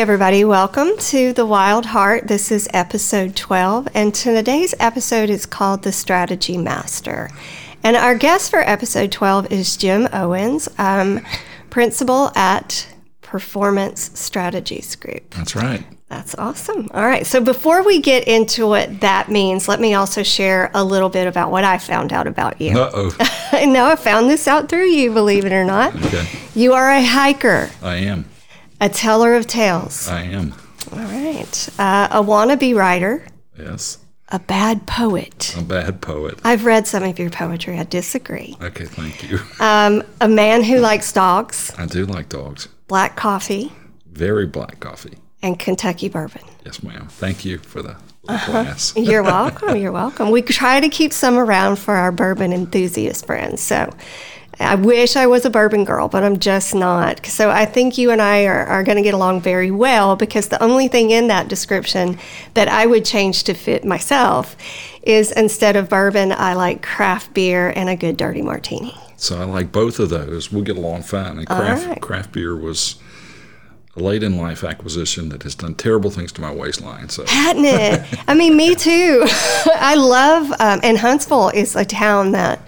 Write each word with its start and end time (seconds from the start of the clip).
everybody. 0.00 0.46
Welcome 0.46 0.96
to 0.96 1.34
The 1.34 1.44
Wild 1.44 1.84
Heart. 1.84 2.26
This 2.26 2.50
is 2.50 2.66
episode 2.72 3.36
12, 3.36 3.88
and 3.92 4.14
today's 4.14 4.74
episode 4.80 5.28
is 5.28 5.44
called 5.44 5.82
The 5.82 5.92
Strategy 5.92 6.56
Master. 6.56 7.28
And 7.84 7.94
our 7.96 8.14
guest 8.14 8.50
for 8.50 8.60
episode 8.60 9.12
12 9.12 9.52
is 9.52 9.76
Jim 9.76 10.08
Owens, 10.10 10.70
um, 10.78 11.20
principal 11.68 12.32
at 12.34 12.88
Performance 13.20 14.18
Strategies 14.18 14.96
Group. 14.96 15.34
That's 15.34 15.54
right. 15.54 15.84
That's 16.08 16.34
awesome. 16.36 16.88
All 16.94 17.04
right. 17.04 17.26
So 17.26 17.38
before 17.42 17.82
we 17.82 18.00
get 18.00 18.26
into 18.26 18.66
what 18.66 19.00
that 19.00 19.28
means, 19.28 19.68
let 19.68 19.80
me 19.80 19.92
also 19.92 20.22
share 20.22 20.70
a 20.72 20.82
little 20.82 21.10
bit 21.10 21.26
about 21.26 21.50
what 21.50 21.64
I 21.64 21.76
found 21.76 22.14
out 22.14 22.26
about 22.26 22.58
you. 22.58 22.78
Uh 22.78 22.90
oh. 22.94 23.64
no, 23.66 23.84
I 23.84 23.96
found 23.96 24.30
this 24.30 24.48
out 24.48 24.70
through 24.70 24.86
you, 24.88 25.12
believe 25.12 25.44
it 25.44 25.52
or 25.52 25.64
not. 25.64 25.94
Okay. 26.06 26.26
You 26.54 26.72
are 26.72 26.88
a 26.90 27.04
hiker, 27.04 27.68
I 27.82 27.96
am. 27.96 28.24
A 28.80 28.88
teller 28.88 29.34
of 29.34 29.46
tales. 29.46 30.08
I 30.08 30.22
am. 30.22 30.54
All 30.92 30.98
right. 30.98 31.68
Uh, 31.78 32.08
a 32.10 32.22
wannabe 32.22 32.74
writer, 32.74 33.24
Yes. 33.58 33.98
a 34.28 34.38
bad 34.38 34.86
poet. 34.86 35.54
A 35.58 35.62
bad 35.62 36.00
poet. 36.00 36.38
I've 36.44 36.64
read 36.64 36.86
some 36.86 37.02
of 37.02 37.18
your 37.18 37.30
poetry. 37.30 37.78
I 37.78 37.84
disagree. 37.84 38.56
Okay, 38.62 38.86
thank 38.86 39.28
you. 39.30 39.38
Um, 39.60 40.02
a 40.20 40.28
man 40.28 40.62
who 40.64 40.78
likes 40.78 41.12
dogs, 41.12 41.72
I 41.78 41.86
do 41.86 42.06
like 42.06 42.28
dogs. 42.28 42.68
black 42.88 43.16
coffee, 43.16 43.72
Very 44.10 44.46
black 44.46 44.80
coffee. 44.80 45.18
and 45.42 45.58
Kentucky 45.58 46.08
bourbon. 46.08 46.42
Yes, 46.64 46.82
ma'am. 46.82 47.08
Thank 47.10 47.44
you 47.44 47.58
for 47.58 47.82
the 47.82 47.96
Uh-huh. 48.28 48.74
You're 48.96 49.22
welcome. 49.36 49.76
You're 49.76 49.92
welcome. 49.92 50.30
We 50.30 50.42
try 50.42 50.80
to 50.80 50.88
keep 50.88 51.12
some 51.12 51.36
around 51.38 51.76
for 51.76 51.94
our 51.96 52.12
bourbon 52.12 52.52
enthusiast 52.52 53.26
friends. 53.26 53.60
So 53.60 53.90
I 54.60 54.74
wish 54.74 55.16
I 55.16 55.26
was 55.26 55.44
a 55.46 55.50
bourbon 55.50 55.84
girl, 55.84 56.08
but 56.08 56.22
I'm 56.22 56.38
just 56.38 56.74
not. 56.74 57.24
So 57.24 57.50
I 57.50 57.64
think 57.64 57.96
you 57.96 58.10
and 58.10 58.20
I 58.20 58.44
are, 58.44 58.66
are 58.66 58.82
going 58.82 58.96
to 58.96 59.02
get 59.02 59.14
along 59.14 59.40
very 59.40 59.70
well 59.70 60.16
because 60.16 60.48
the 60.48 60.62
only 60.62 60.86
thing 60.86 61.10
in 61.10 61.28
that 61.28 61.48
description 61.48 62.18
that 62.54 62.68
I 62.68 62.84
would 62.84 63.04
change 63.04 63.44
to 63.44 63.54
fit 63.54 63.84
myself 63.84 64.56
is 65.02 65.32
instead 65.32 65.76
of 65.76 65.88
bourbon, 65.88 66.32
I 66.32 66.52
like 66.54 66.82
craft 66.82 67.32
beer 67.32 67.72
and 67.74 67.88
a 67.88 67.96
good 67.96 68.18
dirty 68.18 68.42
martini. 68.42 68.94
So 69.16 69.40
I 69.40 69.44
like 69.44 69.72
both 69.72 69.98
of 69.98 70.10
those. 70.10 70.52
We'll 70.52 70.64
get 70.64 70.76
along 70.76 71.02
fine. 71.02 71.38
And 71.38 71.46
craft, 71.46 71.86
right. 71.86 72.00
craft 72.00 72.32
beer 72.32 72.54
was 72.54 72.96
a 73.96 74.00
late 74.00 74.22
in 74.22 74.36
life 74.36 74.62
acquisition 74.62 75.30
that 75.30 75.42
has 75.42 75.54
done 75.54 75.74
terrible 75.74 76.10
things 76.10 76.32
to 76.32 76.40
my 76.40 76.52
waistline. 76.52 77.08
So 77.08 77.24
Hadn't 77.26 77.64
it? 77.64 78.20
I 78.28 78.34
mean, 78.34 78.56
me 78.56 78.74
too. 78.76 79.24
I 79.74 79.94
love, 79.94 80.50
um, 80.60 80.80
and 80.82 80.98
Huntsville 80.98 81.48
is 81.48 81.76
a 81.76 81.84
town 81.84 82.32
that 82.32 82.60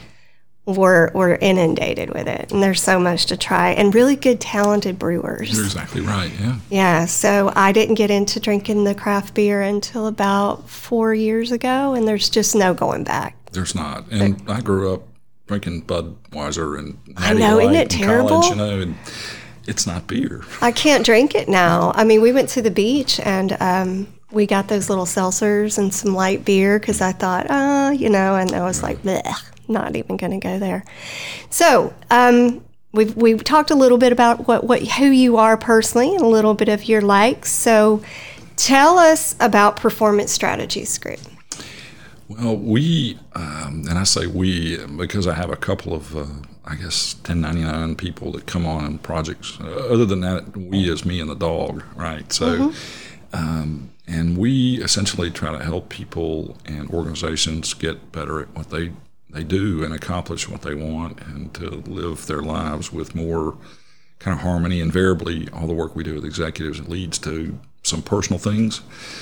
we're, 0.65 1.11
we're 1.13 1.35
inundated 1.35 2.15
with 2.15 2.29
it. 2.29 2.53
And 2.53 2.63
there's 2.63 2.81
so 2.81 2.99
much 2.99 3.27
to 3.27 3.37
try 3.37 3.71
and 3.71 3.95
really 3.95 4.15
good, 4.17 4.41
talented 4.41 4.99
brewers. 4.99 5.53
you're 5.53 5.65
exactly 5.65 6.01
right. 6.01 6.31
Yeah. 6.41 6.59
Yeah. 6.71 7.07
So 7.07 7.53
I 7.57 7.73
didn't 7.73 7.97
get 7.97 8.11
into 8.11 8.39
drinking 8.39 8.85
the 8.85 8.95
craft 8.95 9.35
beer 9.35 9.61
until 9.61 10.07
about 10.07 10.71
four 10.71 11.15
years 11.15 11.51
ago. 11.51 11.95
And 11.95 12.07
there's 12.07 12.31
just 12.31 12.55
no 12.55 12.75
going 12.75 13.05
back. 13.05 13.37
There's 13.51 13.75
not. 13.75 14.11
And 14.11 14.43
I 14.49 14.61
grew 14.61 14.95
up 14.95 15.03
drinking 15.47 15.83
Budweiser 15.83 16.79
and 16.79 16.99
I 17.17 17.35
know, 17.35 17.59
isn't 17.59 17.75
it 17.75 17.91
terrible? 17.91 18.41
College, 18.41 18.51
you 18.51 18.57
know, 18.57 18.81
and 18.81 18.97
it's 19.67 19.87
not 19.87 20.07
beer. 20.07 20.43
I 20.61 20.73
can't 20.73 21.05
drink 21.05 21.35
it 21.35 21.49
now. 21.49 21.93
I 21.95 22.05
mean, 22.05 22.23
we 22.23 22.33
went 22.33 22.49
to 22.51 22.63
the 22.63 22.71
beach 22.71 23.21
and 23.21 23.57
um, 23.61 24.07
we 24.31 24.47
got 24.47 24.69
those 24.69 24.89
little 24.89 25.05
seltzers 25.05 25.77
and 25.79 25.93
some 25.93 26.15
light 26.15 26.45
beer 26.45 26.79
because 26.79 27.01
I 27.01 27.13
thought, 27.13 27.51
uh, 27.51 27.93
you 27.95 28.09
know, 28.09 28.37
and 28.37 28.53
I 28.53 28.63
was 28.65 28.83
like, 28.83 29.03
Bleh, 29.03 29.23
not 29.73 29.97
even 29.97 30.17
going 30.17 30.33
to 30.33 30.39
go 30.39 30.59
there. 30.59 30.85
So, 31.51 31.93
um, 32.11 32.65
we've 32.93 33.17
we 33.17 33.35
talked 33.35 33.71
a 33.71 33.75
little 33.75 33.99
bit 33.99 34.13
about 34.13 34.47
what, 34.47 34.65
what 34.65 34.83
who 34.83 35.07
you 35.07 35.37
are 35.39 35.57
personally 35.57 36.15
and 36.15 36.23
a 36.23 36.29
little 36.29 36.55
bit 36.55 36.69
of 36.69 36.85
your 36.85 37.01
likes. 37.01 37.51
So, 37.51 38.03
tell 38.57 38.99
us 38.99 39.35
about 39.41 39.77
Performance 39.77 40.31
Strategies 40.33 40.99
Group. 40.99 41.21
Well, 42.29 42.57
we, 42.57 43.19
um, 43.35 43.85
and 43.89 43.99
I 43.99 44.05
say 44.05 44.27
we 44.27 44.79
because 44.87 45.27
I 45.27 45.35
have 45.35 45.51
a 45.51 45.57
couple 45.57 45.93
of, 45.93 46.17
uh, 46.17 46.27
I 46.65 46.77
guess, 46.77 47.15
1099 47.17 47.97
people 47.97 48.33
that 48.33 48.47
come 48.47 48.65
on 48.65 48.85
in 48.85 48.99
projects. 48.99 49.59
Uh, 49.61 49.89
other 49.91 50.07
than 50.07 50.21
that, 50.21 50.57
we 50.57 50.91
is 50.91 51.05
me 51.05 51.21
and 51.21 51.29
the 51.29 51.35
dog, 51.35 51.83
right? 51.95 52.33
So, 52.33 52.73
um, 53.33 53.91
and 54.07 54.37
we 54.39 54.83
essentially 54.83 55.31
try 55.31 55.57
to 55.57 55.63
help 55.63 55.89
people 55.89 56.57
and 56.65 56.91
organizations 56.91 57.75
get 57.75 58.13
better 58.13 58.41
at 58.41 58.55
what 58.55 58.71
they, 58.71 58.93
they 59.33 59.45
do 59.45 59.83
and 59.83 59.95
accomplish 59.95 60.49
what 60.49 60.63
they 60.63 60.75
want 60.75 61.21
and 61.23 61.53
to 61.55 61.71
live 61.87 62.27
their 62.27 62.43
lives 62.43 62.93
with 62.93 63.15
more 63.15 63.57
kind 64.19 64.37
of 64.37 64.43
harmony. 64.43 64.81
Invariably, 64.81 65.49
all 65.53 65.67
the 65.67 65.75
work 65.75 65.97
we 65.97 66.05
do 66.05 66.15
with 66.15 66.25
executives 66.25 66.87
leads 66.89 67.19
to 67.21 67.59
some 67.83 68.03
personal 68.03 68.39
things. 68.39 68.81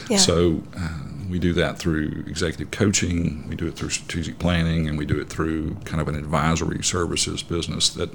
Yeah. 0.09 0.19
So 0.19 0.63
uh, 0.77 0.99
we 1.31 1.39
do 1.39 1.53
that 1.55 1.79
through 1.79 2.25
executive 2.27 2.71
coaching, 2.71 3.49
we 3.49 3.57
do 3.57 3.67
it 3.67 3.75
through 3.75 3.91
strategic 3.91 4.39
planning, 4.39 4.87
and 4.89 4.99
we 4.99 5.07
do 5.07 5.19
it 5.19 5.31
through 5.31 5.77
kind 5.87 6.01
of 6.01 6.09
an 6.09 6.15
advisory 6.17 6.83
services 6.83 7.43
business 7.43 7.89
that 7.91 8.11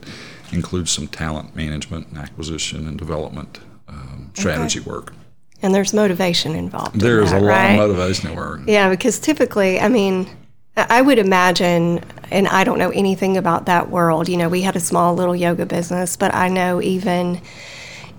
includes 0.51 0.91
some 0.91 1.07
talent 1.07 1.55
management 1.55 2.09
and 2.09 2.17
acquisition 2.17 2.87
and 2.87 2.99
development 2.99 3.59
um, 3.87 4.31
strategy 4.35 4.79
work. 4.81 5.13
And 5.61 5.73
there's 5.73 5.93
motivation 5.93 6.53
involved. 6.53 6.93
in 6.93 6.99
There's 6.99 7.31
that, 7.31 7.41
a 7.41 7.45
lot 7.45 7.49
right? 7.49 7.71
of 7.71 7.77
motivation 7.77 8.29
at 8.29 8.35
work. 8.35 8.61
Yeah, 8.67 8.89
because 8.89 9.17
typically, 9.19 9.79
I 9.79 9.87
mean, 9.87 10.27
I 10.77 11.01
would 11.01 11.19
imagine, 11.19 12.03
and 12.31 12.47
I 12.47 12.63
don't 12.65 12.77
know 12.77 12.89
anything 12.89 13.37
about 13.37 13.65
that 13.67 13.89
world. 13.89 14.27
You 14.27 14.37
know, 14.37 14.49
we 14.49 14.61
had 14.61 14.75
a 14.75 14.79
small 14.79 15.15
little 15.15 15.35
yoga 15.35 15.65
business, 15.65 16.17
but 16.17 16.33
I 16.33 16.49
know 16.49 16.81
even 16.81 17.41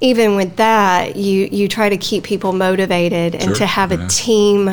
even 0.01 0.37
with 0.37 0.57
that, 0.57 1.17
you 1.17 1.49
you 1.51 1.69
try 1.69 1.89
to 1.89 1.97
keep 1.97 2.25
people 2.25 2.53
motivated 2.53 3.35
and 3.35 3.45
Sure, 3.45 3.55
to 3.57 3.67
have 3.67 3.93
a 3.93 4.07
team 4.09 4.71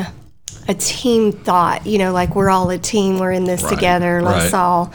a 0.66 0.74
team 0.74 1.32
thought. 1.32 1.86
You 1.86 1.98
know, 1.98 2.12
like 2.12 2.34
we're 2.34 2.50
all 2.50 2.70
a 2.70 2.78
team. 2.78 3.18
We're 3.18 3.32
in 3.32 3.44
this 3.44 3.62
Right, 3.62 3.74
together. 3.74 4.22
Let's 4.22 4.52
right. 4.52 4.60
all 4.60 4.92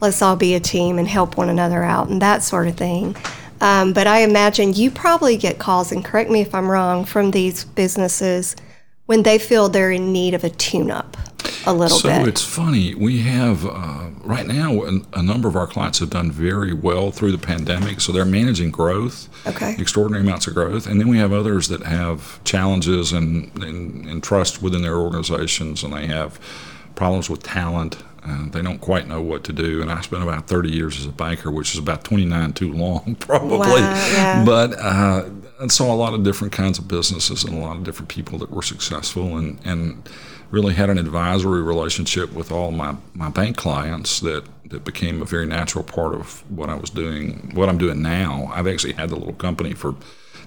let's 0.00 0.22
all 0.22 0.36
be 0.36 0.54
a 0.54 0.60
team 0.60 0.98
and 0.98 1.06
help 1.06 1.36
one 1.36 1.48
another 1.48 1.82
out 1.82 2.08
and 2.08 2.20
that 2.22 2.42
sort 2.42 2.66
of 2.66 2.76
thing. 2.76 3.14
Um, 3.60 3.92
but 3.92 4.06
I 4.08 4.22
imagine 4.22 4.72
you 4.72 4.90
probably 4.90 5.36
get 5.36 5.58
calls, 5.58 5.92
and 5.92 6.04
correct 6.04 6.30
me 6.30 6.40
if 6.40 6.54
I'm 6.54 6.68
wrong, 6.68 7.04
from 7.04 7.30
these 7.30 7.64
businesses 7.64 8.56
when 9.06 9.22
they 9.22 9.38
feel 9.38 9.68
they're 9.68 9.92
in 9.92 10.12
need 10.12 10.32
of 10.34 10.42
a 10.44 10.50
tune-up 10.50 11.16
a 11.66 11.72
little 11.72 11.98
So 11.98 12.08
bit. 12.08 12.28
it's 12.28 12.44
funny. 12.44 12.94
We 12.94 13.20
have 13.20 13.64
uh, 13.66 14.10
right 14.24 14.46
now 14.46 14.82
a, 14.84 15.00
a 15.14 15.22
number 15.22 15.48
of 15.48 15.56
our 15.56 15.66
clients 15.66 15.98
have 16.00 16.10
done 16.10 16.30
very 16.30 16.72
well 16.72 17.10
through 17.10 17.32
the 17.32 17.38
pandemic, 17.46 18.00
so 18.00 18.12
they're 18.12 18.24
managing 18.24 18.70
growth, 18.70 19.28
Okay. 19.46 19.74
extraordinary 19.78 20.24
amounts 20.24 20.46
of 20.46 20.54
growth, 20.54 20.86
and 20.86 21.00
then 21.00 21.08
we 21.08 21.18
have 21.18 21.32
others 21.32 21.68
that 21.68 21.82
have 21.84 22.42
challenges 22.44 23.12
and, 23.12 23.50
and, 23.62 24.06
and 24.06 24.22
trust 24.22 24.62
within 24.62 24.82
their 24.82 24.96
organizations, 24.96 25.82
and 25.82 25.92
they 25.92 26.06
have 26.06 26.38
problems 26.94 27.28
with 27.30 27.42
talent. 27.42 27.96
And 28.24 28.52
they 28.52 28.62
don't 28.62 28.78
quite 28.80 29.08
know 29.08 29.20
what 29.20 29.42
to 29.44 29.52
do. 29.52 29.82
And 29.82 29.90
I 29.90 30.00
spent 30.00 30.22
about 30.22 30.46
30 30.46 30.70
years 30.70 30.96
as 31.00 31.06
a 31.06 31.10
banker, 31.10 31.50
which 31.50 31.72
is 31.72 31.78
about 31.80 32.04
29 32.04 32.52
too 32.52 32.72
long, 32.72 33.16
probably. 33.18 33.58
Wow, 33.58 34.10
yeah. 34.12 34.44
But 34.46 34.74
uh, 34.78 35.24
and 35.58 35.72
saw 35.72 35.92
a 35.92 35.96
lot 35.96 36.14
of 36.14 36.22
different 36.22 36.52
kinds 36.52 36.78
of 36.78 36.86
businesses 36.86 37.42
and 37.42 37.52
a 37.52 37.60
lot 37.60 37.76
of 37.78 37.82
different 37.82 38.08
people 38.08 38.38
that 38.38 38.50
were 38.52 38.62
successful 38.62 39.36
and, 39.36 39.58
and 39.64 40.08
really 40.52 40.74
had 40.74 40.90
an 40.90 40.98
advisory 40.98 41.62
relationship 41.62 42.32
with 42.32 42.52
all 42.52 42.70
my, 42.70 42.94
my 43.14 43.30
bank 43.30 43.56
clients 43.56 44.20
that, 44.20 44.44
that 44.66 44.84
became 44.84 45.20
a 45.22 45.24
very 45.24 45.46
natural 45.46 45.82
part 45.82 46.14
of 46.14 46.48
what 46.50 46.68
I 46.68 46.74
was 46.74 46.90
doing, 46.90 47.50
what 47.54 47.68
I'm 47.68 47.78
doing 47.78 48.02
now. 48.02 48.50
I've 48.54 48.66
actually 48.68 48.92
had 48.92 49.08
the 49.08 49.16
little 49.16 49.32
company 49.32 49.72
for 49.72 49.94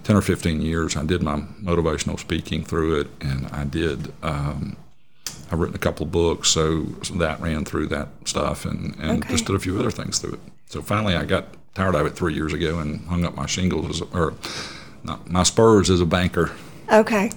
10 0.03 0.15
or 0.15 0.21
15 0.21 0.61
years. 0.61 0.95
I 0.95 1.03
did 1.03 1.23
my 1.23 1.37
motivational 1.61 2.19
speaking 2.19 2.63
through 2.63 3.01
it, 3.01 3.07
and 3.19 3.47
I 3.47 3.63
did. 3.65 4.13
Um, 4.21 4.77
I've 5.51 5.59
written 5.59 5.75
a 5.75 5.79
couple 5.79 6.05
of 6.05 6.11
books, 6.11 6.49
so 6.49 6.83
that 7.15 7.39
ran 7.41 7.65
through 7.65 7.87
that 7.87 8.09
stuff, 8.25 8.65
and, 8.65 8.95
and 8.99 9.23
Okay. 9.23 9.31
just 9.31 9.45
did 9.45 9.55
a 9.55 9.59
few 9.59 9.77
other 9.79 9.91
things 9.91 10.19
through 10.19 10.33
it. 10.33 10.39
So 10.67 10.81
finally, 10.83 11.15
I 11.15 11.25
got 11.25 11.47
tired 11.73 11.95
of 11.95 12.05
it 12.05 12.15
three 12.15 12.35
years 12.35 12.53
ago 12.53 12.77
and 12.79 13.05
hung 13.07 13.25
up 13.25 13.35
my 13.35 13.47
shingles 13.47 13.89
as 13.89 14.07
or 14.13 14.33
not 15.03 15.29
my 15.29 15.43
spurs 15.43 15.89
as 15.89 15.99
a 15.99 16.05
banker. 16.05 16.51
Okay. 16.91 17.31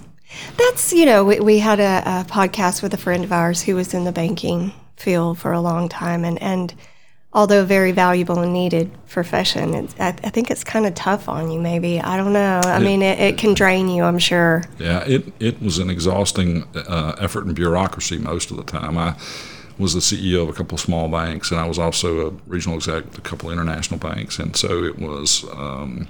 That's, 0.57 0.93
you 0.93 1.07
know, 1.07 1.25
we, 1.25 1.41
we 1.41 1.59
had 1.59 1.81
a, 1.81 2.03
a 2.05 2.25
podcast 2.29 2.83
with 2.83 2.95
a 2.95 2.99
friend 2.99 3.25
of 3.25 3.33
ours 3.33 3.63
who 3.63 3.77
was 3.77 3.95
in 3.95 4.05
the 4.05 4.13
banking 4.13 4.73
field 4.97 5.39
for 5.39 5.53
a 5.53 5.61
long 5.61 5.89
time. 5.89 6.25
And, 6.25 6.41
and 6.43 6.75
although 7.33 7.65
very 7.65 7.93
valuable 7.93 8.39
and 8.41 8.53
needed 8.53 8.91
profession, 9.09 9.75
it's, 9.75 9.95
I, 9.99 10.09
I 10.09 10.31
think 10.31 10.51
it's 10.51 10.65
kind 10.65 10.87
of 10.87 10.95
tough 10.95 11.29
on 11.29 11.51
you, 11.51 11.61
maybe. 11.61 12.01
I 12.01 12.17
don't 12.17 12.33
know. 12.33 12.61
I 12.65 12.79
mean, 12.79 13.03
it, 13.03 13.19
it 13.19 13.39
can 13.39 13.55
drain 13.55 13.89
you, 13.89 14.03
I'm 14.05 14.19
sure. 14.19 14.65
Yeah, 14.79 15.05
it, 15.07 15.33
it 15.41 15.63
was 15.63 15.79
an 15.79 15.91
exhausting 15.91 16.65
uh, 16.75 17.17
effort 17.19 17.47
in 17.47 17.55
bureaucracy 17.55 18.19
most 18.19 18.51
of 18.51 18.57
the 18.57 18.65
time. 18.65 18.99
I 18.99 19.17
was 19.79 19.95
the 19.95 20.01
CEO 20.01 20.43
of 20.43 20.49
a 20.49 20.53
couple 20.53 20.75
of 20.75 20.81
small 20.81 21.09
banks, 21.09 21.51
and 21.53 21.61
I 21.61 21.67
was 21.67 21.79
also 21.79 22.29
a 22.29 22.31
regional 22.47 22.77
exec 22.77 23.05
with 23.05 23.19
a 23.19 23.23
couple 23.23 23.49
of 23.49 23.53
international 23.53 24.01
banks, 24.01 24.39
and 24.39 24.57
so 24.57 24.83
it 24.85 24.99
was. 24.99 25.45
Um, 25.53 26.09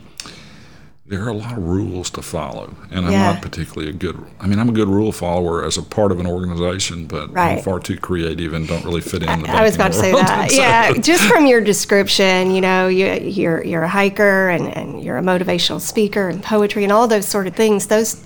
there 1.08 1.24
are 1.24 1.28
a 1.30 1.34
lot 1.34 1.56
of 1.56 1.64
rules 1.64 2.10
to 2.10 2.20
follow, 2.22 2.74
and 2.90 3.06
I'm 3.06 3.12
Yeah. 3.12 3.32
not 3.32 3.40
particularly 3.42 3.88
a 3.88 3.94
good. 3.94 4.16
I 4.40 4.46
mean, 4.46 4.58
I'm 4.58 4.68
a 4.68 4.72
good 4.72 4.88
rule 4.88 5.10
follower 5.10 5.64
as 5.64 5.78
a 5.78 5.82
part 5.82 6.12
of 6.12 6.20
an 6.20 6.26
organization, 6.26 7.06
but 7.06 7.30
I'm 7.36 7.62
far 7.62 7.80
too 7.80 7.96
creative 7.96 8.52
and 8.52 8.68
don't 8.68 8.84
really 8.84 9.00
fit 9.00 9.22
in 9.22 9.42
the. 9.42 9.50
I 9.50 9.62
was 9.62 9.74
about 9.74 9.92
to 9.92 9.98
say 9.98 10.12
that. 10.12 10.50
So- 10.50 10.56
Yeah, 10.60 10.92
just 10.92 11.24
from 11.24 11.46
your 11.46 11.60
description, 11.62 12.50
you 12.50 12.60
know, 12.60 12.88
you, 12.88 13.06
you're 13.22 13.64
you're 13.64 13.82
a 13.84 13.88
hiker 13.88 14.48
and, 14.50 14.68
and 14.76 15.02
you're 15.02 15.16
a 15.18 15.22
motivational 15.22 15.80
speaker 15.80 16.28
and 16.28 16.42
poetry 16.42 16.84
and 16.84 16.92
all 16.92 17.08
those 17.08 17.26
sort 17.26 17.46
of 17.46 17.54
things. 17.56 17.86
Those 17.86 18.22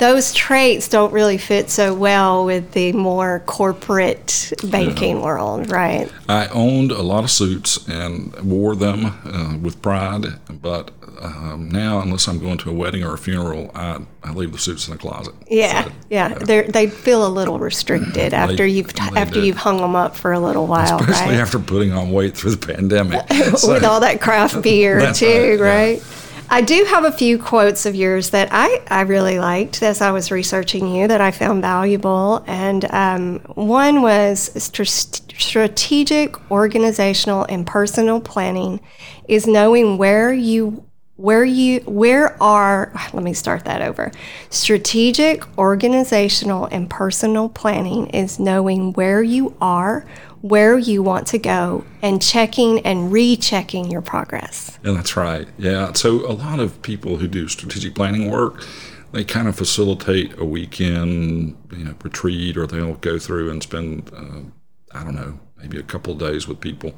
those 0.00 0.32
traits 0.32 0.88
don't 0.88 1.12
really 1.12 1.38
fit 1.38 1.70
so 1.70 1.94
well 1.94 2.44
with 2.44 2.72
the 2.72 2.92
more 2.92 3.40
corporate 3.46 4.52
banking 4.64 5.20
world, 5.22 5.70
right? 5.70 6.10
I 6.28 6.48
owned 6.48 6.90
a 6.90 7.02
lot 7.02 7.22
of 7.22 7.30
suits 7.30 7.86
and 7.86 8.34
wore 8.42 8.74
them 8.74 9.04
uh, 9.06 9.56
with 9.58 9.80
pride, 9.82 10.24
but 10.50 10.90
um, 11.20 11.68
now, 11.70 12.00
unless 12.00 12.26
I'm 12.28 12.38
going 12.38 12.56
to 12.58 12.70
a 12.70 12.72
wedding 12.72 13.04
or 13.04 13.12
a 13.12 13.18
funeral, 13.18 13.70
I, 13.74 14.00
I 14.24 14.32
leave 14.32 14.52
the 14.52 14.58
suits 14.58 14.88
in 14.88 14.94
the 14.94 14.98
closet. 14.98 15.34
Yeah, 15.50 15.84
So, 15.84 15.92
yeah. 16.08 16.28
They 16.34 16.62
they 16.62 16.86
feel 16.86 17.26
a 17.26 17.28
little 17.28 17.58
restricted 17.58 18.32
after 18.32 18.64
you've 18.64 18.92
they 18.94 19.20
after 19.20 19.34
do. 19.40 19.46
you've 19.46 19.58
hung 19.58 19.78
them 19.82 19.94
up 19.94 20.16
for 20.16 20.32
a 20.32 20.40
little 20.40 20.66
while, 20.66 20.98
especially 21.00 21.32
right? 21.34 21.40
after 21.40 21.58
putting 21.58 21.92
on 21.92 22.10
weight 22.10 22.34
through 22.36 22.52
the 22.56 22.66
pandemic. 22.74 23.20
So- 23.58 23.74
with 23.74 23.84
all 23.84 24.00
that 24.00 24.20
craft 24.22 24.62
beer 24.62 25.12
too, 25.12 25.58
right, 25.60 25.98
yeah. 25.98 26.04
I 26.52 26.62
do 26.62 26.84
have 26.84 27.04
a 27.04 27.12
few 27.12 27.38
quotes 27.38 27.86
of 27.86 27.94
yours 27.94 28.30
that 28.30 28.48
I, 28.50 28.82
I 28.90 29.02
really 29.02 29.38
liked 29.38 29.84
as 29.84 30.00
I 30.00 30.10
was 30.10 30.32
researching 30.32 30.92
you 30.92 31.06
that 31.06 31.20
I 31.20 31.30
found 31.30 31.62
valuable. 31.62 32.42
And 32.44 32.84
um, 32.90 33.38
one 33.54 34.02
was 34.02 34.50
str- 34.60 34.82
strategic, 34.82 36.50
organizational, 36.50 37.44
and 37.44 37.64
personal 37.64 38.20
planning 38.20 38.80
is 39.28 39.46
knowing 39.46 39.96
where 39.96 40.32
you 40.32 40.84
where 41.14 41.44
you 41.44 41.80
where 41.80 42.42
are 42.42 42.92
let 43.12 43.22
me 43.22 43.34
start 43.34 43.66
that 43.66 43.82
over 43.82 44.10
strategic 44.48 45.44
organizational 45.58 46.64
and 46.66 46.88
personal 46.88 47.46
planning 47.50 48.06
is 48.08 48.40
knowing 48.40 48.92
where 48.94 49.22
you 49.22 49.54
are 49.60 50.06
where 50.42 50.78
you 50.78 51.02
want 51.02 51.26
to 51.26 51.38
go 51.38 51.84
and 52.02 52.22
checking 52.22 52.80
and 52.80 53.12
rechecking 53.12 53.90
your 53.90 54.00
progress 54.00 54.78
Yeah, 54.82 54.92
that's 54.92 55.16
right. 55.16 55.46
Yeah. 55.58 55.92
So 55.92 56.26
a 56.30 56.32
lot 56.32 56.60
of 56.60 56.80
people 56.82 57.16
who 57.18 57.28
do 57.28 57.48
strategic 57.48 57.94
planning 57.94 58.30
work, 58.30 58.64
they 59.12 59.24
kind 59.24 59.48
of 59.48 59.56
facilitate 59.56 60.38
a 60.38 60.44
weekend, 60.44 61.56
you 61.72 61.84
know, 61.84 61.94
retreat, 62.02 62.56
or 62.56 62.66
they'll 62.66 62.94
go 62.94 63.18
through 63.18 63.50
and 63.50 63.62
spend, 63.62 64.10
uh, 64.16 64.98
I 64.98 65.04
don't 65.04 65.14
know, 65.14 65.38
maybe 65.58 65.78
a 65.78 65.82
couple 65.82 66.12
of 66.12 66.18
days 66.18 66.48
with 66.48 66.60
people. 66.60 66.94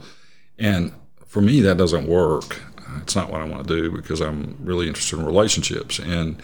And 0.58 0.92
for 1.26 1.40
me, 1.40 1.60
that 1.62 1.78
doesn't 1.78 2.06
work. 2.06 2.60
Uh, 2.78 3.00
It's 3.02 3.16
not 3.16 3.30
what 3.30 3.40
I 3.40 3.44
want 3.44 3.66
to 3.66 3.74
do 3.74 3.90
because 3.90 4.20
I'm 4.20 4.56
really 4.60 4.86
interested 4.86 5.18
in 5.18 5.24
relationships. 5.24 5.98
And 5.98 6.40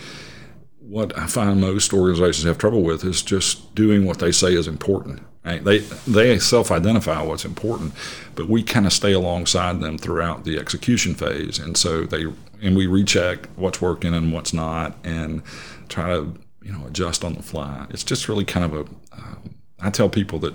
what 0.81 1.17
I 1.17 1.27
find 1.27 1.61
most 1.61 1.93
organizations 1.93 2.47
have 2.47 2.59
trouble 2.59 2.83
with 2.83 3.05
is 3.05 3.23
just 3.23 3.75
doing 3.75 4.06
what 4.06 4.19
they 4.19 4.33
say 4.33 4.55
is 4.55 4.67
important. 4.67 5.21
Right? 5.49 5.65
They 5.65 5.79
they 6.06 6.39
self-identify 6.39 7.23
what's 7.23 7.45
important, 7.47 7.95
but 8.35 8.49
we 8.49 8.62
kind 8.62 8.87
of 8.87 8.93
stay 8.93 9.12
alongside 9.12 9.81
them 9.81 9.97
throughout 9.99 10.45
the 10.45 10.59
execution 10.59 11.15
phase, 11.15 11.59
and 11.59 11.77
so 11.77 12.03
they 12.03 12.25
and 12.61 12.77
we 12.77 12.87
recheck 12.87 13.47
what's 13.56 13.81
working 13.81 14.12
and 14.15 14.33
what's 14.33 14.53
not, 14.53 14.97
and 15.05 15.43
try 15.89 16.09
to 16.09 16.35
you 16.62 16.73
know 16.73 16.87
adjust 16.87 17.25
on 17.25 17.33
the 17.35 17.43
fly. 17.43 17.87
It's 17.91 18.05
just 18.05 18.29
really 18.29 18.45
kind 18.45 18.65
of 18.67 18.75
a. 18.75 18.81
Um, 19.17 19.55
I 19.81 19.91
tell 19.91 20.09
people 20.09 20.39
that 20.41 20.55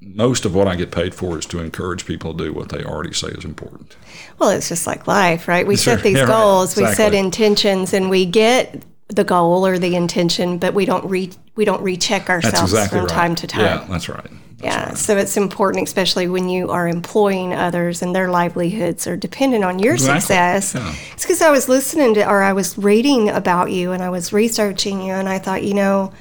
most 0.00 0.44
of 0.46 0.54
what 0.54 0.68
I 0.68 0.76
get 0.76 0.90
paid 0.90 1.14
for 1.14 1.38
is 1.38 1.44
to 1.46 1.58
encourage 1.60 2.06
people 2.06 2.32
to 2.34 2.44
do 2.44 2.52
what 2.54 2.68
they 2.70 2.82
already 2.84 3.12
say 3.12 3.28
is 3.28 3.44
important. 3.44 3.96
well 4.38 4.48
it's 4.50 4.68
just 4.68 4.86
like 4.86 5.06
life 5.08 5.48
right 5.48 5.66
we 5.66 5.76
Sure. 5.76 5.96
set 5.96 6.04
these 6.04 6.16
Yeah, 6.22 6.22
right. 6.22 6.28
goals 6.28 6.76
we 6.76 6.86
set 6.94 7.12
intentions 7.14 7.92
and 7.92 8.08
we 8.08 8.24
get 8.24 8.82
the 9.08 9.24
goal 9.24 9.66
or 9.66 9.78
the 9.78 9.94
intention 9.96 10.58
but 10.58 10.74
we 10.74 10.84
don't 10.84 11.04
re 11.08 11.30
we 11.56 11.64
don't 11.64 11.82
recheck 11.82 12.28
ourselves 12.30 12.72
exactly 12.72 12.98
from 12.98 13.06
right. 13.06 13.14
time 13.14 13.34
to 13.34 13.46
time 13.46 13.62
Yeah, 13.64 13.86
that's 13.88 14.08
right. 14.08 14.30
That's 14.58 14.62
Yeah, 14.62 14.86
right. 14.88 14.98
so 14.98 15.16
it's 15.16 15.36
important, 15.36 15.86
especially 15.88 16.26
when 16.28 16.48
you 16.48 16.70
are 16.70 16.88
employing 16.88 17.52
others 17.54 18.02
and 18.02 18.14
their 18.14 18.28
livelihoods 18.30 19.06
are 19.06 19.16
dependent 19.16 19.64
on 19.64 19.78
your 19.78 19.94
Exactly. 19.94 20.20
success. 20.20 20.74
Yeah. 20.74 20.94
It's 21.14 21.24
because 21.24 21.40
I 21.42 21.50
was 21.50 21.68
listening 21.68 22.14
to, 22.14 22.28
or 22.28 22.42
I 22.42 22.52
was 22.52 22.76
reading 22.76 23.28
about 23.28 23.70
you 23.70 23.92
and 23.92 24.02
I 24.02 24.10
was 24.10 24.32
researching 24.32 25.00
you, 25.00 25.12
and 25.14 25.28
I 25.28 25.38
thought, 25.38 25.62
you 25.62 25.74
know, 25.74 26.12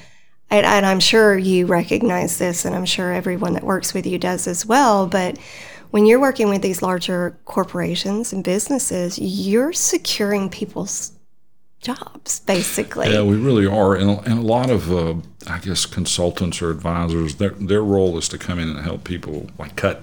and, 0.51 0.65
and 0.65 0.85
I'm 0.85 0.99
sure 0.99 1.35
you 1.37 1.65
recognize 1.65 2.37
this, 2.37 2.63
and 2.63 2.75
I'm 2.75 2.85
sure 2.85 3.11
everyone 3.11 3.53
that 3.53 3.63
works 3.63 3.93
with 3.93 4.05
you 4.05 4.17
does 4.19 4.47
as 4.47 4.65
well, 4.65 5.07
but 5.07 5.37
when 5.91 6.05
you're 6.05 6.19
working 6.19 6.49
with 6.49 6.61
these 6.61 6.81
larger 6.83 7.37
corporations 7.45 8.33
and 8.33 8.43
businesses, 8.43 9.17
you're 9.19 9.73
securing 9.73 10.49
people's 10.49 11.11
jobs, 11.81 12.39
basically. 12.41 13.11
Yeah, 13.13 13.23
we 13.23 13.37
really 13.37 13.65
are, 13.67 13.95
and, 13.95 14.09
and 14.27 14.39
a 14.39 14.41
lot 14.41 14.69
of, 14.69 14.91
uh, 14.91 15.15
I 15.47 15.59
guess, 15.59 15.85
consultants 15.85 16.61
or 16.61 16.69
advisors, 16.71 17.35
their 17.35 17.51
their 17.51 17.83
role 17.83 18.17
is 18.17 18.27
to 18.29 18.37
come 18.37 18.59
in 18.59 18.69
and 18.69 18.79
help 18.79 19.03
people 19.03 19.49
like 19.57 19.75
cut, 19.75 20.01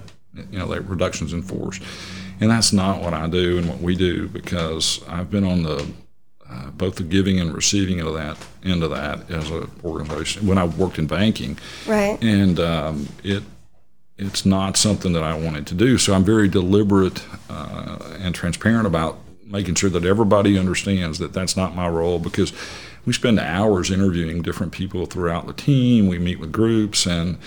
you 0.51 0.59
know, 0.59 0.65
like 0.67 0.87
reductions 0.89 1.33
in 1.33 1.41
force, 1.41 1.79
and 2.39 2.49
that's 2.49 2.73
not 2.73 3.01
what 3.01 3.13
I 3.13 3.27
do 3.27 3.57
and 3.57 3.67
what 3.69 3.79
we 3.79 3.95
do 3.95 4.27
because 4.27 5.01
I've 5.07 5.29
been 5.29 5.43
on 5.43 5.63
the 5.63 5.85
uh, 6.49 6.69
both 6.71 6.95
the 6.95 7.03
giving 7.03 7.39
and 7.39 7.53
receiving 7.53 7.99
of 8.01 8.13
that 8.13 8.37
end 8.63 8.83
of 8.83 8.91
that 8.91 9.29
as 9.31 9.49
an 9.49 9.69
organization 9.83 10.45
when 10.47 10.57
I 10.57 10.65
worked 10.65 10.97
in 10.99 11.07
banking, 11.07 11.57
Right. 11.87 12.17
and 12.23 12.59
um, 12.59 13.09
it 13.23 13.43
it's 14.17 14.45
not 14.45 14.77
something 14.77 15.11
that 15.11 15.23
I 15.23 15.37
wanted 15.37 15.67
to 15.67 15.73
do. 15.75 15.97
So 15.97 16.13
I'm 16.13 16.23
very 16.23 16.47
deliberate 16.47 17.21
uh, 17.49 17.97
and 18.19 18.33
transparent 18.33 18.87
about 18.87 19.17
making 19.45 19.75
sure 19.75 19.89
that 19.91 20.03
everybody 20.05 20.57
understands 20.57 21.19
that 21.19 21.33
that's 21.33 21.55
not 21.55 21.75
my 21.75 21.87
role 21.87 22.19
because 22.19 22.51
we 23.05 23.13
spend 23.13 23.39
hours 23.39 23.91
interviewing 23.91 24.41
different 24.41 24.71
people 24.71 25.05
throughout 25.05 25.45
the 25.47 25.53
team. 25.53 26.07
We 26.07 26.17
meet 26.19 26.39
with 26.39 26.51
groups 26.51 27.05
and 27.05 27.37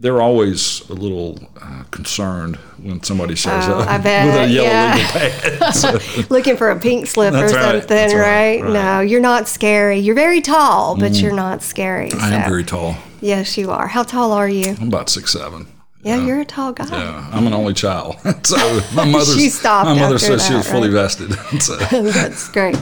they're 0.00 0.20
always 0.22 0.80
a 0.88 0.94
little 0.94 1.38
uh, 1.60 1.84
concerned 1.90 2.56
when 2.82 3.02
somebody 3.02 3.34
shows 3.34 3.68
Oh, 3.68 3.80
up 3.80 3.88
I 3.88 3.98
bet, 3.98 4.26
with 4.40 4.50
a 4.50 4.52
yellow 4.52 4.68
yeah. 4.68 4.94
legal 4.94 5.58
pad. 5.60 5.74
So- 5.74 6.24
looking 6.30 6.56
for 6.56 6.70
a 6.70 6.80
pink 6.80 7.06
slip 7.06 7.32
That's 7.32 7.52
or 7.52 7.56
right, 7.56 7.78
something, 7.80 7.96
right? 8.16 8.60
right, 8.60 8.62
right. 8.62 8.72
No, 8.72 9.00
you're 9.00 9.20
not 9.20 9.46
scary. 9.46 9.98
You're 9.98 10.14
very 10.14 10.40
tall, 10.40 10.96
but 10.96 11.12
you're 11.16 11.34
not 11.34 11.62
scary. 11.62 12.10
I 12.14 12.30
am 12.34 12.48
very 12.48 12.64
tall. 12.64 12.96
Yes, 13.20 13.58
you 13.58 13.70
are. 13.70 13.86
How 13.86 14.02
tall 14.02 14.32
are 14.32 14.48
you? 14.48 14.74
I'm 14.80 14.88
about 14.88 15.10
six 15.10 15.32
seven. 15.32 15.66
Yeah, 16.02 16.24
you're 16.24 16.40
a 16.40 16.44
tall 16.44 16.72
guy. 16.72 16.86
Yeah, 16.88 17.28
I'm 17.32 17.46
an 17.46 17.52
only 17.52 17.74
child, 17.74 18.16
so 18.42 18.56
my 18.94 19.04
mother. 19.04 19.32
She 19.32 19.50
stopped 19.50 19.86
My 19.86 19.94
mother 19.94 20.18
says 20.18 20.42
she 20.44 20.52
that, 20.52 20.58
was 20.58 20.68
fully 20.68 20.88
right? 20.88 21.02
vested. 21.02 21.30
So. 21.60 21.76
That's 21.76 22.48
great. 22.48 22.76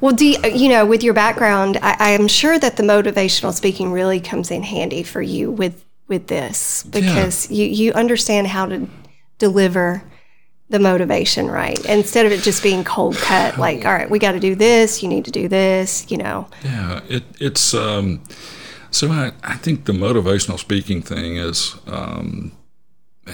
Well, 0.00 0.14
do 0.14 0.26
you, 0.26 0.38
you 0.54 0.68
know, 0.68 0.86
with 0.86 1.02
your 1.02 1.14
background, 1.14 1.78
I, 1.82 1.96
I 1.98 2.10
am 2.10 2.28
sure 2.28 2.58
that 2.58 2.76
the 2.76 2.82
motivational 2.82 3.52
speaking 3.52 3.90
really 3.90 4.20
comes 4.20 4.50
in 4.50 4.62
handy 4.62 5.02
for 5.02 5.20
you 5.20 5.50
with 5.50 5.84
with 6.06 6.28
this 6.28 6.84
because 6.84 7.50
you 7.50 7.66
you 7.66 7.92
understand 7.92 8.46
how 8.48 8.66
to 8.66 8.88
deliver 9.38 10.02
the 10.68 10.78
motivation 10.78 11.48
right 11.48 11.84
instead 11.86 12.26
of 12.26 12.32
it 12.32 12.42
just 12.42 12.62
being 12.62 12.84
cold 12.84 13.16
cut 13.16 13.58
like 13.66 13.84
all 13.84 13.92
right 13.92 14.10
we 14.10 14.18
got 14.18 14.32
to 14.32 14.40
do 14.40 14.54
this 14.54 15.02
you 15.02 15.08
need 15.08 15.24
to 15.24 15.30
do 15.30 15.48
this 15.48 16.10
you 16.10 16.16
know 16.16 16.46
Yeah, 16.64 17.00
it, 17.08 17.22
it's 17.40 17.74
um, 17.74 18.20
so 18.90 19.10
I, 19.10 19.32
I 19.42 19.54
think 19.56 19.84
the 19.84 19.92
motivational 19.92 20.58
speaking 20.58 21.00
thing 21.02 21.36
is, 21.36 21.76
um, 21.86 22.52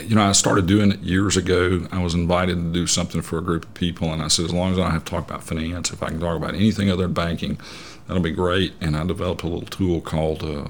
you 0.05 0.15
know, 0.15 0.23
I 0.23 0.33
started 0.33 0.67
doing 0.67 0.93
it 0.93 1.01
years 1.01 1.37
ago. 1.37 1.87
I 1.91 2.03
was 2.03 2.15
invited 2.15 2.57
to 2.57 2.73
do 2.73 2.87
something 2.87 3.23
for 3.23 3.39
a 3.39 3.43
group 3.43 3.65
of 3.65 3.75
people, 3.75 4.13
and 4.13 4.23
I 4.23 4.29
said, 4.29 4.45
as 4.47 4.53
long 4.53 4.73
as 4.73 4.79
I 4.79 4.83
don't 4.83 4.91
have 4.93 5.05
to 5.05 5.11
talk 5.11 5.27
about 5.29 5.45
finance, 5.45 5.91
if 5.91 6.03
I 6.03 6.09
can 6.09 6.21
talk 6.21 6.37
about 6.37 6.55
anything 6.55 6.91
other 6.91 7.05
than 7.05 7.13
banking, 7.15 7.59
that'll 8.07 8.23
be 8.23 8.33
great. 8.33 8.75
And 8.81 8.97
I 8.97 9.05
developed 9.07 9.43
a 9.43 9.47
little 9.49 9.69
tool 9.69 10.01
called 10.01 10.43
uh, 10.43 10.69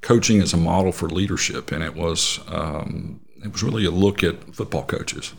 Coaching 0.00 0.40
as 0.40 0.52
a 0.52 0.56
Model 0.56 0.92
for 0.92 1.08
Leadership, 1.08 1.72
and 1.72 1.82
it 1.82 1.94
was 1.94 2.40
um, 2.48 3.20
it 3.44 3.52
was 3.52 3.62
really 3.62 3.84
a 3.84 3.90
look 3.90 4.22
at 4.24 4.54
football 4.54 4.84
coaches. 4.84 5.34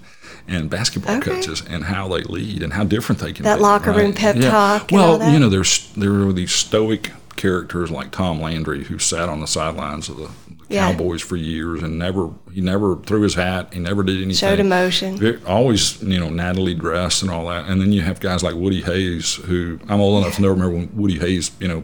And 0.48 0.69
basketball 0.69 1.17
Okay. 1.17 1.31
coaches 1.31 1.63
and 1.67 1.86
how 1.86 2.07
they 2.07 2.22
lead 2.22 2.62
and 2.62 2.74
how 2.74 2.84
different 2.84 3.19
they 3.19 3.34
can 3.34 3.43
That 3.43 3.55
be. 3.55 3.57
That 3.57 3.62
locker 3.63 3.91
room 3.91 4.13
pep 4.13 4.36
talk 4.36 4.91
and 4.91 4.91
Well, 4.91 5.34
you 5.34 5.39
know, 5.39 5.50
there's 5.50 5.91
there 5.93 6.13
are 6.27 6.34
these 6.34 6.51
stoic 6.51 7.12
characters 7.35 7.91
like 7.91 8.11
Tom 8.11 8.41
Landry 8.41 8.83
who 8.85 8.97
sat 8.99 9.29
on 9.29 9.39
the 9.41 9.47
sidelines 9.47 10.09
of 10.09 10.17
the 10.17 10.29
Yeah. 10.67 10.91
Cowboys 10.91 11.21
for 11.21 11.35
years 11.35 11.83
and 11.83 11.99
never 11.99 12.31
he 12.53 12.61
never 12.61 12.95
threw 12.95 13.21
his 13.21 13.35
hat. 13.35 13.73
He 13.73 13.79
never 13.79 14.01
did 14.03 14.15
anything. 14.17 14.33
showed 14.35 14.59
emotion 14.59 15.39
Always, 15.45 16.01
you 16.01 16.19
know, 16.19 16.29
Natalie 16.29 16.73
dressed 16.73 17.21
and 17.21 17.29
all 17.29 17.47
that. 17.47 17.65
And 17.67 17.79
then 17.81 17.91
you 17.91 18.01
have 18.01 18.19
guys 18.19 18.41
like 18.43 18.55
Woody 18.55 18.81
Hayes, 18.81 19.35
who 19.35 19.79
I'm 19.89 19.99
old 20.01 20.23
enough 20.23 20.37
to 20.37 20.41
remember 20.49 20.69
when 20.75 20.89
Woody 20.95 21.19
Hayes, 21.19 21.51
you 21.59 21.67
know, 21.67 21.83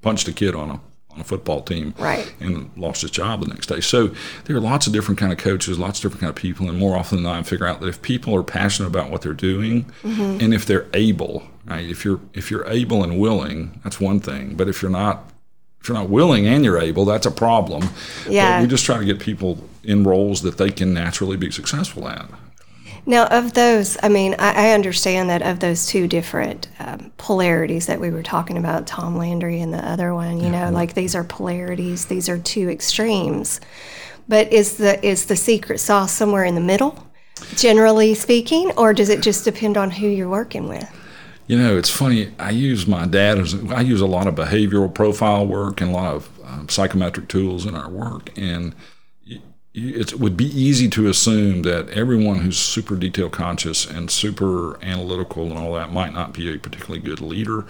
punched 0.00 0.28
a 0.28 0.32
kid 0.32 0.54
on 0.54 0.70
a 0.70 0.80
on 1.14 1.20
a 1.20 1.24
football 1.24 1.60
team, 1.60 1.92
Right. 1.98 2.32
and 2.40 2.70
lost 2.74 3.02
his 3.02 3.10
job 3.10 3.42
the 3.42 3.46
next 3.48 3.66
day. 3.66 3.80
So 3.82 4.12
there 4.46 4.56
are 4.56 4.60
lots 4.60 4.86
of 4.86 4.94
different 4.94 5.18
kind 5.20 5.30
of 5.30 5.36
coaches, 5.36 5.78
lots 5.78 5.98
of 5.98 6.04
different 6.04 6.20
kind 6.22 6.30
of 6.30 6.36
people, 6.36 6.70
and 6.70 6.78
more 6.78 6.96
often 6.96 7.16
than 7.18 7.24
not, 7.24 7.38
I 7.38 7.42
figure 7.42 7.66
out 7.66 7.80
that 7.82 7.88
if 7.88 8.00
people 8.00 8.34
are 8.34 8.42
passionate 8.42 8.88
about 8.88 9.10
what 9.10 9.20
they're 9.20 9.34
doing, 9.34 9.84
Mm-hmm. 10.02 10.38
and 10.42 10.54
if 10.54 10.64
they're 10.64 10.86
able, 10.94 11.42
right, 11.66 11.88
if 11.88 12.04
you're 12.04 12.20
if 12.34 12.50
you're 12.50 12.66
able 12.68 13.02
and 13.02 13.18
willing, 13.18 13.80
that's 13.84 14.00
one 14.00 14.20
thing. 14.20 14.54
But 14.54 14.68
if 14.68 14.82
you're 14.82 14.90
not 14.90 15.32
if 15.80 15.88
you're 15.88 15.98
not 15.98 16.08
willing 16.08 16.46
and 16.46 16.64
you're 16.64 16.78
able, 16.78 17.04
that's 17.04 17.26
a 17.26 17.30
problem. 17.30 17.88
Yeah. 18.28 18.58
But 18.58 18.62
we 18.62 18.68
just 18.68 18.84
try 18.84 18.98
to 18.98 19.04
get 19.04 19.18
people 19.18 19.58
in 19.82 20.04
roles 20.04 20.42
that 20.42 20.56
they 20.56 20.70
can 20.70 20.94
naturally 20.94 21.36
be 21.36 21.50
successful 21.50 22.08
at. 22.08 22.28
Now, 23.04 23.26
of 23.26 23.54
those, 23.54 23.98
I 24.00 24.08
mean, 24.08 24.36
I, 24.38 24.68
I 24.68 24.72
understand 24.74 25.28
that 25.28 25.42
of 25.42 25.58
those 25.58 25.86
two 25.86 26.06
different 26.06 26.68
um, 26.78 27.10
polarities 27.16 27.86
that 27.86 28.00
we 28.00 28.10
were 28.10 28.22
talking 28.22 28.56
about, 28.56 28.86
Tom 28.86 29.16
Landry 29.16 29.60
and 29.60 29.74
the 29.74 29.84
other 29.84 30.14
one, 30.14 30.38
you 30.38 30.50
know, 30.50 30.70
like 30.70 30.94
these 30.94 31.16
are 31.16 31.24
polarities, 31.24 32.06
these 32.06 32.28
are 32.28 32.38
two 32.38 32.68
extremes. 32.68 33.60
But 34.28 34.52
is 34.52 34.76
the 34.76 35.04
is 35.04 35.26
the 35.26 35.34
secret 35.34 35.78
sauce 35.78 36.12
somewhere 36.12 36.44
in 36.44 36.54
the 36.54 36.60
middle, 36.60 37.08
generally 37.56 38.14
speaking, 38.14 38.70
or 38.76 38.92
does 38.92 39.08
it 39.08 39.20
just 39.20 39.44
depend 39.44 39.76
on 39.76 39.90
who 39.90 40.06
you're 40.06 40.28
working 40.28 40.68
with? 40.68 40.88
You 41.52 41.58
know, 41.58 41.76
it's 41.76 41.90
funny. 41.90 42.32
I 42.38 42.48
use 42.48 42.86
my 42.86 43.04
dad 43.04 43.38
as 43.38 43.54
I 43.70 43.82
use 43.82 44.00
a 44.00 44.06
lot 44.06 44.26
of 44.26 44.34
behavioral 44.36 44.94
profile 44.94 45.46
work 45.46 45.82
and 45.82 45.90
a 45.90 45.92
lot 45.92 46.14
of 46.14 46.40
um, 46.46 46.66
psychometric 46.70 47.28
tools 47.28 47.66
in 47.66 47.74
our 47.74 47.90
work, 47.90 48.30
and 48.38 48.74
it 49.74 50.18
would 50.18 50.34
be 50.34 50.46
easy 50.46 50.88
to 50.88 51.08
assume 51.08 51.60
that 51.64 51.90
everyone 51.90 52.38
who's 52.38 52.56
super 52.56 52.96
detail 52.96 53.28
conscious 53.28 53.84
and 53.84 54.10
super 54.10 54.82
analytical 54.82 55.44
and 55.44 55.58
all 55.58 55.74
that 55.74 55.92
might 55.92 56.14
not 56.14 56.32
be 56.32 56.54
a 56.54 56.56
particularly 56.56 57.04
good 57.04 57.20
leader. 57.20 57.66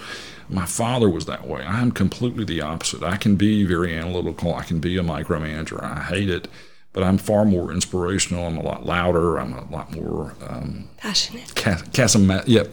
My 0.48 0.66
father 0.66 1.08
was 1.08 1.26
that 1.26 1.48
way. 1.48 1.64
I'm 1.64 1.90
completely 1.90 2.44
the 2.44 2.60
opposite. 2.60 3.02
I 3.02 3.16
can 3.16 3.34
be 3.34 3.64
very 3.64 3.96
analytical. 3.98 4.54
I 4.54 4.62
can 4.62 4.78
be 4.78 4.96
a 4.96 5.02
micromanager. 5.02 5.82
I 5.82 6.04
hate 6.04 6.30
it, 6.30 6.46
but 6.92 7.02
I'm 7.02 7.18
far 7.18 7.44
more 7.44 7.72
inspirational. 7.72 8.46
I'm 8.46 8.56
a 8.58 8.62
lot 8.62 8.84
louder. 8.84 9.38
I'm 9.38 9.52
a 9.54 9.70
lot 9.70 9.94
more 9.94 10.34
um, 10.46 10.88
passionate. 10.98 11.54
Cas- 11.54 11.82
Casim- 11.84 12.42
yeah, 12.46 12.64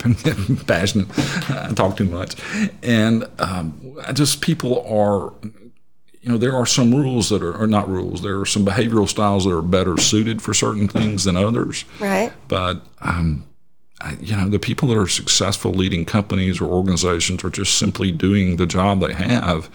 passionate. 0.67 1.07
I 1.49 1.73
talk 1.73 1.97
too 1.97 2.05
much, 2.05 2.35
and 2.83 3.25
um, 3.39 3.97
just 4.13 4.41
people 4.41 4.85
are 4.88 5.33
you 6.21 6.29
know, 6.29 6.38
there 6.38 6.55
are 6.55 6.65
some 6.65 6.93
rules 6.93 7.29
that 7.29 7.41
are, 7.41 7.55
or 7.55 7.65
not 7.65 7.88
rules, 7.89 8.21
there 8.21 8.39
are 8.39 8.45
some 8.45 8.65
behavioral 8.65 9.07
styles 9.07 9.45
that 9.45 9.51
are 9.55 9.61
better 9.61 9.97
suited 9.97 10.41
for 10.41 10.53
certain 10.53 10.88
things 10.88 11.23
than 11.23 11.38
others. 11.38 11.85
Right. 11.99 12.33
But, 12.47 12.81
um, 12.99 13.45
I, 14.01 14.17
you 14.21 14.35
know, 14.35 14.49
the 14.49 14.59
people 14.59 14.89
that 14.89 14.97
are 14.97 15.07
successful 15.07 15.71
leading 15.71 16.05
companies 16.05 16.59
or 16.59 16.65
organizations 16.65 17.43
or 17.43 17.49
just 17.49 17.77
simply 17.77 18.11
doing 18.11 18.57
the 18.57 18.65
job 18.65 18.99
they 18.99 19.13
have, 19.13 19.69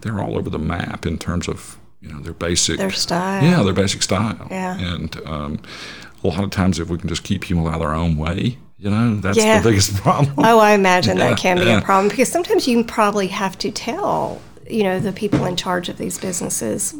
they're 0.00 0.20
all 0.20 0.38
over 0.38 0.48
the 0.48 0.58
map 0.58 1.06
in 1.06 1.18
terms 1.18 1.48
of, 1.48 1.76
you 2.00 2.08
know, 2.12 2.20
their 2.20 2.32
basic. 2.32 2.78
Their 2.78 2.90
style. 2.90 3.42
Yeah, 3.44 3.62
their 3.62 3.72
basic 3.72 4.02
style. 4.02 4.46
Yeah. 4.50 4.78
And 4.78 5.16
um, 5.26 5.60
a 6.24 6.28
lot 6.28 6.42
of 6.44 6.50
times 6.50 6.78
if 6.78 6.88
we 6.88 6.98
can 6.98 7.08
just 7.08 7.24
keep 7.24 7.42
people 7.42 7.66
out 7.68 7.74
of 7.74 7.80
their 7.80 7.94
own 7.94 8.16
way, 8.16 8.58
you 8.78 8.90
know, 8.90 9.16
that's 9.16 9.36
Yeah. 9.38 9.60
the 9.60 9.68
biggest 9.68 9.94
problem. 9.96 10.34
Oh, 10.38 10.58
I 10.58 10.72
imagine 10.72 11.18
Yeah, 11.18 11.30
that 11.30 11.38
can 11.38 11.58
be 11.58 11.64
yeah. 11.64 11.78
a 11.78 11.82
problem 11.82 12.08
because 12.08 12.30
sometimes 12.30 12.66
you 12.66 12.82
probably 12.84 13.26
have 13.28 13.58
to 13.58 13.70
tell, 13.70 14.40
you 14.68 14.82
know, 14.82 14.98
the 14.98 15.12
people 15.12 15.44
in 15.44 15.56
charge 15.56 15.88
of 15.90 15.98
these 15.98 16.18
businesses, 16.18 16.94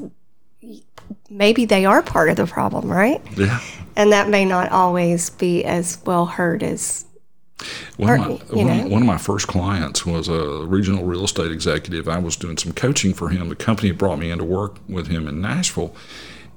maybe 1.30 1.64
they 1.64 1.84
are 1.84 2.02
part 2.02 2.28
of 2.28 2.36
the 2.36 2.46
problem, 2.46 2.90
right? 2.90 3.22
Yeah. 3.36 3.60
And 3.96 4.12
that 4.12 4.28
may 4.28 4.44
not 4.44 4.70
always 4.70 5.30
be 5.30 5.64
as 5.64 5.98
well 6.04 6.26
heard 6.26 6.62
as, 6.62 7.06
One 7.96 8.20
of, 8.20 8.50
my, 8.50 8.56
one, 8.56 8.66
know. 8.66 8.86
one 8.88 9.02
of 9.02 9.06
my 9.06 9.18
first 9.18 9.48
clients 9.48 10.06
was 10.06 10.28
a 10.28 10.64
regional 10.66 11.04
real 11.04 11.24
estate 11.24 11.52
executive. 11.52 12.08
I 12.08 12.18
was 12.18 12.36
doing 12.36 12.56
some 12.56 12.72
coaching 12.72 13.14
for 13.14 13.28
him. 13.28 13.48
The 13.48 13.56
company 13.56 13.90
brought 13.90 14.18
me 14.18 14.30
in 14.30 14.38
to 14.38 14.44
work 14.44 14.76
with 14.88 15.08
him 15.08 15.28
in 15.28 15.40
Nashville. 15.40 15.94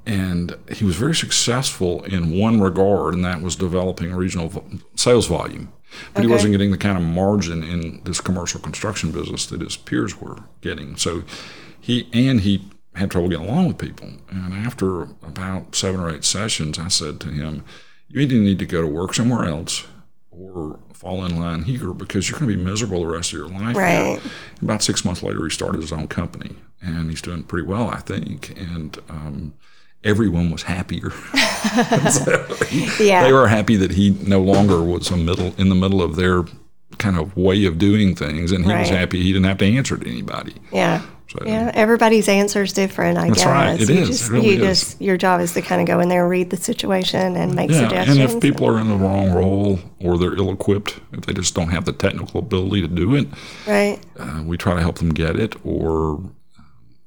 And 0.05 0.57
he 0.69 0.83
was 0.83 0.98
very 0.98 1.15
successful 1.15 2.03
in 2.03 2.38
one 2.38 2.60
regard, 2.60 3.13
and 3.13 3.24
that 3.24 3.41
was 3.41 3.55
developing 3.55 4.13
regional 4.13 4.65
sales 4.95 5.27
volume. 5.27 5.72
But 6.13 6.24
he 6.24 6.29
wasn't 6.29 6.51
getting 6.51 6.72
the 6.72 6.77
kind 6.77 6.98
of 6.98 7.03
margin 7.03 7.63
in 7.63 8.01
this 8.03 8.19
commercial 8.19 8.60
construction 8.60 9.12
business 9.12 9.45
that 9.48 9.62
his 9.62 9.77
peers 9.77 10.19
were 10.19 10.38
getting. 10.62 10.98
So 10.98 11.24
he, 11.79 12.10
and 12.13 12.41
he 12.41 12.67
had 12.95 13.12
trouble 13.12 13.29
getting 13.29 13.48
along 13.48 13.67
with 13.67 13.77
people. 13.77 14.10
And 14.29 14.53
after 14.53 15.03
about 15.03 15.75
seven 15.75 16.00
or 16.00 16.10
eight 16.10 16.24
sessions, 16.24 16.79
I 16.79 16.88
said 16.88 17.19
to 17.22 17.29
him, 17.29 17.63
You 18.07 18.22
either 18.22 18.36
need 18.36 18.60
to 18.60 18.65
go 18.65 18.81
to 18.81 18.88
work 18.88 19.13
somewhere 19.13 19.45
else 19.45 19.86
or 20.31 20.79
fall 21.03 21.25
in 21.25 21.38
line 21.38 21.63
here 21.63 21.91
because 21.93 22.29
you're 22.29 22.39
going 22.39 22.50
to 22.51 22.57
be 22.57 22.63
miserable 22.63 23.01
the 23.01 23.07
rest 23.07 23.33
of 23.33 23.39
your 23.39 23.50
life. 23.50 23.75
Right. 23.75 24.19
About 24.62 24.81
six 24.81 25.03
months 25.03 25.22
later, 25.22 25.43
he 25.43 25.50
started 25.50 25.81
his 25.81 25.91
own 25.91 26.07
company, 26.07 26.55
and 26.81 27.10
he's 27.10 27.22
doing 27.22 27.43
pretty 27.43 27.67
well, 27.67 27.89
I 27.89 28.00
think. 28.00 28.57
And 28.60 28.98
um, 29.10 29.53
everyone 30.03 30.50
was 30.50 30.63
happier. 30.63 31.12
So 32.10 32.43
he- 32.69 32.89
Yeah. 33.07 33.24
they 33.24 33.33
were 33.33 33.48
happy 33.48 33.75
that 33.75 33.91
he 33.91 34.12
no 34.12 34.39
longer 34.41 34.81
was 34.81 35.10
a 35.12 35.17
middle 35.17 35.53
in 35.57 35.69
the 35.69 35.75
middle 35.75 36.01
of 36.01 36.15
their 36.15 36.43
kind 37.00 37.17
of 37.17 37.36
way 37.36 37.65
of 37.65 37.77
doing 37.77 38.15
things, 38.15 38.51
and 38.51 38.65
he 38.65 38.72
was 38.74 38.89
happy 38.89 39.22
he 39.22 39.33
didn't 39.33 39.45
have 39.45 39.57
to 39.57 39.65
answer 39.65 39.98
to 39.98 40.10
anybody. 40.10 40.55
yeah. 40.72 41.01
So, 41.37 41.45
Yeah, 41.47 41.71
everybody's 41.73 42.27
answer 42.29 42.61
is 42.61 42.73
different, 42.73 43.17
I 43.17 43.27
That's 43.27 43.39
guess. 43.39 43.47
right. 43.47 43.81
It 43.81 43.89
you 43.89 43.95
is. 44.01 44.09
It 44.09 44.11
Just, 44.11 44.29
really 44.29 44.55
you 44.55 44.63
is. 44.63 44.79
just 44.81 45.01
your 45.01 45.17
job 45.17 45.41
is 45.41 45.53
to 45.53 45.61
kind 45.61 45.81
of 45.81 45.87
go 45.87 45.99
in 45.99 46.07
there 46.09 46.21
and 46.21 46.29
read 46.29 46.49
the 46.51 46.57
situation 46.57 47.35
and 47.35 47.55
make 47.55 47.71
Yeah, 47.71 47.79
suggestions. 47.79 48.17
and 48.19 48.29
if 48.31 48.39
people 48.41 48.67
are 48.67 48.79
in 48.79 48.87
the 48.87 48.95
wrong 48.95 49.31
role 49.31 49.79
or 49.99 50.17
they're 50.19 50.35
ill-equipped, 50.35 50.99
if 51.13 51.21
they 51.25 51.33
just 51.33 51.55
don't 51.55 51.69
have 51.69 51.85
the 51.85 51.93
technical 51.93 52.39
ability 52.39 52.81
to 52.81 52.87
do 52.87 53.15
it, 53.15 53.27
right? 53.65 53.99
uh, 54.19 54.43
we 54.45 54.57
try 54.57 54.75
to 54.75 54.81
help 54.81 54.99
them 54.99 55.09
get 55.09 55.35
it, 55.35 55.55
or 55.65 56.21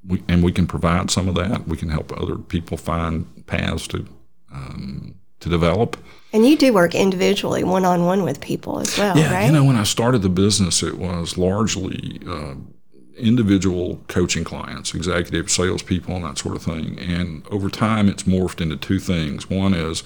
we, 0.07 0.23
and 0.29 0.43
we 0.43 0.51
can 0.53 0.67
provide 0.67 1.11
some 1.11 1.29
of 1.29 1.35
that. 1.37 1.67
We 1.69 1.77
can 1.77 1.89
help 1.91 2.13
other 2.21 2.37
people 2.37 2.77
find 2.77 3.27
paths 3.47 3.87
to 3.89 4.07
um, 4.53 5.15
to 5.41 5.49
develop. 5.49 5.97
And 6.33 6.47
you 6.49 6.57
do 6.57 6.73
work 6.73 6.95
individually, 6.95 7.63
one 7.63 7.85
on 7.85 8.05
one 8.07 8.23
with 8.23 8.41
people 8.41 8.81
as 8.81 8.97
well, 8.99 9.17
Yeah, 9.19 9.33
right? 9.35 9.47
you 9.47 9.53
know, 9.53 9.65
when 9.65 9.77
I 9.77 9.83
started 9.85 10.23
the 10.23 10.29
business, 10.31 10.83
it 10.83 10.97
was 10.99 11.37
largely 11.39 12.21
uh, 12.27 12.55
individual 13.17 14.01
coaching 14.09 14.45
clients, 14.45 14.95
executive 14.95 15.51
salespeople, 15.51 16.17
and 16.17 16.25
that 16.25 16.39
sort 16.39 16.57
of 16.57 16.63
thing. 16.63 16.99
And 16.99 17.47
over 17.49 17.69
time, 17.69 18.09
it's 18.09 18.25
morphed 18.25 18.61
into 18.61 18.77
two 18.77 18.99
things. 18.99 19.49
One 19.49 19.75
is 19.75 20.03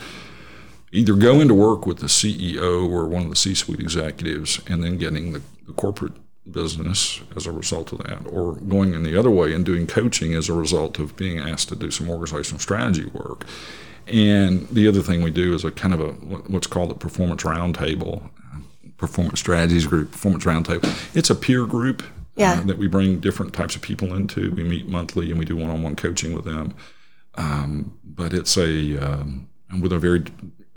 either 0.93 1.15
going 1.15 1.43
into 1.43 1.55
work 1.55 1.87
with 1.87 1.99
the 1.99 2.07
CEO 2.07 2.89
or 2.89 3.07
one 3.07 3.25
of 3.25 3.31
the 3.31 3.37
C-suite 3.37 3.81
executives, 3.81 4.61
and 4.67 4.83
then 4.83 4.97
getting 4.99 5.33
the, 5.33 5.43
the 5.67 5.73
corporate 5.73 6.13
business 6.51 7.21
as 7.37 7.47
a 7.47 7.53
result 7.53 7.93
of 7.93 7.99
that, 7.99 8.27
or 8.27 8.55
going 8.55 8.95
in 8.95 9.03
the 9.03 9.17
other 9.17 9.31
way 9.31 9.53
and 9.53 9.65
doing 9.65 9.87
coaching 9.87 10.35
as 10.35 10.49
a 10.49 10.55
result 10.55 10.99
of 10.99 11.17
being 11.17 11.39
asked 11.39 11.69
to 11.69 11.77
do 11.77 11.91
some 11.91 12.11
organizational 12.11 12.59
strategy 12.59 13.07
work. 13.07 13.47
And 14.07 14.67
the 14.69 14.89
other 14.89 15.03
thing 15.03 15.23
we 15.23 15.31
do 15.31 15.55
is 15.55 15.65
a 15.65 15.71
kind 15.71 15.95
of 15.95 16.01
a 16.01 16.13
what's 16.49 16.67
called 16.67 16.91
a 16.91 16.95
performance 16.95 17.43
roundtable, 17.45 18.29
performance 18.97 19.39
strategies 19.39 19.87
group, 19.87 20.11
performance 20.11 20.45
roundtable. 20.45 21.17
It's 21.17 21.31
a 21.31 21.35
peer 21.35 21.67
group 21.67 22.03
Yeah. 22.41 22.53
uh, 22.55 22.65
that 22.65 22.79
we 22.79 22.89
bring 22.89 23.21
different 23.21 23.53
types 23.53 23.77
of 23.77 23.83
people 23.83 24.15
into. 24.15 24.51
We 24.53 24.65
meet 24.65 24.89
monthly 24.89 25.31
and 25.31 25.39
we 25.39 25.45
do 25.45 25.57
one-on-one 25.57 25.97
coaching 25.97 26.35
with 26.35 26.45
them. 26.45 26.75
Um, 27.35 27.99
but 28.05 28.33
it's 28.33 28.57
a 28.57 28.99
um, 28.99 29.49
with 29.81 29.93
a 29.93 29.99
very 29.99 30.25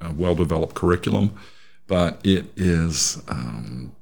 uh, 0.01 0.13
well-developed 0.15 0.75
curriculum. 0.75 1.34
But 1.88 2.20
it 2.24 2.46
is. 2.55 3.22
Um, 3.27 3.96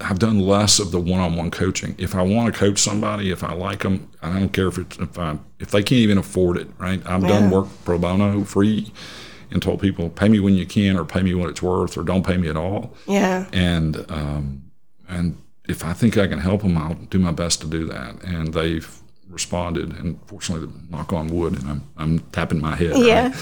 I've 0.00 0.18
done 0.18 0.38
less 0.38 0.78
of 0.78 0.92
the 0.92 1.00
one-on-one 1.00 1.50
coaching. 1.50 1.94
If 1.98 2.14
I 2.14 2.22
want 2.22 2.52
to 2.52 2.58
coach 2.58 2.78
somebody, 2.78 3.30
if 3.30 3.42
I 3.42 3.52
like 3.52 3.82
them, 3.82 4.08
I 4.22 4.38
don't 4.38 4.52
care 4.52 4.68
if 4.68 4.78
it's 4.78 4.96
if 4.98 5.18
I 5.18 5.38
if 5.58 5.70
they 5.70 5.82
can't 5.82 5.98
even 5.98 6.18
afford 6.18 6.56
it. 6.56 6.68
Right? 6.78 7.04
I've 7.04 7.22
done 7.22 7.50
work 7.50 7.66
pro 7.84 7.98
bono, 7.98 8.44
free, 8.44 8.92
and 9.50 9.60
told 9.60 9.80
people 9.80 10.08
pay 10.08 10.28
me 10.28 10.40
when 10.40 10.54
you 10.54 10.66
can, 10.66 10.96
or 10.96 11.04
pay 11.04 11.22
me 11.22 11.34
what 11.34 11.50
it's 11.50 11.62
worth, 11.62 11.96
or 11.98 12.04
don't 12.04 12.24
pay 12.24 12.36
me 12.36 12.48
at 12.48 12.56
all. 12.56 12.94
Yeah. 13.06 13.46
And 13.52 14.04
um, 14.10 14.70
and 15.08 15.36
if 15.68 15.84
I 15.84 15.92
think 15.92 16.16
I 16.16 16.26
can 16.26 16.38
help 16.40 16.62
them, 16.62 16.76
I'll 16.78 16.94
do 16.94 17.18
my 17.18 17.32
best 17.32 17.60
to 17.60 17.66
do 17.66 17.84
that. 17.86 18.22
And 18.24 18.52
they've 18.54 18.88
responded. 19.28 19.96
And 19.98 20.18
fortunately, 20.26 20.68
knock 20.90 21.12
on 21.12 21.28
wood, 21.28 21.60
and 21.60 21.68
I'm 21.70 21.82
I'm 21.96 22.18
tapping 22.32 22.60
my 22.60 22.74
head. 22.76 22.92
right? 22.92 23.04
Yeah. 23.04 23.32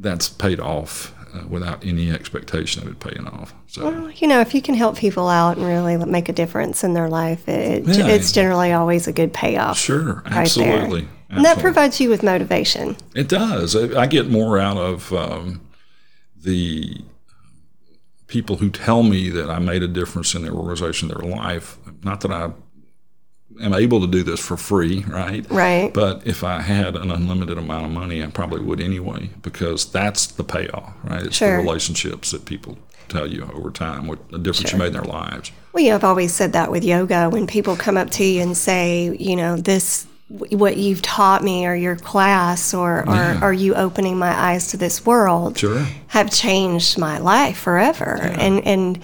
that's 0.00 0.28
paid 0.28 0.58
off 0.60 1.14
uh, 1.34 1.46
without 1.48 1.84
any 1.84 2.10
expectation 2.10 2.82
of 2.82 2.88
it 2.88 3.00
paying 3.00 3.26
off. 3.26 3.54
So. 3.66 3.84
Well, 3.90 4.10
you 4.10 4.26
know, 4.26 4.40
if 4.40 4.54
you 4.54 4.60
can 4.60 4.74
help 4.74 4.96
people 4.98 5.28
out 5.28 5.56
and 5.56 5.66
really 5.66 5.96
make 6.04 6.28
a 6.28 6.32
difference 6.32 6.82
in 6.84 6.92
their 6.94 7.08
life, 7.08 7.48
it, 7.48 7.84
Yeah. 7.86 8.08
it's 8.08 8.32
generally 8.32 8.72
always 8.72 9.06
a 9.06 9.12
good 9.12 9.32
payoff. 9.32 9.78
Sure, 9.78 10.22
absolutely. 10.26 11.06
And 11.30 11.44
that 11.46 11.58
provides 11.60 11.98
you 12.00 12.10
with 12.10 12.22
motivation. 12.22 12.96
It 13.14 13.28
does. 13.28 13.74
I 13.74 14.02
I 14.02 14.06
get 14.06 14.28
more 14.28 14.58
out 14.58 14.76
of 14.76 15.12
um, 15.14 15.62
the 16.42 17.00
people 18.32 18.56
who 18.56 18.70
tell 18.70 19.02
me 19.02 19.28
that 19.28 19.50
I 19.50 19.58
made 19.58 19.82
a 19.82 19.86
difference 19.88 20.34
in 20.34 20.40
their 20.40 20.52
organization, 20.54 21.08
their 21.08 21.18
life. 21.18 21.76
Not 22.02 22.22
that 22.22 22.30
I 22.32 22.50
am 23.62 23.74
able 23.74 24.00
to 24.00 24.06
do 24.06 24.22
this 24.22 24.40
for 24.40 24.56
free, 24.56 25.04
right? 25.06 25.44
Right. 25.50 25.92
But 25.92 26.26
if 26.26 26.42
I 26.42 26.62
had 26.62 26.96
an 26.96 27.10
unlimited 27.10 27.58
amount 27.58 27.84
of 27.84 27.90
money, 27.90 28.22
I 28.22 28.28
probably 28.28 28.62
would 28.62 28.80
anyway, 28.80 29.28
because 29.42 29.84
that's 29.84 30.26
the 30.28 30.44
payoff, 30.44 30.94
right? 31.04 31.26
It's 31.26 31.36
Sure. 31.36 31.58
the 31.58 31.62
relationships 31.62 32.30
that 32.30 32.46
people 32.46 32.78
tell 33.10 33.26
you 33.26 33.42
over 33.52 33.70
time, 33.70 34.06
what 34.06 34.30
the 34.30 34.38
difference 34.38 34.70
Sure. 34.70 34.78
you 34.78 34.84
made 34.84 34.86
in 34.86 34.92
their 34.94 35.12
lives. 35.20 35.52
Well, 35.74 35.84
you 35.84 35.92
have 35.92 36.02
always 36.02 36.32
said 36.32 36.54
that 36.54 36.70
with 36.70 36.84
yoga 36.84 37.28
when 37.28 37.46
people 37.46 37.76
come 37.76 37.98
up 37.98 38.08
to 38.12 38.24
you 38.24 38.40
and 38.40 38.56
say, 38.56 39.14
you 39.20 39.36
know, 39.36 39.56
this, 39.56 40.06
what 40.50 40.76
you've 40.78 41.02
taught 41.02 41.42
me 41.44 41.66
or 41.66 41.74
your 41.74 41.96
class 41.96 42.72
or, 42.72 43.00
or 43.08 43.14
Yeah. 43.14 43.40
are 43.42 43.52
you 43.52 43.74
opening 43.74 44.16
my 44.18 44.32
eyes 44.34 44.68
to 44.68 44.76
this 44.78 45.04
world 45.04 45.58
Sure. 45.58 45.86
have 46.08 46.30
changed 46.30 46.96
my 46.98 47.18
life 47.18 47.58
forever. 47.58 48.14
And, 48.20 48.66
and 48.66 48.98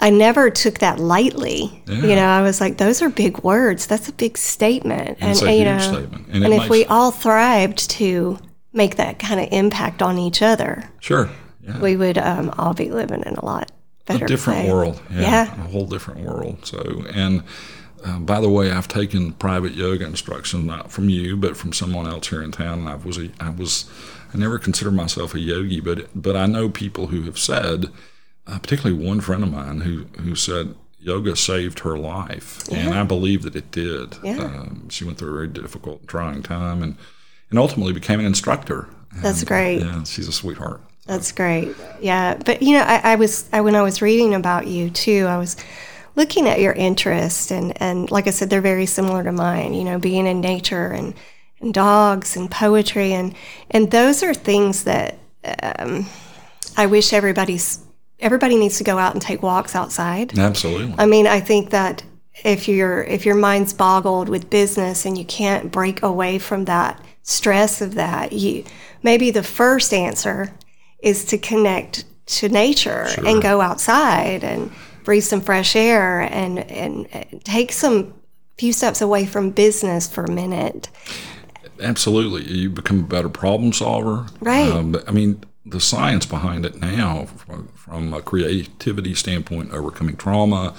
I 0.00 0.10
never 0.10 0.50
took 0.50 0.78
that 0.78 0.98
lightly. 0.98 1.82
You 1.86 2.16
know, 2.16 2.26
I 2.26 2.42
was 2.42 2.60
like, 2.60 2.78
those 2.78 3.02
are 3.02 3.08
big 3.10 3.38
words. 3.44 3.86
That's 3.86 4.08
a 4.08 4.12
big 4.12 4.38
statement. 4.38 5.18
It's 5.20 5.42
a 5.42 5.44
you 5.52 5.58
huge 5.58 5.66
know, 5.66 5.78
statement. 5.78 6.26
And, 6.32 6.44
And 6.44 6.54
if 6.54 6.68
we 6.70 6.84
all 6.86 7.10
thrived 7.10 7.90
to 7.90 8.38
make 8.72 8.96
that 8.96 9.18
kind 9.18 9.40
of 9.40 9.48
impact 9.52 10.02
on 10.02 10.18
each 10.18 10.40
other, 10.42 10.90
Sure. 11.00 11.28
Yeah. 11.62 11.78
we 11.78 11.96
would 11.96 12.18
um, 12.18 12.52
all 12.58 12.74
be 12.74 12.90
living 12.90 13.22
in 13.24 13.34
a 13.34 13.44
lot 13.44 13.70
better 14.06 14.24
a 14.24 14.28
different 14.28 14.60
place. 14.60 14.72
world. 14.72 15.00
Yeah, 15.10 15.20
Yeah. 15.20 15.42
a 15.64 15.68
whole 15.68 15.86
different 15.86 16.20
world. 16.20 16.58
So, 16.66 17.04
and 17.14 17.42
uh, 18.04 18.18
by 18.18 18.40
the 18.40 18.48
way, 18.48 18.70
I've 18.70 18.88
taken 18.88 19.32
private 19.32 19.72
yoga 19.74 20.04
instruction 20.04 20.66
not 20.66 20.92
from 20.92 21.08
you, 21.08 21.36
but 21.36 21.56
from 21.56 21.72
someone 21.72 22.06
else 22.06 22.28
here 22.28 22.42
in 22.42 22.52
town. 22.52 22.80
And 22.80 22.88
I 22.88 22.96
was, 22.96 23.18
a, 23.18 23.30
I 23.40 23.50
was, 23.50 23.90
I 24.32 24.38
never 24.38 24.58
considered 24.58 24.94
myself 24.94 25.34
a 25.34 25.40
yogi, 25.40 25.80
but 25.80 26.08
but 26.14 26.36
I 26.36 26.46
know 26.46 26.68
people 26.68 27.06
who 27.08 27.22
have 27.22 27.38
said, 27.38 27.86
uh, 28.46 28.58
particularly 28.58 29.02
one 29.02 29.20
friend 29.20 29.42
of 29.42 29.50
mine 29.50 29.80
who 29.80 30.04
who 30.20 30.34
said 30.34 30.74
yoga 30.98 31.36
saved 31.36 31.80
her 31.80 31.98
life, 31.98 32.66
and 32.70 32.94
I 32.94 33.04
believe 33.04 33.42
that 33.42 33.56
it 33.56 33.70
did. 33.70 34.16
Yeah. 34.22 34.38
Um, 34.44 34.88
she 34.90 35.04
went 35.04 35.18
through 35.18 35.30
a 35.30 35.34
very 35.34 35.48
difficult, 35.48 36.00
and 36.00 36.08
trying 36.08 36.42
time, 36.42 36.82
and 36.82 36.96
and 37.50 37.58
ultimately 37.58 37.92
became 37.92 38.20
an 38.20 38.26
instructor. 38.26 38.88
That's 39.22 39.40
And, 39.40 39.48
great. 39.48 39.78
Yeah, 39.80 40.02
she's 40.04 40.28
a 40.28 40.32
sweetheart. 40.32 40.80
That's 41.06 41.32
great. 41.32 41.76
Yeah, 42.00 42.38
but 42.44 42.62
you 42.62 42.72
know, 42.72 42.82
I, 42.82 43.12
I 43.12 43.14
was 43.16 43.48
I, 43.52 43.60
when 43.60 43.74
I 43.74 43.82
was 43.82 44.00
reading 44.02 44.34
about 44.34 44.66
you 44.66 44.90
too, 44.90 45.26
I 45.26 45.36
was 45.38 45.56
looking 46.16 46.48
at 46.48 46.60
your 46.60 46.72
interests 46.72 47.50
and 47.50 47.80
and 47.80 48.10
like 48.10 48.26
I 48.26 48.30
said, 48.30 48.50
they're 48.50 48.60
very 48.60 48.86
similar 48.86 49.24
to 49.24 49.32
mine. 49.32 49.74
You 49.74 49.84
know, 49.84 49.98
being 49.98 50.26
in 50.26 50.40
nature 50.40 50.88
and 50.88 51.14
and 51.60 51.72
dogs 51.72 52.36
and 52.36 52.50
poetry, 52.50 53.12
and 53.12 53.34
and 53.70 53.90
those 53.90 54.22
are 54.22 54.34
things 54.34 54.84
that 54.84 55.18
um, 55.78 56.06
I 56.76 56.86
wish 56.86 57.12
everybody's 57.12 57.80
everybody 58.20 58.56
needs 58.56 58.78
to 58.78 58.84
go 58.84 58.98
out 58.98 59.12
and 59.12 59.22
take 59.22 59.42
walks 59.42 59.74
outside. 59.74 60.38
Absolutely. 60.38 60.94
I 60.98 61.06
mean, 61.06 61.26
I 61.26 61.40
think 61.40 61.70
that 61.70 62.02
if 62.44 62.68
your 62.68 63.04
if 63.04 63.24
your 63.24 63.34
mind's 63.34 63.72
boggled 63.72 64.28
with 64.28 64.50
business 64.50 65.04
and 65.04 65.16
you 65.16 65.24
can't 65.24 65.70
break 65.70 66.02
away 66.02 66.38
from 66.38 66.64
that 66.64 67.02
stress 67.22 67.80
of 67.80 67.94
that, 67.94 68.32
you 68.32 68.64
maybe 69.02 69.30
the 69.30 69.42
first 69.42 69.92
answer 69.92 70.52
is 71.00 71.24
to 71.26 71.38
connect 71.38 72.04
to 72.26 72.48
nature 72.48 73.06
and 73.26 73.42
go 73.42 73.60
outside 73.60 74.42
and 74.42 74.72
breathe 75.04 75.22
some 75.22 75.40
fresh 75.40 75.76
air 75.76 76.20
and 76.20 76.58
and 76.70 77.08
take 77.44 77.72
some 77.72 78.14
few 78.58 78.72
steps 78.72 79.00
away 79.00 79.26
from 79.26 79.50
business 79.50 80.08
for 80.08 80.24
a 80.24 80.30
minute. 80.30 80.88
Absolutely, 81.80 82.44
you 82.52 82.70
become 82.70 83.00
a 83.00 83.06
better 83.06 83.28
problem 83.28 83.72
solver. 83.72 84.26
Right. 84.40 84.70
Um, 84.70 84.96
I 85.06 85.10
mean, 85.10 85.42
the 85.66 85.80
science 85.80 86.26
behind 86.26 86.64
it 86.64 86.76
now, 86.76 87.24
from, 87.24 87.68
from 87.68 88.14
a 88.14 88.22
creativity 88.22 89.14
standpoint, 89.14 89.72
overcoming 89.72 90.16
trauma, 90.16 90.74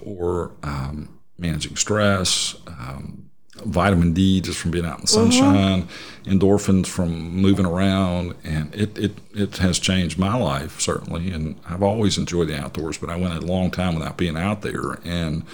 or 0.00 0.52
um, 0.62 1.20
managing 1.38 1.76
stress, 1.76 2.56
um, 2.66 3.29
vitamin 3.56 4.12
D 4.12 4.40
just 4.40 4.58
from 4.58 4.70
being 4.70 4.84
out 4.84 5.00
in 5.00 5.04
the 5.04 5.12
uh-huh. 5.12 5.30
sunshine, 5.30 5.88
endorphins 6.24 6.86
from 6.86 7.36
moving 7.36 7.66
around, 7.66 8.34
and 8.44 8.74
it, 8.74 8.96
it 8.98 9.12
it 9.34 9.56
has 9.58 9.78
changed 9.78 10.18
my 10.18 10.36
life 10.36 10.80
certainly. 10.80 11.30
And 11.30 11.58
I've 11.68 11.82
always 11.82 12.18
enjoyed 12.18 12.48
the 12.48 12.58
outdoors, 12.58 12.98
but 12.98 13.10
I 13.10 13.16
went 13.16 13.34
a 13.34 13.40
long 13.40 13.70
time 13.70 13.94
without 13.94 14.16
being 14.16 14.36
out 14.36 14.62
there, 14.62 14.98
and 15.04 15.44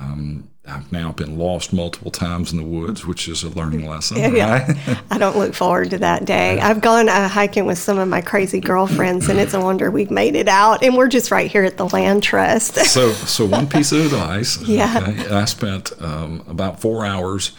um, 0.00 0.48
I've 0.68 0.90
now 0.90 1.12
been 1.12 1.38
lost 1.38 1.72
multiple 1.72 2.10
times 2.10 2.52
in 2.52 2.58
the 2.58 2.64
woods, 2.64 3.06
which 3.06 3.28
is 3.28 3.44
a 3.44 3.50
learning 3.50 3.86
lesson. 3.88 4.18
Yeah. 4.18 4.66
Right? 4.66 4.98
I 5.10 5.18
don't 5.18 5.36
look 5.36 5.54
forward 5.54 5.90
to 5.90 5.98
that 5.98 6.24
day. 6.24 6.58
I've 6.60 6.80
gone 6.80 7.08
uh, 7.08 7.28
hiking 7.28 7.66
with 7.66 7.78
some 7.78 7.98
of 7.98 8.08
my 8.08 8.20
crazy 8.20 8.60
girlfriends, 8.60 9.28
and 9.28 9.38
it's 9.38 9.54
a 9.54 9.60
wonder 9.60 9.90
we've 9.90 10.10
made 10.10 10.34
it 10.34 10.48
out. 10.48 10.82
And 10.82 10.96
we're 10.96 11.08
just 11.08 11.30
right 11.30 11.50
here 11.50 11.64
at 11.64 11.76
the 11.76 11.88
Land 11.88 12.22
Trust. 12.22 12.74
so, 12.86 13.12
so 13.12 13.46
one 13.46 13.68
piece 13.68 13.92
of 13.92 14.00
advice. 14.00 14.60
Yeah. 14.62 15.04
okay, 15.08 15.34
I 15.34 15.44
spent 15.44 15.92
um, 16.02 16.44
about 16.48 16.80
four 16.80 17.04
hours 17.04 17.52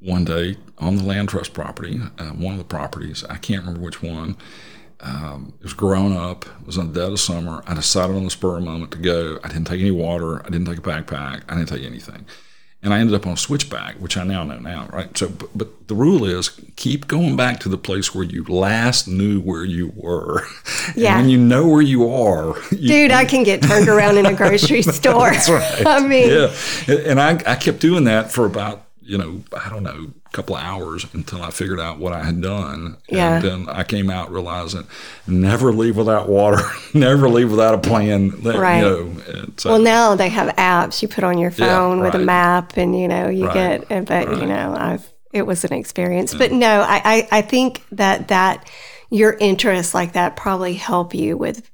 one 0.00 0.24
day 0.24 0.56
on 0.78 0.96
the 0.96 1.02
land 1.04 1.28
trust 1.28 1.54
property, 1.54 2.00
uh, 2.18 2.30
one 2.30 2.52
of 2.52 2.58
the 2.58 2.64
properties. 2.64 3.24
I 3.24 3.36
can't 3.36 3.62
remember 3.62 3.80
which 3.80 4.02
one. 4.02 4.36
Um, 5.02 5.52
it 5.58 5.64
was 5.64 5.72
grown 5.72 6.16
up. 6.16 6.46
It 6.46 6.66
was 6.66 6.76
in 6.76 6.92
the 6.92 7.00
dead 7.00 7.12
of 7.12 7.18
summer. 7.20 7.62
I 7.66 7.74
decided 7.74 8.14
on 8.14 8.24
the 8.24 8.30
spur 8.30 8.56
of 8.56 8.64
the 8.64 8.70
moment 8.70 8.92
to 8.92 8.98
go. 8.98 9.40
I 9.42 9.48
didn't 9.48 9.66
take 9.66 9.80
any 9.80 9.90
water. 9.90 10.40
I 10.46 10.48
didn't 10.48 10.66
take 10.66 10.78
a 10.78 10.82
backpack. 10.82 11.42
I 11.48 11.56
didn't 11.56 11.68
take 11.68 11.82
anything. 11.82 12.24
And 12.84 12.92
I 12.92 12.98
ended 12.98 13.14
up 13.14 13.26
on 13.28 13.34
a 13.34 13.36
switchback, 13.36 13.96
which 13.96 14.16
I 14.16 14.24
now 14.24 14.42
know 14.42 14.58
now, 14.58 14.88
right? 14.92 15.16
So, 15.16 15.28
but, 15.28 15.56
but 15.56 15.86
the 15.86 15.94
rule 15.94 16.24
is 16.24 16.60
keep 16.74 17.06
going 17.06 17.36
back 17.36 17.60
to 17.60 17.68
the 17.68 17.78
place 17.78 18.12
where 18.12 18.24
you 18.24 18.42
last 18.44 19.06
knew 19.06 19.40
where 19.40 19.64
you 19.64 19.92
were. 19.94 20.42
Yeah. 20.96 21.12
And 21.12 21.22
when 21.22 21.30
you 21.30 21.38
know 21.38 21.68
where 21.68 21.82
you 21.82 22.08
are, 22.12 22.56
you, 22.72 22.88
Dude, 22.88 23.10
I 23.12 23.24
can 23.24 23.44
get 23.44 23.62
turned 23.62 23.88
around 23.88 24.18
in 24.18 24.26
a 24.26 24.34
grocery 24.34 24.82
store. 24.82 25.30
That's 25.30 25.48
right. 25.48 25.86
I 25.86 26.00
mean, 26.06 26.28
yeah, 26.28 26.94
and 27.06 27.20
I, 27.20 27.40
I 27.46 27.54
kept 27.54 27.78
doing 27.78 28.04
that 28.04 28.32
for 28.32 28.46
about 28.46 28.84
you 29.04 29.18
know 29.18 29.42
I 29.52 29.68
don't 29.68 29.82
know 29.82 30.12
a 30.26 30.30
couple 30.30 30.56
of 30.56 30.62
hours 30.62 31.06
until 31.12 31.42
I 31.42 31.50
figured 31.50 31.80
out 31.80 31.98
what 31.98 32.12
I 32.12 32.24
had 32.24 32.40
done. 32.40 32.96
Yeah. 33.08 33.36
And 33.36 33.44
then 33.44 33.68
I 33.68 33.82
came 33.84 34.10
out 34.10 34.32
realizing 34.32 34.86
never 35.26 35.72
leave 35.72 35.96
without 35.96 36.28
water, 36.28 36.62
never 36.94 37.28
leave 37.28 37.50
without 37.50 37.74
a 37.74 37.78
plan. 37.78 38.30
That, 38.42 38.56
Right. 38.56 38.78
You 38.78 38.82
know, 38.82 39.46
so, 39.56 39.70
well, 39.70 39.82
now 39.82 40.14
they 40.14 40.28
have 40.28 40.54
apps 40.56 41.02
you 41.02 41.08
put 41.08 41.24
on 41.24 41.38
your 41.38 41.50
phone 41.50 42.00
with 42.00 42.14
a 42.14 42.18
map, 42.18 42.76
and 42.76 42.98
you 42.98 43.08
know 43.08 43.28
you 43.28 43.46
Right, 43.46 43.86
get. 43.88 44.06
But 44.06 44.38
you 44.38 44.46
know, 44.46 44.74
I've 44.76 45.08
it 45.32 45.46
was 45.46 45.64
an 45.64 45.72
experience. 45.72 46.34
But 46.34 46.52
no, 46.52 46.82
I, 46.82 47.00
I 47.04 47.38
I 47.38 47.42
think 47.42 47.82
that 47.92 48.28
that 48.28 48.68
your 49.10 49.34
interests 49.34 49.94
like 49.94 50.12
that 50.12 50.36
probably 50.36 50.74
help 50.74 51.14
you 51.14 51.36
with 51.36 51.68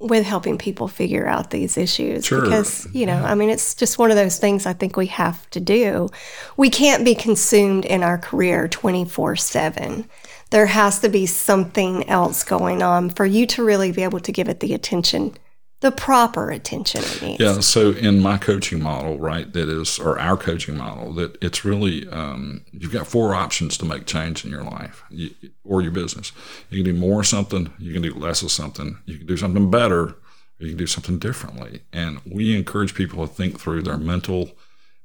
with 0.00 0.24
helping 0.24 0.56
people 0.56 0.86
figure 0.86 1.26
out 1.26 1.50
these 1.50 1.76
issues 1.76 2.24
Sure. 2.24 2.42
because 2.42 2.86
you 2.94 3.04
know 3.04 3.16
i 3.24 3.34
mean 3.34 3.50
it's 3.50 3.74
just 3.74 3.98
one 3.98 4.10
of 4.10 4.16
those 4.16 4.38
things 4.38 4.64
i 4.64 4.72
think 4.72 4.96
we 4.96 5.06
have 5.06 5.48
to 5.50 5.60
do. 5.60 6.08
We 6.56 6.70
can't 6.70 7.04
be 7.04 7.14
consumed 7.16 7.84
in 7.84 8.02
our 8.04 8.18
career 8.18 8.68
24 8.68 9.36
7 9.36 10.08
there 10.50 10.66
has 10.66 11.00
to 11.00 11.08
be 11.08 11.26
something 11.26 12.08
else 12.08 12.44
going 12.44 12.82
on 12.82 13.10
for 13.10 13.26
you 13.26 13.44
to 13.46 13.64
really 13.64 13.92
be 13.92 14.02
able 14.02 14.20
to 14.20 14.32
give 14.32 14.48
it 14.48 14.60
the 14.60 14.72
attention 14.72 15.34
the 15.80 15.92
proper 15.92 16.50
attention 16.50 17.02
it 17.04 17.22
needs 17.22 17.40
Yeah. 17.40 17.60
So 17.60 17.92
in 17.92 18.20
my 18.20 18.36
coaching 18.36 18.82
model, 18.82 19.18
right, 19.18 19.50
that 19.52 19.68
is, 19.68 19.98
or 19.98 20.18
our 20.18 20.36
coaching 20.36 20.76
model, 20.76 21.12
that 21.14 21.36
it's 21.42 21.64
really 21.64 22.08
um, 22.08 22.64
you've 22.72 22.92
got 22.92 23.06
four 23.06 23.34
options 23.34 23.78
to 23.78 23.84
make 23.84 24.06
change 24.06 24.44
in 24.44 24.50
your 24.50 24.64
life 24.64 25.04
you, 25.08 25.30
or 25.64 25.80
your 25.80 25.92
business. 25.92 26.32
You 26.70 26.82
can 26.82 26.94
do 26.94 26.98
more 26.98 27.20
of 27.20 27.26
something, 27.26 27.72
you 27.78 27.92
can 27.92 28.02
do 28.02 28.12
less 28.12 28.42
of 28.42 28.50
something, 28.50 28.98
you 29.06 29.18
can 29.18 29.26
do 29.26 29.36
something 29.36 29.70
better, 29.70 30.02
or 30.02 30.16
you 30.58 30.70
can 30.70 30.78
do 30.78 30.86
something 30.86 31.18
differently. 31.18 31.82
And 31.92 32.20
we 32.26 32.56
encourage 32.56 32.94
people 32.94 33.26
to 33.26 33.32
think 33.32 33.60
through 33.60 33.82
their 33.82 33.98
mental, 33.98 34.50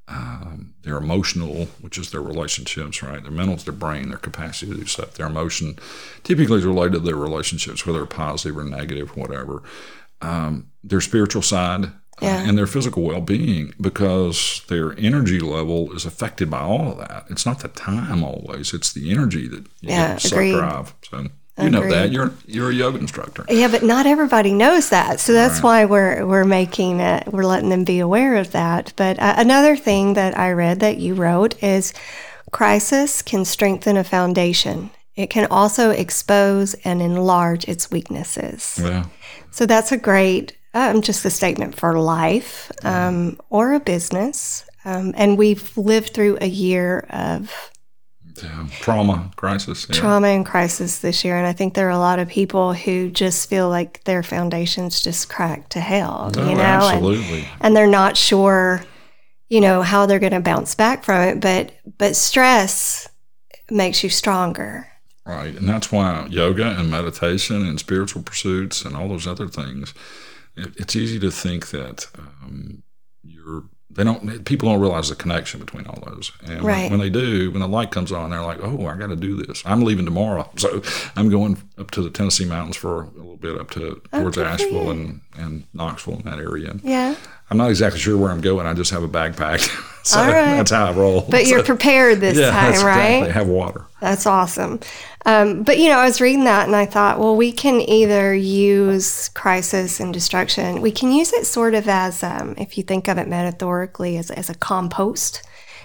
um, 0.07 0.73
their 0.81 0.97
emotional, 0.97 1.65
which 1.81 1.99
is 1.99 2.09
their 2.09 2.21
relationships, 2.21 3.03
right? 3.03 3.21
Their 3.21 3.31
mental 3.31 3.57
is 3.57 3.63
their 3.63 3.73
brain, 3.73 4.09
their 4.09 4.17
capacity 4.17 4.71
to 4.71 4.79
do 4.79 4.85
stuff. 4.85 5.13
Their 5.13 5.27
emotion 5.27 5.77
typically 6.23 6.57
is 6.57 6.65
related 6.65 6.93
to 6.93 6.99
their 6.99 7.15
relationships, 7.15 7.85
whether 7.85 8.03
positive 8.07 8.57
or 8.57 8.63
negative, 8.63 9.15
whatever 9.15 9.61
um, 10.23 10.67
their 10.83 11.01
spiritual 11.01 11.41
side 11.41 11.85
uh, 12.21 12.25
and 12.25 12.57
their 12.57 12.67
physical 12.67 13.03
well-being 13.03 13.73
because 13.81 14.61
their 14.67 14.97
energy 14.97 15.39
level 15.39 15.91
is 15.93 16.05
affected 16.05 16.49
by 16.49 16.59
all 16.61 16.91
of 16.91 16.97
that. 16.97 17.25
It's 17.29 17.45
not 17.45 17.59
the 17.59 17.67
time 17.69 18.23
always; 18.23 18.73
it's 18.73 18.93
the 18.93 19.11
energy 19.11 19.47
that 19.47 19.63
you 19.81 19.89
Yeah, 19.89 20.13
get 20.13 20.31
agreed. 20.31 20.53
drive. 20.53 20.93
So 21.09 21.27
you 21.61 21.69
know 21.69 21.87
that 21.87 22.11
you're 22.11 22.31
you're 22.47 22.71
a 22.71 22.73
yoga 22.73 22.97
instructor. 22.97 23.45
Yeah, 23.49 23.67
but 23.67 23.83
not 23.83 24.05
everybody 24.05 24.53
knows 24.53 24.89
that, 24.89 25.19
so 25.19 25.33
that's 25.33 25.61
why 25.61 25.85
we're 25.85 26.25
we're 26.25 26.45
making 26.45 26.99
it. 26.99 27.27
We're 27.31 27.45
letting 27.45 27.69
them 27.69 27.83
be 27.83 27.99
aware 27.99 28.37
of 28.37 28.51
that. 28.53 28.93
But 28.95 29.19
uh, 29.19 29.35
another 29.37 29.75
thing 29.75 30.15
that 30.15 30.37
I 30.37 30.51
read 30.51 30.79
that 30.79 30.97
you 30.97 31.13
wrote 31.13 31.61
is, 31.61 31.93
crisis 32.51 33.21
can 33.21 33.45
strengthen 33.45 33.97
a 33.97 34.03
foundation. 34.03 34.89
It 35.15 35.29
can 35.29 35.45
also 35.51 35.91
expose 35.91 36.73
and 36.83 36.99
enlarge 37.01 37.65
its 37.65 37.91
weaknesses. 37.91 38.79
Yeah, 38.81 39.05
So 39.53 39.67
that's 39.67 39.91
a 39.91 39.97
great, 39.97 40.57
um, 40.73 41.03
just 41.03 41.23
a 41.25 41.29
statement 41.29 41.75
for 41.75 41.99
life 41.99 42.71
um, 42.83 43.39
or 43.51 43.73
a 43.73 43.79
business. 43.79 44.65
Um, 44.83 45.13
and 45.15 45.37
we've 45.37 45.77
lived 45.77 46.15
through 46.15 46.39
a 46.41 46.47
year 46.47 47.05
of 47.11 47.71
yeah. 48.41 48.65
trauma, 48.79 49.31
crisis. 49.35 49.85
Yeah. 49.87 49.95
trauma 49.95 50.29
and 50.29 50.43
crisis 50.43 50.99
this 50.99 51.23
year, 51.23 51.37
and 51.37 51.45
I 51.45 51.53
think 51.53 51.75
there 51.75 51.85
are 51.87 51.91
a 51.91 51.99
lot 51.99 52.17
of 52.17 52.27
people 52.27 52.73
who 52.73 53.11
just 53.11 53.47
feel 53.47 53.69
like 53.69 54.03
their 54.05 54.23
foundations 54.23 55.01
just 55.01 55.29
cracked 55.29 55.73
to 55.73 55.79
hell, 55.79 56.31
Oh, 56.35 56.49
you 56.49 56.55
know, 56.55 56.61
and, 56.61 56.95
absolutely. 56.97 57.47
and 57.61 57.75
they're 57.75 57.85
not 57.85 58.17
sure, 58.17 58.83
you 59.49 59.61
know, 59.61 59.83
how 59.83 60.07
they're 60.07 60.17
going 60.17 60.33
to 60.33 60.39
bounce 60.39 60.73
back 60.73 61.03
from 61.03 61.21
it. 61.21 61.39
But 61.39 61.73
but 61.99 62.15
stress 62.15 63.07
makes 63.69 64.03
you 64.03 64.09
stronger. 64.09 64.87
Right. 65.25 65.55
And 65.55 65.67
that's 65.69 65.91
why 65.91 66.27
yoga 66.29 66.77
and 66.77 66.91
meditation 66.91 67.65
and 67.65 67.79
spiritual 67.79 68.23
pursuits 68.23 68.83
and 68.83 68.95
all 68.95 69.07
those 69.07 69.25
other 69.27 69.47
things, 69.47 69.93
it, 70.55 70.73
it's 70.77 70.95
easy 70.95 71.19
to 71.19 71.31
think 71.31 71.69
that 71.71 72.07
um, 72.19 72.83
you're, 73.23 73.63
they 73.89 74.03
don't, 74.03 74.43
people 74.43 74.69
don't 74.69 74.81
realize 74.81 75.09
the 75.09 75.15
connection 75.15 75.59
between 75.59 75.85
all 75.85 76.03
those. 76.07 76.31
And 76.41 76.55
when- 76.57 76.65
Right. 76.65 76.91
when, 76.91 76.99
they 76.99 77.09
do, 77.11 77.51
when 77.51 77.61
the 77.61 77.67
light 77.67 77.91
comes 77.91 78.11
on, 78.11 78.31
they're 78.31 78.41
like, 78.41 78.59
oh, 78.61 78.85
I 78.87 78.97
got 78.97 79.07
to 79.07 79.15
do 79.15 79.35
this. 79.43 79.61
I'm 79.65 79.83
leaving 79.83 80.03
tomorrow. 80.05 80.49
So 80.57 80.81
I'm 81.15 81.29
going 81.29 81.57
up 81.77 81.91
to 81.91 82.01
the 82.01 82.09
Tennessee 82.09 82.45
mountains 82.45 82.75
for 82.75 83.03
a 83.03 83.09
little 83.11 83.37
bit 83.37 83.57
up 83.57 83.69
to 83.71 84.01
towards 84.11 84.35
good 84.35 84.47
Asheville 84.47 84.89
and, 84.91 85.21
and 85.37 85.63
Knoxville 85.73 86.15
in 86.15 86.21
that 86.23 86.39
area. 86.39 86.75
Yeah, 86.83 87.15
I'm 87.53 87.57
not 87.59 87.69
exactly 87.69 87.99
sure 87.99 88.17
where 88.17 88.31
I'm 88.31 88.41
going. 88.41 88.65
I 88.65 88.73
just 88.73 88.89
have 88.89 89.03
a 89.03 89.07
backpack. 89.07 89.59
so 90.03 90.19
All 90.19 90.25
right. 90.25 90.55
that's 90.55 90.71
how 90.71 90.87
I 90.87 90.91
roll. 90.91 91.21
But 91.29 91.45
you're 91.45 91.63
prepared 91.63 92.19
this 92.19 92.35
yeah, 92.35 92.49
time, 92.49 92.71
that's 92.71 92.83
right? 92.83 93.09
exactly. 93.17 93.31
Have 93.33 93.47
water. 93.47 93.85
That's 94.01 94.25
awesome. 94.25 94.79
Um, 95.27 95.61
but 95.61 95.77
you 95.77 95.89
know, 95.89 95.99
I 95.99 96.05
was 96.05 96.19
reading 96.19 96.45
that 96.45 96.65
and 96.65 96.75
I 96.75 96.87
thought, 96.87 97.19
well, 97.19 97.35
we 97.35 97.51
can 97.51 97.79
either 97.79 98.33
use 98.33 99.29
crisis 99.29 99.99
and 99.99 100.11
destruction. 100.11 100.81
We 100.81 100.89
can 100.91 101.11
use 101.11 101.31
it 101.31 101.45
sort 101.45 101.75
of 101.75 101.87
as, 101.87 102.23
um, 102.23 102.55
if 102.57 102.75
you 102.75 102.83
think 102.83 103.07
of 103.07 103.19
it 103.19 103.27
metaphorically, 103.27 104.17
as, 104.17 104.31
as 104.31 104.49
a 104.49 104.55
compost. 104.55 105.43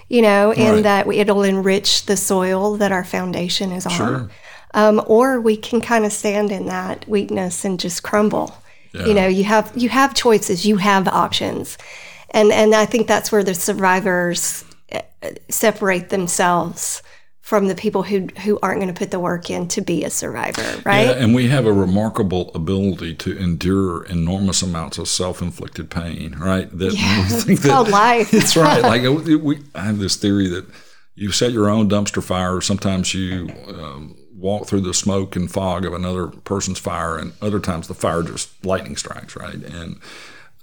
You 0.09 0.22
know, 0.22 0.52
in 0.52 0.76
Right. 0.76 0.83
that 0.85 1.07
it'll 1.07 1.42
enrich 1.42 2.07
the 2.07 2.16
soil 2.16 2.78
that 2.78 2.92
our 2.92 3.04
foundation 3.04 3.72
is 3.72 3.85
on. 3.85 3.92
Sure. 3.92 4.31
Um, 4.72 5.02
or 5.07 5.38
we 5.38 5.54
can 5.59 5.83
kind 5.83 6.07
of 6.07 6.14
stand 6.14 6.50
in 6.50 6.64
that 6.68 7.07
weakness 7.07 7.62
and 7.62 7.78
just 7.78 8.02
crumble. 8.02 8.54
Yeah. 8.92 9.07
You 9.07 9.14
know, 9.14 9.27
you 9.27 9.44
have 9.44 9.72
you 9.77 9.88
have 9.88 10.14
choices, 10.14 10.64
you 10.66 10.77
have 10.79 11.09
options, 11.09 11.79
and 12.31 12.53
and 12.53 12.74
I 12.74 12.87
think 12.87 13.07
that's 13.07 13.31
where 13.31 13.44
the 13.44 13.55
survivors 13.55 14.64
uh, 14.92 15.03
separate 15.48 16.11
themselves 16.11 17.03
from 17.48 17.66
the 17.66 17.74
people 17.74 18.03
who 18.03 18.29
who 18.44 18.59
aren't 18.62 18.79
going 18.79 18.92
to 18.92 18.98
put 18.98 19.11
the 19.11 19.18
work 19.18 19.48
in 19.48 19.66
to 19.68 19.81
be 19.81 20.05
a 20.05 20.11
survivor, 20.11 20.83
right? 20.85 21.07
Yeah, 21.07 21.12
and 21.12 21.35
we 21.35 21.48
have 21.48 21.64
a 21.64 21.72
remarkable 21.72 22.51
ability 22.55 23.14
to 23.14 23.38
endure 23.38 24.05
enormous 24.05 24.61
amounts 24.61 24.98
of 24.98 25.09
self-inflicted 25.09 25.90
pain, 25.90 26.37
right? 26.38 26.70
That 26.77 26.92
Yeah, 26.92 27.24
it's 27.29 27.66
called 27.66 27.88
life. 27.88 28.35
It's 28.35 28.55
right. 28.55 28.83
Like 28.83 29.01
we, 29.24 29.37
we, 29.37 29.64
I 29.74 29.85
have 29.85 29.98
this 29.98 30.16
theory 30.16 30.48
that 30.48 30.66
you 31.14 31.33
set 31.33 31.53
your 31.53 31.70
own 31.70 31.88
dumpster 31.88 32.22
fire. 32.22 32.61
Sometimes 32.61 33.14
you 33.14 33.48
um, 33.68 34.14
walk 34.38 34.66
through 34.66 34.83
the 34.83 34.94
smoke 34.94 35.37
and 35.37 35.51
fog 35.51 35.85
of 35.85 35.92
another 35.92 36.29
person's 36.29 36.79
fire, 36.79 37.16
and 37.18 37.33
other 37.42 37.59
times 37.61 37.88
the 37.88 37.94
fire 37.94 38.22
just 38.22 38.64
lightning 38.64 38.96
strikes, 38.96 39.35
right? 39.37 39.55
And 39.55 39.98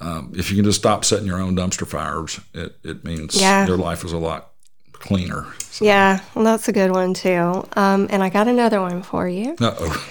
um, 0.01 0.31
if 0.35 0.49
you 0.49 0.55
can 0.55 0.65
just 0.65 0.79
stop 0.79 1.03
setting 1.05 1.25
your 1.27 1.39
own 1.41 1.55
dumpster 1.55 1.88
fires, 1.88 2.39
it, 2.53 2.75
it 2.83 3.03
means 3.03 3.39
Yeah. 3.39 3.65
your 3.67 3.77
life 3.77 4.03
is 4.03 4.11
a 4.13 4.17
lot 4.17 4.51
cleaner. 4.93 5.45
Yeah, 5.79 6.21
well, 6.33 6.45
that's 6.45 6.67
a 6.67 6.71
good 6.73 6.91
one 6.91 7.13
too. 7.13 7.67
Um, 7.75 8.07
and 8.09 8.23
I 8.23 8.29
got 8.29 8.47
another 8.47 8.81
one 8.81 9.03
for 9.03 9.27
you. 9.27 9.55
Uh 9.59 9.75
oh. 9.79 10.07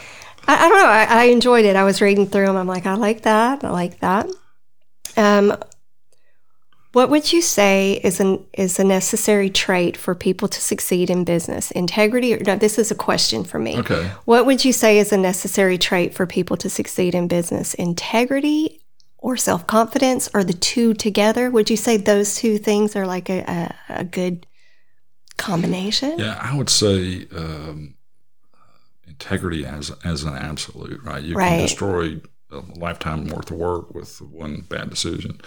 I, 0.47 0.67
I 0.67 0.69
don't 0.69 0.79
know. 0.79 0.87
I, 0.89 1.05
I 1.05 1.25
enjoyed 1.25 1.65
it. 1.65 1.75
I 1.77 1.85
was 1.85 2.01
reading 2.03 2.27
through 2.27 2.47
them. 2.47 2.57
I'm 2.57 2.67
like, 2.67 2.85
I 2.87 2.95
like 2.95 3.23
that. 3.23 3.65
I 3.65 3.71
like 3.71 4.01
that. 4.01 4.27
Um, 5.17 5.57
what 6.95 7.11
would 7.11 7.33
you 7.33 7.43
say 7.43 8.01
is 8.03 8.21
an 8.21 8.45
is 8.53 8.79
a 8.79 8.85
necessary 8.85 9.51
trait 9.51 9.97
for 9.97 10.15
people 10.15 10.49
to 10.49 10.61
succeed 10.61 11.11
in 11.11 11.25
business? 11.25 11.71
Integrity? 11.73 12.35
Or, 12.35 12.39
no, 12.39 12.57
this 12.57 12.79
is 12.79 12.91
a 12.91 12.95
question 12.95 13.45
for 13.45 13.59
me. 13.59 13.79
Okay. 13.79 14.11
What 14.25 14.47
would 14.47 14.65
you 14.65 14.73
say 14.73 14.99
is 14.99 15.13
a 15.13 15.17
necessary 15.17 15.77
trait 15.77 16.15
for 16.15 16.27
people 16.27 16.57
to 16.59 16.71
succeed 16.71 17.15
in 17.15 17.29
business? 17.29 17.75
Integrity 17.75 18.81
or 19.19 19.37
self 19.37 19.67
confidence, 19.67 20.29
or 20.35 20.45
the 20.45 20.53
two 20.53 20.95
together? 20.95 21.51
Would 21.51 21.71
you 21.71 21.77
say 21.77 21.97
those 21.97 22.37
two 22.37 22.59
things 22.59 22.95
are 22.95 23.07
like 23.07 23.29
a, 23.31 23.41
a, 23.89 24.01
a 24.01 24.05
good 24.05 24.47
combination? 25.37 26.19
Yeah, 26.19 26.39
I 26.41 26.57
would 26.57 26.69
say 26.71 27.27
um, 27.35 27.95
integrity 29.07 29.65
as 29.65 29.91
as 30.05 30.25
an 30.25 30.35
absolute, 30.37 31.03
right? 31.03 31.23
You 31.23 31.35
Right. 31.37 31.49
can 31.49 31.59
destroy 31.61 32.21
a 32.51 32.63
lifetime 32.79 33.27
worth 33.29 33.51
of 33.51 33.57
work 33.57 33.95
with 33.95 34.21
one 34.21 34.65
bad 34.69 34.91
decision. 34.91 35.41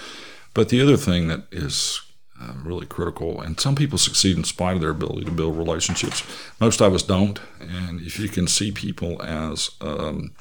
But 0.58 0.70
the 0.70 0.82
other 0.82 0.98
thing 0.98 1.28
that 1.28 1.44
is 1.52 2.02
uh, 2.42 2.54
really 2.64 2.88
critical, 2.88 3.40
and 3.40 3.60
some 3.60 3.76
people 3.76 4.00
succeed 4.00 4.36
in 4.38 4.44
spite 4.44 4.74
of 4.74 4.82
their 4.82 4.90
ability 4.90 5.26
to 5.26 5.32
build 5.32 5.56
relationships. 5.56 6.24
Most 6.60 6.82
of 6.82 6.96
us 6.96 7.04
don't. 7.04 7.40
And 7.60 8.02
if 8.02 8.20
you 8.20 8.28
can 8.28 8.48
see 8.48 8.72
people 8.72 9.22
as 9.22 9.70
um, 9.82 10.32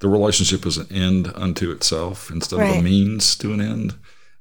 the 0.00 0.08
relationship 0.08 0.66
as 0.66 0.76
an 0.76 0.88
end 0.90 1.30
unto 1.36 1.70
itself 1.70 2.32
instead 2.32 2.58
of 2.58 2.78
a 2.78 2.82
means 2.82 3.36
to 3.36 3.52
an 3.52 3.60
end, 3.60 3.94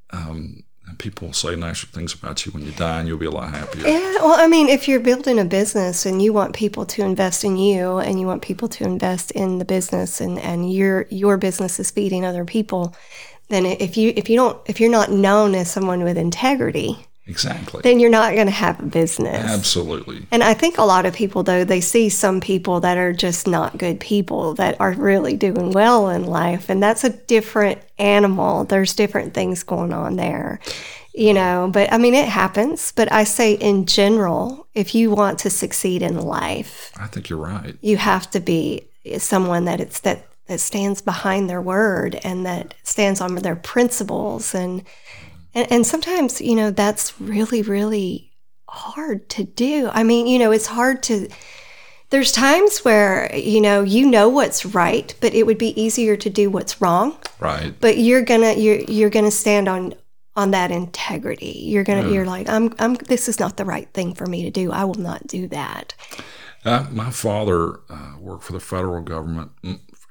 um, 0.09 0.63
and 0.87 0.97
people 0.97 1.31
say 1.31 1.55
nicer 1.55 1.85
things 1.85 2.15
about 2.15 2.43
you 2.45 2.51
when 2.51 2.65
you 2.65 2.71
die, 2.71 2.97
and 2.99 3.07
you'll 3.07 3.19
be 3.19 3.27
a 3.27 3.31
lot 3.31 3.51
happier. 3.51 3.87
Yeah, 3.87 4.15
well, 4.15 4.39
I 4.39 4.47
mean, 4.47 4.67
if 4.67 4.87
you're 4.87 4.99
building 4.99 5.37
a 5.37 5.45
business 5.45 6.07
and 6.07 6.23
you 6.23 6.33
want 6.33 6.55
people 6.55 6.87
to 6.87 7.03
invest 7.03 7.43
in 7.43 7.55
you 7.55 7.99
and 7.99 8.19
you 8.19 8.25
want 8.25 8.41
people 8.41 8.67
to 8.67 8.83
invest 8.83 9.29
in 9.31 9.59
the 9.59 9.65
business 9.65 10.19
and, 10.19 10.39
and 10.39 10.73
your 10.73 11.05
your 11.09 11.37
business 11.37 11.79
is 11.79 11.91
feeding 11.91 12.25
other 12.25 12.45
people, 12.45 12.95
then 13.49 13.65
if 13.65 13.97
you 13.97 14.13
if 14.15 14.29
you 14.29 14.35
don't 14.37 14.57
if 14.67 14.79
you're 14.79 14.89
not 14.91 15.11
known 15.11 15.55
as 15.55 15.69
someone 15.71 16.03
with 16.03 16.17
integrity, 16.17 17.07
Exactly. 17.25 17.81
then 17.83 17.99
you're 18.01 18.09
not 18.09 18.33
going 18.33 18.47
to 18.47 18.51
have 18.51 18.79
a 18.81 18.85
business. 18.85 19.45
Absolutely. 19.49 20.27
And 20.29 20.43
I 20.43 20.53
think 20.53 20.77
a 20.77 20.83
lot 20.83 21.05
of 21.05 21.13
people 21.13 21.43
though 21.43 21.63
they 21.63 21.79
see 21.81 22.09
some 22.09 22.41
people 22.41 22.79
that 22.81 22.97
are 22.97 23.13
just 23.13 23.47
not 23.47 23.77
good 23.77 23.99
people 23.99 24.55
that 24.55 24.75
are 24.81 24.91
really 24.93 25.35
doing 25.37 25.71
well 25.71 26.09
in 26.09 26.25
life 26.25 26.69
and 26.69 26.83
that's 26.83 27.03
a 27.03 27.09
different 27.11 27.79
animal. 27.97 28.65
There's 28.65 28.93
different 28.95 29.33
things 29.33 29.63
going 29.63 29.93
on 29.93 30.15
there. 30.17 30.59
You 31.15 31.33
know, 31.35 31.69
but 31.71 31.93
I 31.93 31.99
mean 31.99 32.15
it 32.15 32.27
happens, 32.27 32.91
but 32.95 33.11
I 33.11 33.23
say 33.23 33.53
in 33.53 33.85
general, 33.85 34.65
if 34.73 34.95
you 34.95 35.11
want 35.11 35.37
to 35.39 35.49
succeed 35.51 36.01
in 36.01 36.17
life, 36.19 36.91
I 36.97 37.05
think 37.05 37.29
you're 37.29 37.37
right. 37.39 37.77
you 37.81 37.97
have 37.97 38.31
to 38.31 38.39
be 38.39 38.87
someone 39.19 39.65
that 39.65 39.79
it's 39.79 39.99
that 39.99 40.25
that 40.47 40.59
stands 40.59 41.01
behind 41.01 41.49
their 41.49 41.61
word 41.61 42.19
and 42.23 42.45
that 42.45 42.73
stands 42.83 43.21
on 43.21 43.35
their 43.35 43.55
principles. 43.55 44.53
And 44.53 44.83
and, 45.53 45.71
and 45.71 45.87
sometimes 45.87 46.41
you 46.41 46.55
know 46.55 46.71
that's 46.71 47.19
really 47.19 47.61
really 47.61 48.31
hard 48.67 49.29
to 49.29 49.43
do. 49.43 49.89
I 49.93 50.03
mean 50.03 50.27
you 50.27 50.39
know 50.39 50.51
it's 50.51 50.67
hard 50.67 51.03
to 51.03 51.29
there's 52.09 52.31
times 52.31 52.79
where 52.79 53.33
you 53.35 53.61
know 53.61 53.81
you 53.81 54.05
know 54.05 54.29
what's 54.29 54.65
right 54.65 55.15
but 55.19 55.33
it 55.33 55.45
would 55.47 55.57
be 55.57 55.79
easier 55.81 56.15
to 56.17 56.29
do 56.29 56.49
what's 56.49 56.81
wrong. 56.81 57.17
Right. 57.39 57.73
but 57.79 57.97
you're 57.97 58.23
gonna 58.23 58.53
you're 58.53 58.81
you're 58.81 59.09
gonna 59.09 59.31
stand 59.31 59.67
on 59.67 59.93
on 60.35 60.51
that 60.51 60.71
integrity. 60.71 61.59
You're 61.65 61.83
gonna 61.83 62.09
you're 62.09 62.25
like 62.25 62.49
i'm 62.49 62.73
i'm 62.79 62.95
this 62.95 63.29
is 63.29 63.39
not 63.39 63.57
the 63.57 63.65
right 63.65 63.87
thing 63.93 64.13
for 64.13 64.25
me 64.25 64.43
to 64.43 64.51
do. 64.51 64.71
I 64.71 64.83
will 64.83 64.95
not 64.95 65.27
do 65.27 65.47
that. 65.49 65.93
Uh, 66.65 66.87
my 66.91 67.11
father 67.11 67.81
uh, 67.89 68.13
worked 68.19 68.43
for 68.43 68.53
the 68.53 68.59
federal 68.59 69.01
government 69.01 69.51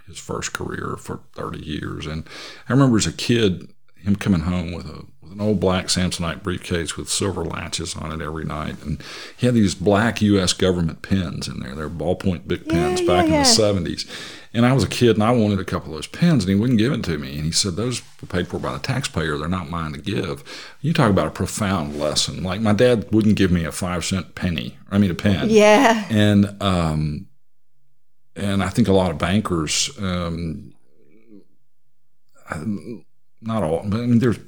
his 0.07 0.19
first 0.19 0.53
career 0.53 0.97
for 0.99 1.21
30 1.35 1.59
years. 1.61 2.07
And 2.07 2.25
I 2.69 2.73
remember 2.73 2.97
as 2.97 3.07
a 3.07 3.13
kid, 3.13 3.73
him 3.97 4.17
coming 4.17 4.41
home 4.41 4.73
with 4.73 4.87
a 4.87 5.07
with 5.23 5.33
an 5.33 5.41
old 5.41 5.61
black 5.61 5.87
Samsonite 5.87 6.43
briefcase 6.43 6.97
with 6.97 7.09
silver 7.09 7.45
latches 7.45 7.95
on 7.95 8.11
it 8.13 8.23
every 8.25 8.45
night. 8.45 8.83
And 8.83 9.03
he 9.37 9.47
had 9.47 9.55
these 9.55 9.75
black 9.75 10.21
U.S. 10.21 10.53
government 10.53 11.03
pens 11.03 11.47
in 11.47 11.61
there. 11.61 11.75
They're 11.77 11.89
ballpoint 11.89 12.49
big 12.49 12.69
pens 12.69 13.01
Yeah, 13.01 13.07
back 13.07 13.29
yeah, 13.29 13.37
in 13.37 13.85
the 13.85 13.91
70s. 13.91 14.09
And 14.53 14.67
I 14.67 14.73
was 14.73 14.85
a 14.85 14.89
kid 14.89 15.17
and 15.17 15.23
I 15.23 15.31
wanted 15.31 15.61
a 15.61 15.65
couple 15.65 15.91
of 15.91 15.95
those 15.95 16.07
pens 16.09 16.45
and 16.45 16.53
he 16.53 16.61
wouldn't 16.61 16.79
give 16.79 16.93
it 16.93 17.05
to 17.05 17.17
me. 17.17 17.37
And 17.37 17.45
he 17.45 17.53
said, 17.53 17.77
Those 17.77 18.03
were 18.21 18.27
paid 18.27 18.49
for 18.49 18.59
by 18.59 18.73
the 18.73 18.81
taxpayer. 18.81 19.39
They're 19.39 19.49
not 19.49 19.71
mine 19.71 19.93
to 19.93 19.99
give. 20.01 20.45
You 20.81 20.93
talk 20.93 21.11
about 21.11 21.29
a 21.29 21.31
profound 21.31 21.99
lesson. 21.99 22.43
Like 22.43 22.61
my 22.61 22.73
dad 22.73 23.11
wouldn't 23.13 23.37
give 23.37 23.51
me 23.53 23.65
a 23.65 23.73
five 23.73 24.05
cent 24.05 24.35
penny, 24.35 24.77
I 24.91 24.99
mean, 24.99 25.11
a 25.11 25.15
pen 25.15 25.49
yeah 25.49 26.07
and 26.11 26.61
um, 26.61 27.29
and 28.37 28.63
I 28.63 28.69
think 28.69 28.89
a 28.89 28.93
lot 28.93 29.11
of 29.11 29.19
bankers, 29.19 29.91
um, 29.99 30.73
not 33.41 33.63
all, 33.63 33.83
but 33.85 34.01
I 34.01 34.07
mean, 34.07 34.19
there's 34.19 34.39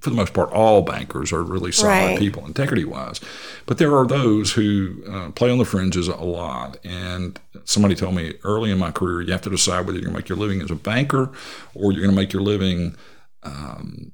for 0.00 0.08
the 0.08 0.16
most 0.16 0.32
part, 0.32 0.50
all 0.52 0.80
bankers 0.80 1.30
are 1.30 1.42
really 1.42 1.70
solid 1.72 1.90
Right. 2.12 2.18
people, 2.18 2.46
integrity 2.46 2.84
wise. 2.86 3.20
But 3.66 3.76
there 3.76 3.94
are 3.94 4.06
those 4.06 4.52
who 4.52 4.94
uh, 5.06 5.30
play 5.32 5.50
on 5.50 5.58
the 5.58 5.66
fringes 5.66 6.08
a 6.08 6.16
lot. 6.16 6.78
And 6.82 7.38
somebody 7.66 7.94
told 7.94 8.14
me 8.14 8.32
early 8.42 8.70
in 8.70 8.78
my 8.78 8.92
career, 8.92 9.20
you 9.20 9.30
have 9.32 9.42
to 9.42 9.50
decide 9.50 9.80
whether 9.84 9.98
you're 9.98 10.04
going 10.06 10.14
to 10.14 10.18
make 10.18 10.28
your 10.30 10.38
living 10.38 10.62
as 10.62 10.70
a 10.70 10.74
banker 10.74 11.30
or 11.74 11.92
you're 11.92 12.00
going 12.00 12.14
to 12.14 12.18
make 12.18 12.32
your 12.32 12.40
living. 12.40 12.96
Um, 13.42 14.12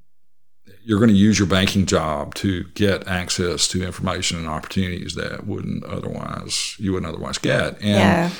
you're 0.85 0.99
going 0.99 1.11
to 1.11 1.17
use 1.17 1.39
your 1.39 1.47
banking 1.47 1.87
job 1.87 2.35
to 2.37 2.65
get 2.75 3.07
access 3.07 3.69
to 3.69 3.85
information 3.85 4.39
and 4.39 4.49
opportunities 4.49 5.15
that 5.15 5.47
wouldn't 5.47 5.85
otherwise 5.85 6.75
you 6.81 6.95
wouldn't 6.95 7.13
otherwise 7.13 7.39
get. 7.39 7.75
And, 7.75 7.85
Yeah. 7.85 8.31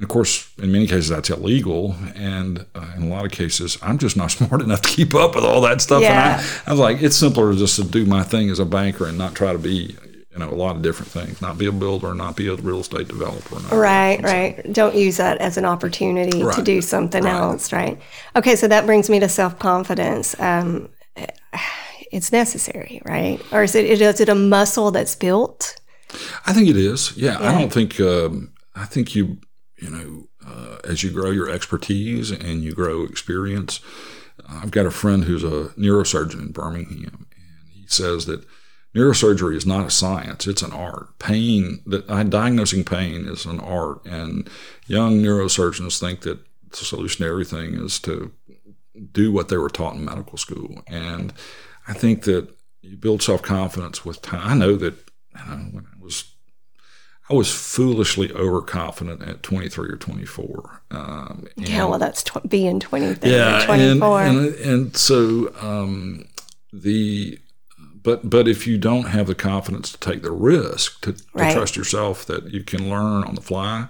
And 0.00 0.04
of 0.06 0.08
course, 0.08 0.50
in 0.56 0.72
many 0.72 0.86
cases, 0.86 1.10
that's 1.10 1.28
illegal. 1.28 1.94
And 2.14 2.64
uh, 2.74 2.90
in 2.96 3.02
a 3.02 3.08
lot 3.08 3.26
of 3.26 3.32
cases, 3.32 3.76
I'm 3.82 3.98
just 3.98 4.16
not 4.16 4.30
smart 4.30 4.62
enough 4.62 4.80
to 4.80 4.88
keep 4.88 5.14
up 5.14 5.34
with 5.34 5.44
all 5.44 5.60
that 5.60 5.82
stuff. 5.82 6.00
Yeah. 6.00 6.38
And 6.38 6.40
I, 6.40 6.68
I 6.68 6.70
was 6.70 6.80
like, 6.80 7.02
it's 7.02 7.16
simpler 7.16 7.52
just 7.52 7.76
to 7.76 7.84
do 7.84 8.06
my 8.06 8.22
thing 8.22 8.48
as 8.48 8.58
a 8.58 8.64
banker 8.64 9.06
and 9.06 9.18
not 9.18 9.34
try 9.34 9.52
to 9.52 9.58
be, 9.58 9.94
you 10.32 10.38
know, 10.38 10.48
a 10.48 10.56
lot 10.56 10.74
of 10.74 10.80
different 10.80 11.12
things. 11.12 11.42
Not 11.42 11.58
be 11.58 11.66
a 11.66 11.72
builder, 11.72 12.14
not 12.14 12.34
be 12.34 12.48
a 12.48 12.54
real 12.54 12.80
estate 12.80 13.08
developer. 13.08 13.56
not- 13.56 13.72
Right, 13.72 14.22
right. 14.22 14.72
Don't 14.72 14.94
use 14.94 15.18
that 15.18 15.36
as 15.36 15.58
an 15.58 15.66
opportunity 15.66 16.40
to 16.50 16.62
do 16.62 16.80
something 16.80 17.24
right. 17.24 17.34
else, 17.34 17.70
right? 17.70 18.00
Okay, 18.36 18.56
so 18.56 18.68
that 18.68 18.86
brings 18.86 19.10
me 19.10 19.20
to 19.20 19.28
self 19.28 19.58
confidence. 19.58 20.34
Um, 20.40 20.88
it's 22.10 22.32
necessary, 22.32 23.02
right? 23.04 23.38
Or 23.52 23.64
is 23.64 23.74
it 23.74 23.84
is 23.84 24.18
it 24.18 24.30
a 24.30 24.34
muscle 24.34 24.92
that's 24.92 25.14
built? 25.14 25.78
I 26.46 26.54
think 26.54 26.70
it 26.70 26.76
is. 26.78 27.14
Yeah, 27.18 27.36
I 27.38 27.52
don't 27.52 27.70
think. 27.70 28.00
Um, 28.00 28.54
I 28.74 28.86
think 28.86 29.14
you, 29.14 29.36
you 29.80 29.90
know, 29.90 30.28
uh, 30.46 30.78
as 30.84 31.02
you 31.02 31.10
grow 31.10 31.30
your 31.30 31.50
expertise 31.50 32.30
and 32.30 32.62
you 32.62 32.72
grow 32.72 33.04
experience. 33.04 33.80
I've 34.48 34.70
got 34.70 34.86
a 34.86 34.90
friend 34.90 35.24
who's 35.24 35.44
a 35.44 35.72
neurosurgeon 35.78 36.40
in 36.40 36.52
Birmingham, 36.52 37.26
and 37.36 37.70
he 37.72 37.86
says 37.86 38.26
that 38.26 38.44
neurosurgery 38.94 39.54
is 39.54 39.66
not 39.66 39.86
a 39.86 39.90
science; 39.90 40.46
it's 40.46 40.62
an 40.62 40.72
art. 40.72 41.18
Pain, 41.18 41.80
that 41.86 42.08
uh, 42.08 42.22
diagnosing 42.24 42.84
pain 42.84 43.26
is 43.26 43.46
an 43.46 43.60
art, 43.60 44.04
and 44.04 44.48
young 44.86 45.20
neurosurgeons 45.22 45.98
think 45.98 46.22
that 46.22 46.40
the 46.70 46.76
solution 46.76 47.24
to 47.24 47.30
everything 47.30 47.74
is 47.74 47.98
to 48.00 48.32
do 49.12 49.32
what 49.32 49.48
they 49.48 49.56
were 49.56 49.70
taught 49.70 49.94
in 49.94 50.04
medical 50.04 50.38
school, 50.38 50.82
and 50.86 51.32
I 51.86 51.92
think 51.92 52.24
that 52.24 52.48
you 52.82 52.96
build 52.96 53.22
self 53.22 53.42
confidence 53.42 54.04
with 54.04 54.22
time. 54.22 54.40
I 54.42 54.54
know 54.54 54.76
that 54.76 54.94
you 54.94 55.44
know, 55.46 55.56
when 55.72 55.86
I 57.30 57.34
was 57.34 57.50
foolishly 57.52 58.32
overconfident 58.32 59.22
at 59.22 59.42
23 59.44 59.88
or 59.90 59.96
24. 59.96 60.82
Um, 60.90 61.46
yeah, 61.56 61.84
well, 61.84 61.98
that's 61.98 62.24
tw- 62.24 62.48
being 62.48 62.80
23 62.80 63.30
yeah, 63.30 63.62
or 63.62 63.66
24. 63.66 64.22
And, 64.22 64.38
and, 64.38 64.54
and 64.56 64.96
so 64.96 65.52
um, 65.60 66.24
the 66.72 67.38
but 68.02 68.28
but 68.28 68.48
if 68.48 68.66
you 68.66 68.78
don't 68.78 69.08
have 69.08 69.26
the 69.28 69.34
confidence 69.34 69.92
to 69.92 69.98
take 69.98 70.22
the 70.22 70.32
risk 70.32 71.02
to, 71.02 71.12
to 71.12 71.22
Right. 71.34 71.54
trust 71.54 71.76
yourself 71.76 72.24
that 72.26 72.52
you 72.52 72.64
can 72.64 72.88
learn 72.90 73.22
on 73.24 73.34
the 73.36 73.42
fly, 73.42 73.86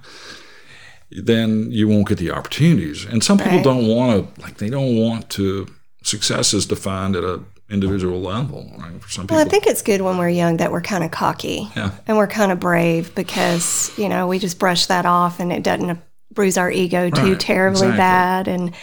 then 1.11 1.71
you 1.71 1.89
won't 1.89 2.09
get 2.09 2.19
the 2.19 2.31
opportunities. 2.31 3.05
And 3.05 3.23
some 3.25 3.39
people 3.39 3.53
Right. 3.57 3.65
don't 3.65 3.87
want 3.87 4.35
to 4.37 4.43
like 4.43 4.59
they 4.59 4.71
don't 4.71 4.97
want 4.97 5.31
to. 5.31 5.67
Success 6.03 6.53
is 6.55 6.67
defined 6.67 7.15
at 7.17 7.25
a 7.25 7.41
individual 7.71 8.21
level. 8.21 8.71
Right? 8.79 9.01
For 9.03 9.09
some 9.11 9.25
people, 9.25 9.37
well, 9.37 9.47
I 9.47 9.49
think 9.49 9.67
it's 9.67 9.83
good 9.83 10.01
when 10.01 10.19
we're 10.19 10.29
young 10.29 10.57
that 10.59 10.73
we're 10.73 10.81
kind 10.83 11.05
of 11.05 11.11
cocky 11.11 11.69
Yeah. 11.77 11.93
and 12.07 12.17
we're 12.17 12.27
kind 12.27 12.53
of 12.53 12.59
brave 12.61 13.15
because, 13.15 13.91
you 13.97 14.09
know, 14.09 14.27
we 14.27 14.39
just 14.39 14.59
brush 14.59 14.87
that 14.87 15.07
off 15.07 15.41
and 15.41 15.53
it 15.53 15.63
doesn't 15.63 16.01
bruise 16.33 16.57
our 16.59 16.71
ego 16.71 17.11
too 17.11 17.35
terribly 17.37 17.89
exactly. 17.89 17.97
bad 17.99 18.49
and 18.49 18.75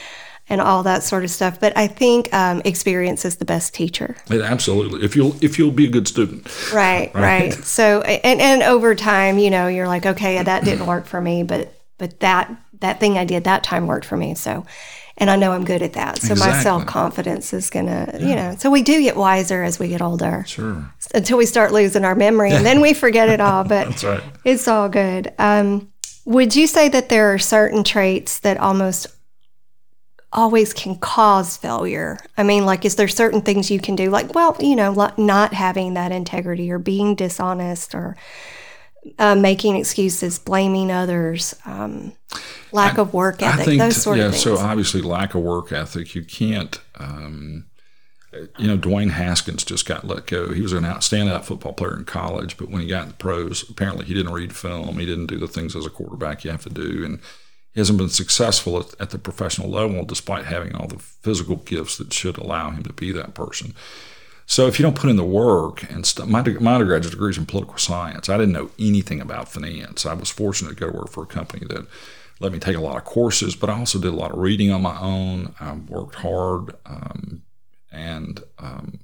and 0.50 0.62
all 0.62 0.84
that 0.84 1.04
sort 1.04 1.26
of 1.26 1.30
stuff. 1.30 1.60
But 1.60 1.76
I 1.78 1.88
think 1.88 2.34
um, 2.34 2.62
experience 2.64 3.26
is 3.26 3.36
the 3.36 3.44
best 3.44 3.74
teacher. 3.74 4.16
It- 4.30 4.42
absolutely. 4.42 5.04
If 5.04 5.16
you'll 5.16 5.36
if 5.44 5.60
you'll 5.60 5.72
be 5.72 5.86
a 5.86 5.90
good 5.90 6.08
student, 6.08 6.48
Right, 6.74 7.14
right. 7.14 7.54
So 7.54 8.02
and 8.02 8.40
and 8.40 8.64
over 8.64 8.96
time, 8.96 9.38
you 9.40 9.50
know, 9.50 9.68
you're 9.68 9.88
like, 9.90 10.06
okay, 10.06 10.42
that 10.42 10.64
didn't 10.64 10.86
work 10.86 11.06
for 11.06 11.20
me, 11.22 11.44
but 11.44 11.74
but 11.98 12.20
that 12.22 12.50
that 12.80 13.00
thing 13.00 13.18
I 13.18 13.26
did 13.26 13.44
that 13.46 13.64
time 13.64 13.88
worked 13.88 14.06
for 14.06 14.16
me. 14.16 14.36
So 14.36 14.66
and 15.18 15.30
I 15.32 15.36
know 15.36 15.52
I'm 15.52 15.66
good 15.66 15.82
at 15.82 15.94
that. 15.94 16.22
So 16.22 16.36
my 16.36 16.62
self 16.62 16.86
confidence 16.86 17.52
is 17.52 17.70
gonna, 17.70 18.18
you 18.20 18.36
know. 18.36 18.56
So 18.58 18.70
we 18.70 18.84
do 18.84 19.02
get 19.02 19.16
wiser 19.16 19.64
as 19.64 19.80
we 19.80 19.88
get 19.88 20.02
older 20.02 20.44
sure, 20.48 20.92
until 21.14 21.38
we 21.38 21.46
start 21.46 21.74
losing 21.74 22.06
our 22.06 22.16
memory, 22.16 22.52
and 22.52 22.66
then 22.66 22.82
we 22.82 22.94
forget 22.94 23.28
it 23.28 23.42
all. 23.42 23.64
But 23.64 23.86
that's 23.90 24.04
right. 24.04 24.24
it's 24.46 24.68
all 24.68 24.90
good. 24.90 25.34
Um, 25.40 25.92
would 26.26 26.56
you 26.56 26.68
say 26.68 26.90
that 26.90 27.10
there 27.10 27.34
are 27.34 27.40
certain 27.40 27.84
traits 27.84 28.40
that 28.40 28.58
almost 28.58 29.08
always 30.32 30.74
can 30.74 30.98
cause 30.98 31.58
failure? 31.58 32.20
I 32.38 32.44
mean, 32.44 32.66
like, 32.66 32.86
is 32.86 32.96
there 32.96 33.08
certain 33.08 33.42
things 33.42 33.72
you 33.72 33.80
can 33.80 33.96
do, 33.96 34.10
like, 34.12 34.36
well, 34.36 34.56
you 34.60 34.76
know, 34.76 34.92
like 34.92 35.18
not 35.18 35.54
having 35.54 35.96
that 35.96 36.12
integrity 36.12 36.70
or 36.70 36.80
being 36.80 37.16
dishonest 37.16 37.96
or 37.96 38.16
uh, 39.20 39.36
making 39.36 39.76
excuses, 39.76 40.40
blaming 40.40 40.92
others, 40.92 41.56
um, 41.66 42.14
lack 42.72 42.98
of 42.98 43.14
work 43.14 43.42
ethic, 43.42 43.60
I 43.60 43.66
think, 43.66 43.82
those 43.82 44.02
sort 44.02 44.18
yeah. 44.18 44.26
of 44.26 44.32
things. 44.32 44.46
Yeah, 44.46 44.56
so 44.56 44.62
obviously, 44.62 45.02
lack 45.02 45.36
of 45.36 45.42
work 45.42 45.72
ethic. 45.72 46.16
You 46.16 46.24
can't. 46.24 46.80
Um, 46.96 47.66
you 48.58 48.68
know, 48.68 48.78
Dwayne 48.78 49.12
Haskins 49.12 49.64
just 49.64 49.86
got 49.86 50.06
let 50.06 50.28
go. 50.28 50.54
He 50.54 50.62
was 50.62 50.74
an 50.74 50.86
out 50.86 51.00
standout 51.00 51.46
football 51.46 51.74
player 51.74 51.98
in 51.98 52.06
college, 52.06 52.58
but 52.58 52.70
when 52.70 52.82
he 52.82 52.88
got 52.88 53.04
in 53.04 53.10
the 53.10 53.16
pros, 53.16 53.68
apparently 53.70 54.06
he 54.06 54.14
didn't 54.14 54.34
read 54.34 54.56
film. 54.56 55.00
He 55.00 55.06
didn't 55.06 55.28
do 55.28 55.38
the 55.38 55.48
things 55.48 55.76
as 55.76 55.86
a 55.86 55.90
quarterback 55.90 56.44
you 56.44 56.52
have 56.52 56.64
to 56.64 56.70
do, 56.70 57.04
and 57.04 57.20
he 57.74 57.80
hasn't 57.80 57.98
been 57.98 58.10
successful 58.10 58.80
at, 58.80 59.00
at 59.00 59.10
the 59.12 59.20
professional 59.20 59.70
level 59.70 60.04
despite 60.04 60.46
having 60.46 60.76
all 60.76 60.88
the 60.88 61.00
physical 61.00 61.58
gifts 61.58 61.98
that 61.98 62.14
should 62.14 62.38
allow 62.38 62.70
him 62.70 62.84
to 62.84 62.94
be 62.94 63.12
that 63.12 63.34
person. 63.34 63.74
So 64.50 64.66
if 64.66 64.80
you 64.80 64.84
don't 64.84 64.96
put 64.96 65.10
in 65.10 65.18
the 65.18 65.26
work 65.26 65.84
and 65.92 66.06
stuff, 66.06 66.28
my, 66.28 66.42
my 66.42 66.76
undergraduate 66.76 67.12
degree 67.12 67.32
is 67.32 67.38
in 67.38 67.46
political 67.46 67.78
science. 67.78 68.30
I 68.30 68.38
didn't 68.38 68.54
know 68.54 68.72
anything 68.80 69.20
about 69.20 69.50
finance. 69.50 70.06
I 70.06 70.14
was 70.14 70.30
fortunate 70.30 70.70
to 70.70 70.76
go 70.76 70.90
to 70.90 70.98
work 70.98 71.10
for 71.10 71.24
a 71.24 71.28
company 71.28 71.66
that 71.68 71.86
let 72.40 72.54
me 72.54 72.60
take 72.60 72.78
a 72.78 72.82
lot 72.82 72.96
of 72.96 73.04
courses, 73.04 73.56
but 73.58 73.70
I 73.70 73.78
also 73.78 74.00
did 74.00 74.14
a 74.14 74.16
lot 74.16 74.32
of 74.32 74.38
reading 74.40 74.72
on 74.72 74.82
my 74.82 74.98
own. 75.02 75.54
I 75.60 75.74
worked 75.74 76.16
hard, 76.16 76.76
um, 76.86 77.42
and 77.92 78.42
um, 78.58 79.00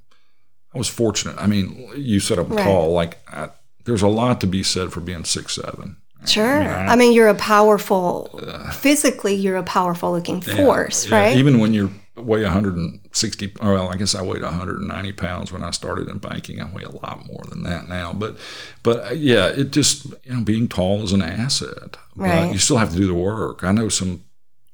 I 0.74 0.78
was 0.78 0.88
fortunate. 0.88 1.36
I 1.38 1.48
mean, 1.48 1.90
you 1.98 2.22
set 2.22 2.40
up 2.40 2.50
a 2.50 2.54
Right. 2.54 2.64
call. 2.64 2.94
Like, 2.94 3.18
I, 3.28 3.50
there's 3.84 4.02
a 4.02 4.08
lot 4.08 4.40
to 4.42 4.48
be 4.48 4.64
said 4.64 4.94
for 4.94 5.02
being 5.02 5.26
six 5.26 5.56
seven. 5.56 5.98
Sure. 6.26 6.64
I- 6.70 6.94
I 6.94 6.96
mean, 6.96 7.12
you're 7.12 7.28
a 7.28 7.36
powerful, 7.36 8.40
physically, 8.72 9.36
you're 9.36 9.58
a 9.58 9.64
powerful 9.64 10.14
looking 10.14 10.40
force, 10.40 11.06
Yeah, 11.10 11.20
right? 11.20 11.36
Even 11.38 11.60
when 11.60 11.74
you 11.74 11.92
weigh 12.16 12.44
160, 12.44 13.54
well, 13.62 13.90
I 13.90 13.96
guess 13.98 14.14
I 14.16 14.22
weighed 14.22 14.42
190 14.44 15.12
pounds 15.14 15.52
when 15.52 15.64
I 15.64 15.72
started 15.72 16.08
in 16.10 16.20
banking. 16.20 16.62
I 16.62 16.66
weigh 16.72 16.84
a 16.84 16.90
lot 16.92 17.26
more 17.26 17.44
than 17.50 17.64
that 17.64 17.88
now. 17.90 18.14
But, 18.14 18.38
but 18.84 19.12
uh, 19.12 19.14
yeah, 19.14 19.48
it 19.48 19.72
just 19.72 20.06
you 20.24 20.36
know 20.36 20.42
being 20.42 20.68
tall 20.68 21.04
is 21.04 21.12
an 21.14 21.22
asset. 21.22 21.98
Right. 22.16 22.46
But 22.48 22.54
you 22.54 22.60
still 22.60 22.78
have 22.78 22.92
to 22.92 22.98
do 22.98 23.08
the 23.08 23.14
work. 23.14 23.64
I 23.64 23.72
know 23.72 23.90
some. 23.90 24.24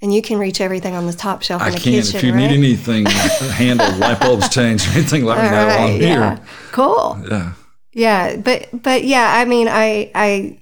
and 0.01 0.13
you 0.13 0.21
can 0.21 0.37
reach 0.37 0.59
everything 0.61 0.95
on 0.95 1.07
the 1.07 1.13
top 1.13 1.41
shelf 1.41 1.61
I 1.61 1.67
in 1.67 1.73
the 1.75 1.79
can't. 1.79 1.95
kitchen, 2.05 2.15
if 2.17 2.23
you 2.23 2.33
right? 2.33 2.39
need 2.39 2.51
anything 2.57 3.05
handled, 3.55 3.97
light 3.97 4.19
bulbs 4.19 4.49
changed, 4.49 4.87
or 4.89 4.91
anything, 4.97 5.23
let 5.25 5.37
me 5.43 5.49
know. 5.49 5.65
while 5.67 5.77
I'm 5.79 5.91
Right, 5.91 6.01
here. 6.01 6.19
yeah. 6.19 6.45
Cool. 6.71 7.23
Yeah. 7.29 7.53
Yeah, 7.93 8.35
but 8.37 8.67
but 8.83 9.03
yeah, 9.05 9.33
I 9.35 9.45
mean, 9.45 9.67
I 9.67 10.11
I 10.13 10.59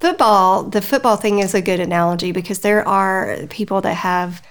football. 0.00 0.64
The 0.64 0.80
football 0.82 1.16
thing 1.16 1.38
is 1.40 1.54
a 1.54 1.60
good 1.62 1.80
analogy 1.80 2.32
because 2.32 2.60
there 2.60 2.86
are 2.86 3.38
people 3.50 3.80
that 3.82 3.94
have, 3.94 4.42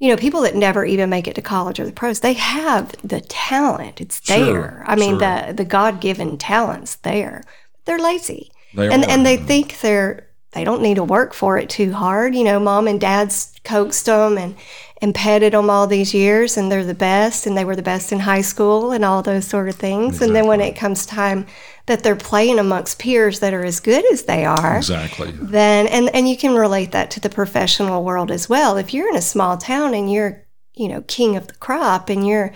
you 0.00 0.08
know, 0.08 0.16
people 0.16 0.40
that 0.40 0.56
never 0.56 0.84
even 0.84 1.08
make 1.10 1.28
it 1.28 1.34
to 1.36 1.42
college 1.42 1.78
or 1.78 1.86
the 1.86 1.92
pros. 1.92 2.20
They 2.20 2.32
have 2.32 2.92
the 3.04 3.20
talent. 3.20 4.00
It's 4.00 4.20
Sure, 4.26 4.44
there. 4.44 4.84
I 4.86 4.96
mean, 4.96 5.18
sure. 5.18 5.46
the 5.46 5.52
the 5.52 5.64
God 5.64 6.00
given 6.00 6.36
talents 6.38 6.96
there. 6.96 7.44
They're 7.84 7.98
lazy, 7.98 8.50
They 8.74 8.88
and 8.90 9.04
are. 9.04 9.10
and 9.10 9.24
they 9.24 9.36
think 9.36 9.78
they're 9.80 10.26
they 10.52 10.64
don't 10.64 10.82
need 10.82 10.96
to 10.96 11.04
work 11.04 11.32
for 11.32 11.58
it 11.58 11.70
too 11.70 11.92
hard. 11.92 12.34
You 12.34 12.44
know, 12.44 12.58
mom 12.58 12.88
and 12.88 13.00
dad's 13.00 13.52
coaxed 13.64 14.06
them 14.06 14.36
and 14.36 14.56
and 15.02 15.14
petted 15.14 15.54
them 15.54 15.70
all 15.70 15.86
these 15.86 16.12
years, 16.12 16.58
and 16.58 16.70
they're 16.70 16.84
the 16.84 16.92
best, 16.92 17.46
and 17.46 17.56
they 17.56 17.64
were 17.64 17.76
the 17.76 17.80
best 17.82 18.12
in 18.12 18.18
high 18.18 18.42
school, 18.42 18.92
and 18.92 19.02
all 19.02 19.22
those 19.22 19.46
sort 19.46 19.68
of 19.70 19.76
things. 19.76 20.20
And 20.20 20.34
then 20.36 20.46
when 20.46 20.60
it 20.60 20.76
comes 20.76 21.06
time 21.06 21.46
that 21.86 22.02
they're 22.02 22.16
playing 22.16 22.58
amongst 22.58 22.98
peers 22.98 23.40
that 23.40 23.54
are 23.54 23.64
as 23.64 23.80
good 23.80 24.04
as 24.12 24.24
they 24.24 24.44
are, 24.44 24.76
Exactly. 24.76 25.30
then 25.32 25.86
and 25.86 26.14
and 26.14 26.28
you 26.28 26.36
can 26.36 26.54
relate 26.54 26.92
that 26.92 27.10
to 27.12 27.20
the 27.20 27.30
professional 27.30 28.04
world 28.04 28.30
as 28.30 28.48
well. 28.48 28.76
If 28.76 28.92
you're 28.92 29.08
in 29.08 29.16
a 29.16 29.22
small 29.22 29.56
town 29.56 29.94
and 29.94 30.12
you're 30.12 30.44
you 30.74 30.88
know 30.88 31.02
king 31.02 31.36
of 31.36 31.46
the 31.46 31.54
crop 31.54 32.10
and 32.10 32.26
you're 32.26 32.52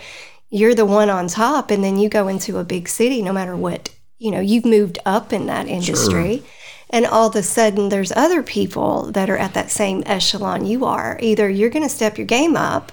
you're 0.49 0.75
the 0.75 0.85
one 0.85 1.09
on 1.09 1.27
top, 1.27 1.71
and 1.71 1.83
then 1.83 1.97
you 1.97 2.09
go 2.09 2.27
into 2.27 2.59
a 2.59 2.63
big 2.63 2.87
city, 2.87 3.21
no 3.21 3.33
matter 3.33 3.55
what 3.55 3.89
you 4.17 4.31
know, 4.31 4.39
you've 4.39 4.65
moved 4.65 4.97
up 5.05 5.33
in 5.33 5.47
that 5.47 5.67
industry. 5.67 6.41
And 6.89 7.05
all 7.05 7.27
of 7.29 7.35
a 7.35 7.43
sudden, 7.43 7.89
there's 7.89 8.11
other 8.11 8.43
people 8.43 9.11
that 9.11 9.29
are 9.29 9.37
at 9.37 9.53
that 9.55 9.71
same 9.71 10.03
echelon 10.05 10.65
you 10.65 10.85
are. 10.85 11.17
Either 11.21 11.49
you're 11.49 11.69
going 11.71 11.83
to 11.83 11.89
step 11.89 12.17
your 12.17 12.27
game 12.27 12.55
up 12.55 12.91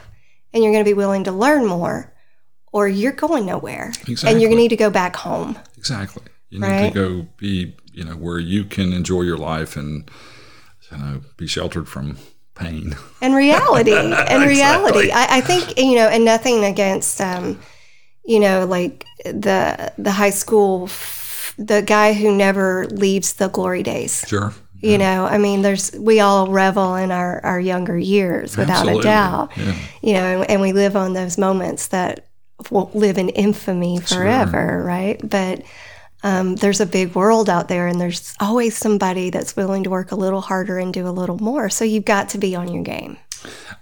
and 0.52 0.62
you're 0.62 0.72
going 0.72 0.84
to 0.84 0.88
be 0.88 0.94
willing 0.94 1.24
to 1.24 1.32
learn 1.32 1.66
more, 1.66 2.12
or 2.72 2.88
you're 2.88 3.12
going 3.12 3.46
nowhere 3.46 3.92
and 4.06 4.40
you're 4.40 4.48
going 4.50 4.50
to 4.50 4.56
need 4.56 4.68
to 4.68 4.76
go 4.76 4.90
back 4.90 5.16
home. 5.16 5.58
Exactly. 5.76 6.22
You 6.50 6.60
need 6.60 6.66
Right. 6.66 6.92
to 6.92 6.98
go 7.22 7.28
be, 7.36 7.76
you 7.92 8.04
know, 8.04 8.12
where 8.16 8.38
you 8.38 8.64
can 8.64 8.92
enjoy 8.92 9.22
your 9.22 9.36
life 9.38 9.76
and, 9.76 10.10
you 10.90 10.96
know, 10.98 11.20
be 11.36 11.46
sheltered 11.46 11.88
from 11.88 12.16
pain. 12.54 12.94
and 13.22 13.34
reality 13.34 13.92
and 13.96 14.42
reality 14.46 15.10
I, 15.10 15.38
I 15.38 15.40
think 15.40 15.78
you 15.78 15.96
know 15.96 16.06
and 16.06 16.22
nothing 16.22 16.66
against 16.66 17.18
um 17.18 17.58
you 18.26 18.38
know 18.40 18.66
like 18.66 19.06
the 19.24 19.90
the 19.96 20.12
high 20.12 20.28
school 20.30 20.86
the 21.66 21.82
guy 21.82 22.12
who 22.12 22.34
never 22.34 22.86
leaves 22.86 23.34
the 23.34 23.48
glory 23.48 23.82
days. 23.82 24.24
Sure. 24.26 24.52
you 24.80 24.98
know 24.98 25.26
i 25.26 25.38
mean 25.38 25.62
there's 25.62 25.92
we 25.92 26.18
all 26.18 26.48
revel 26.48 26.96
in 26.96 27.12
our 27.12 27.40
our 27.44 27.60
younger 27.60 27.96
years 27.96 28.56
without 28.56 28.78
Absolutely. 28.78 29.00
a 29.00 29.02
doubt. 29.04 29.50
Yeah. 29.56 29.74
you 30.02 30.12
know 30.14 30.24
and, 30.40 30.50
and 30.50 30.60
we 30.60 30.72
live 30.72 30.96
on 30.96 31.12
those 31.12 31.38
moments 31.38 31.88
that 31.88 32.26
will 32.70 32.90
live 32.94 33.16
in 33.18 33.28
infamy 33.30 34.00
forever 34.00 34.82
right? 34.84 35.18
But 35.28 35.62
um, 36.24 36.54
there's 36.56 36.80
a 36.80 36.86
big 36.86 37.14
world 37.16 37.48
out 37.50 37.66
there 37.68 37.88
and 37.88 38.00
there's 38.00 38.34
always 38.40 38.76
somebody 38.76 39.30
that's 39.30 39.56
willing 39.56 39.82
to 39.84 39.90
work 39.90 40.12
a 40.12 40.16
little 40.16 40.40
harder 40.40 40.78
and 40.78 40.94
do 40.94 41.06
a 41.08 41.10
little 41.10 41.38
more. 41.38 41.68
So 41.68 41.84
you've 41.84 42.04
got 42.04 42.28
to 42.30 42.38
be 42.38 42.54
on 42.54 42.72
your 42.72 42.84
game 42.84 43.16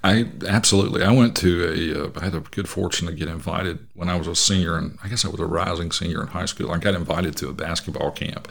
I 0.03 0.27
absolutely. 0.47 1.03
I 1.03 1.13
went 1.13 1.37
to 1.39 1.65
a. 1.65 2.05
Uh, 2.05 2.11
I 2.21 2.25
had 2.25 2.35
a 2.35 2.41
good 2.41 2.69
fortune 2.69 3.07
to 3.07 3.13
get 3.13 3.29
invited 3.29 3.87
when 3.95 4.09
I 4.09 4.17
was 4.17 4.27
a 4.27 4.35
senior, 4.35 4.77
and 4.77 4.99
I 5.03 5.09
guess 5.09 5.25
I 5.25 5.29
was 5.29 5.41
a 5.41 5.47
rising 5.47 5.93
senior 5.93 6.23
in 6.23 6.29
high 6.29 6.47
school. 6.47 6.71
I 6.71 6.79
got 6.79 6.95
invited 6.95 7.37
to 7.39 7.49
a 7.49 7.53
basketball 7.53 8.11
camp, 8.11 8.49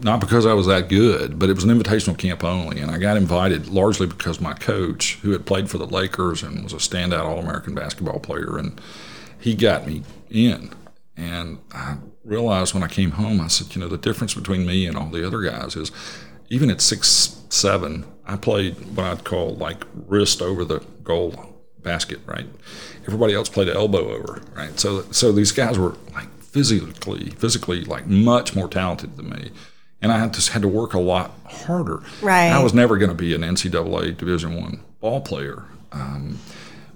not 0.00 0.20
because 0.20 0.46
I 0.46 0.54
was 0.54 0.66
that 0.66 0.88
good, 0.88 1.38
but 1.38 1.48
it 1.48 1.54
was 1.54 1.64
an 1.64 1.70
invitational 1.70 2.18
camp 2.18 2.42
only, 2.42 2.80
and 2.80 2.90
I 2.90 2.98
got 2.98 3.16
invited 3.16 3.68
largely 3.68 4.06
because 4.06 4.40
my 4.40 4.54
coach, 4.54 5.18
who 5.22 5.30
had 5.30 5.46
played 5.46 5.70
for 5.70 5.78
the 5.78 5.86
Lakers 5.86 6.42
and 6.42 6.64
was 6.64 6.72
a 6.72 6.76
standout 6.76 7.24
All-American 7.24 7.74
basketball 7.74 8.18
player, 8.18 8.58
and 8.58 8.80
he 9.38 9.54
got 9.54 9.86
me 9.86 10.02
in. 10.30 10.70
And 11.16 11.58
I 11.72 11.96
realized 12.24 12.74
when 12.74 12.82
I 12.82 12.88
came 12.88 13.12
home, 13.12 13.40
I 13.40 13.46
said, 13.46 13.74
you 13.74 13.80
know, 13.80 13.88
the 13.88 13.96
difference 13.96 14.34
between 14.34 14.66
me 14.66 14.86
and 14.86 14.96
all 14.96 15.08
the 15.08 15.26
other 15.26 15.40
guys 15.40 15.76
is 15.76 15.92
even 16.50 16.70
at 16.70 16.80
six 16.80 17.42
seven, 17.48 18.04
I 18.26 18.36
played 18.36 18.74
what 18.96 19.06
I'd 19.06 19.24
call 19.24 19.54
like 19.54 19.84
wrist 20.06 20.42
over 20.42 20.64
the 20.64 20.80
goal 21.02 21.56
basket, 21.82 22.20
right? 22.26 22.46
Everybody 23.06 23.34
else 23.34 23.48
played 23.48 23.68
elbow 23.68 24.12
over, 24.12 24.42
right? 24.54 24.78
So 24.78 25.02
so 25.12 25.32
these 25.32 25.52
guys 25.52 25.78
were 25.78 25.94
like 26.12 26.28
physically 26.40 27.30
physically 27.30 27.84
like 27.84 28.06
much 28.06 28.54
more 28.54 28.68
talented 28.68 29.16
than 29.16 29.30
me. 29.30 29.50
And 30.02 30.12
I 30.12 30.26
just 30.28 30.50
had 30.50 30.62
to 30.62 30.68
work 30.68 30.92
a 30.92 31.00
lot 31.00 31.32
harder. 31.46 32.02
Right. 32.20 32.50
I 32.50 32.62
was 32.62 32.74
never 32.74 32.98
going 32.98 33.08
to 33.08 33.16
be 33.16 33.34
an 33.34 33.40
NCAA 33.40 34.16
Division 34.16 34.54
One 34.54 34.80
ball 35.00 35.20
player, 35.20 35.64
um, 35.90 36.38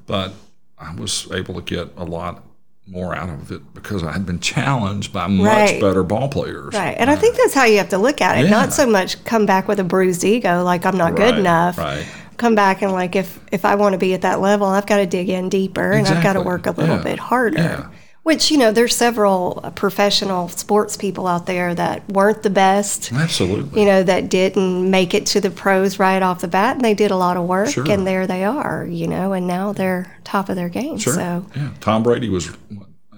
but 0.07 0.35
I 0.79 0.95
was 0.95 1.31
able 1.33 1.55
to 1.55 1.63
get 1.63 1.89
a 1.97 2.05
lot 2.05 2.45
more 2.91 3.15
out 3.15 3.29
of 3.29 3.53
it 3.53 3.63
because 3.73 4.03
I 4.03 4.13
had 4.13 4.27
been 4.27 4.41
challenged 4.41 5.13
by 5.13 5.27
much 5.29 5.47
Right. 5.47 5.81
better 5.81 6.03
ball 6.03 6.29
players. 6.29 6.75
Right. 6.75 6.97
And 6.99 7.09
I 7.09 7.17
think 7.17 7.37
that's 7.37 7.55
how 7.55 7.65
you 7.65 7.79
have 7.79 7.91
to 7.91 7.99
look 7.99 8.21
at 8.21 8.39
it. 8.39 8.45
Yeah. 8.45 8.51
Not 8.51 8.73
so 8.73 8.87
much 8.87 9.23
come 9.25 9.47
back 9.47 9.69
with 9.69 9.79
a 9.79 9.85
bruised 9.85 10.25
ego, 10.25 10.65
like 10.65 10.85
I'm 10.85 10.97
not 10.97 11.15
good 11.15 11.39
enough. 11.39 11.79
right. 11.79 12.05
Come 12.37 12.55
back 12.55 12.83
and 12.83 12.91
like 12.93 13.15
if 13.17 13.39
if 13.53 13.65
I 13.65 13.75
want 13.77 13.93
to 13.93 13.99
be 13.99 14.15
at 14.15 14.23
that 14.23 14.41
level, 14.41 14.67
I've 14.67 14.87
got 14.87 14.97
to 14.97 15.07
dig 15.07 15.29
in 15.29 15.49
deeper 15.51 15.93
and 15.93 16.07
I've 16.09 16.23
got 16.23 16.33
to 16.33 16.41
work 16.41 16.67
a 16.67 16.71
little 16.73 16.97
Yeah. 16.97 17.03
bit 17.03 17.19
harder. 17.19 17.59
Yeah. 17.61 17.87
Which 18.23 18.51
you 18.51 18.59
know, 18.59 18.71
there's 18.71 18.95
several 18.95 19.73
professional 19.75 20.49
sports 20.51 20.97
people 20.97 21.27
out 21.27 21.47
there 21.47 21.75
that 21.75 22.07
weren't 22.11 22.43
the 22.43 22.51
best. 22.51 23.13
Absolutely. 23.13 23.81
You 23.81 23.87
know, 23.87 24.03
that 24.03 24.29
didn't 24.29 24.91
make 24.91 25.15
it 25.15 25.25
to 25.27 25.41
the 25.41 25.51
pros 25.51 25.99
right 25.99 26.23
off 26.23 26.43
the 26.43 26.49
bat, 26.49 26.77
and 26.77 26.85
they 26.85 26.95
did 26.95 27.11
a 27.11 27.17
lot 27.17 27.37
of 27.39 27.45
work, 27.47 27.71
Sure. 27.71 27.91
and 27.91 28.07
there 28.07 28.27
they 28.27 28.45
are. 28.45 28.85
You 28.85 29.07
know, 29.07 29.33
and 29.33 29.47
now 29.47 29.73
they're 29.73 30.15
top 30.25 30.49
of 30.51 30.57
their 30.57 30.69
game. 30.69 30.99
Sure. 30.99 31.15
So 31.15 31.47
yeah. 31.57 31.71
Tom 31.81 32.03
Brady 32.03 32.29
was 32.29 32.55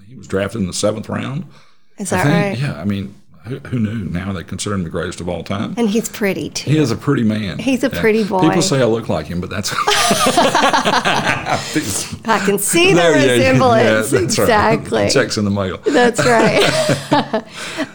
he 0.07 0.15
was 0.15 0.29
drafted 0.29 0.61
in 0.61 0.67
the 0.69 0.73
seventh 0.73 1.09
round. 1.09 1.47
is 1.99 2.11
that 2.11 2.25
right? 2.25 2.57
Yeah. 2.59 2.81
I 2.81 2.85
mean, 2.85 3.15
who, 3.45 3.59
who 3.61 3.79
knew? 3.79 4.05
Now 4.11 4.33
they 4.33 4.45
consider 4.45 4.75
him 4.77 4.85
the 4.85 4.91
greatest 4.91 5.21
of 5.21 5.29
all 5.29 5.43
time. 5.43 5.75
And 5.77 5.89
he's 5.89 6.09
pretty 6.09 6.51
too. 6.51 6.71
He 6.71 6.79
is 6.79 6.91
a 6.91 6.97
pretty 6.97 7.25
man. 7.25 7.59
He's 7.59 7.83
a 7.85 7.89
Yeah. 7.93 8.01
pretty 8.01 8.25
boy. 8.25 8.41
People 8.41 8.63
say 8.63 8.81
I 8.81 8.85
look 8.85 9.09
like 9.09 9.27
him, 9.27 9.41
but 9.41 9.51
that's 9.51 9.73
I 12.25 12.41
can 12.45 12.59
see 12.59 12.91
the 12.91 12.97
There, 13.01 13.17
yeah, 13.19 13.25
yeah, 13.25 13.33
resemblance. 13.51 14.11
that's 14.11 14.39
right. 14.39 14.45
exactly. 14.45 15.11
Checks 15.11 15.37
in 15.37 15.45
the 15.45 15.51
mail. 15.51 15.79
That's 15.79 16.25
right. 16.25 17.45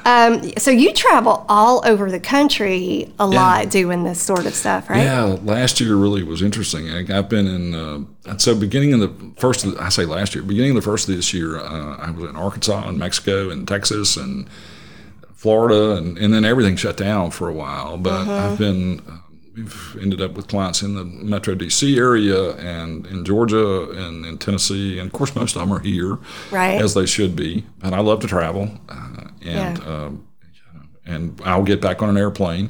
um, 0.05 0.51
so 0.57 0.71
you 0.71 0.93
travel 0.93 1.45
all 1.49 1.81
over 1.85 2.11
the 2.11 2.19
country 2.19 3.13
a 3.19 3.25
lot 3.27 3.69
doing 3.69 4.03
this 4.03 4.21
sort 4.21 4.45
of 4.45 4.53
stuff, 4.53 4.89
right? 4.89 5.03
Yeah, 5.03 5.37
last 5.43 5.79
year 5.79 5.95
really 5.95 6.23
was 6.23 6.41
interesting. 6.41 6.89
I, 6.89 7.17
I've 7.17 7.29
been 7.29 7.47
in, 7.47 7.73
uh, 8.27 8.37
so 8.37 8.55
beginning 8.55 8.91
in 8.91 8.99
the 8.99 9.11
first, 9.37 9.63
of 9.65 9.75
the- 9.75 9.81
I 9.81 9.89
say 9.89 10.05
last 10.05 10.35
year, 10.35 10.43
beginning 10.43 10.71
of 10.71 10.75
the 10.75 10.81
first 10.81 11.07
of 11.09 11.15
this 11.15 11.33
year, 11.33 11.57
uh, 11.57 11.97
I 11.97 12.11
was 12.11 12.29
in 12.29 12.35
Arkansas 12.35 12.87
and 12.87 12.97
Mexico 12.99 13.49
and 13.49 13.67
Texas 13.67 14.17
and 14.17 14.47
Florida, 15.47 15.95
and, 15.95 16.17
and 16.17 16.33
then 16.33 16.43
everything 16.43 16.75
shut 16.75 16.97
down 16.97 17.31
for 17.31 17.47
a 17.47 17.53
while. 17.53 17.95
But 17.97 18.27
I've 18.27 18.57
been, 18.57 18.99
uh, 19.09 19.19
we've 19.55 19.97
ended 20.01 20.19
up 20.21 20.33
with 20.33 20.49
clients 20.49 20.81
in 20.81 20.95
the 20.95 21.05
Metro 21.05 21.55
DC 21.55 21.97
area 21.97 22.51
and 22.57 23.05
in 23.07 23.23
Georgia 23.23 23.89
and 23.91 24.25
in 24.25 24.37
Tennessee, 24.39 24.99
and 24.99 25.07
of 25.07 25.13
course 25.13 25.33
most 25.37 25.55
of 25.55 25.61
them 25.61 25.71
are 25.71 25.79
here, 25.79 26.17
Right. 26.51 26.81
as 26.81 26.95
they 26.95 27.05
should 27.05 27.33
be. 27.33 27.63
And 27.81 27.95
I 27.95 27.99
love 28.01 28.19
to 28.21 28.27
travel, 28.27 28.69
uh, 28.89 29.27
and 29.41 29.77
Yeah. 29.77 29.85
um, 29.87 30.25
and 31.05 31.39
I'll 31.45 31.63
get 31.63 31.79
back 31.79 32.01
on 32.01 32.09
an 32.09 32.17
airplane 32.17 32.69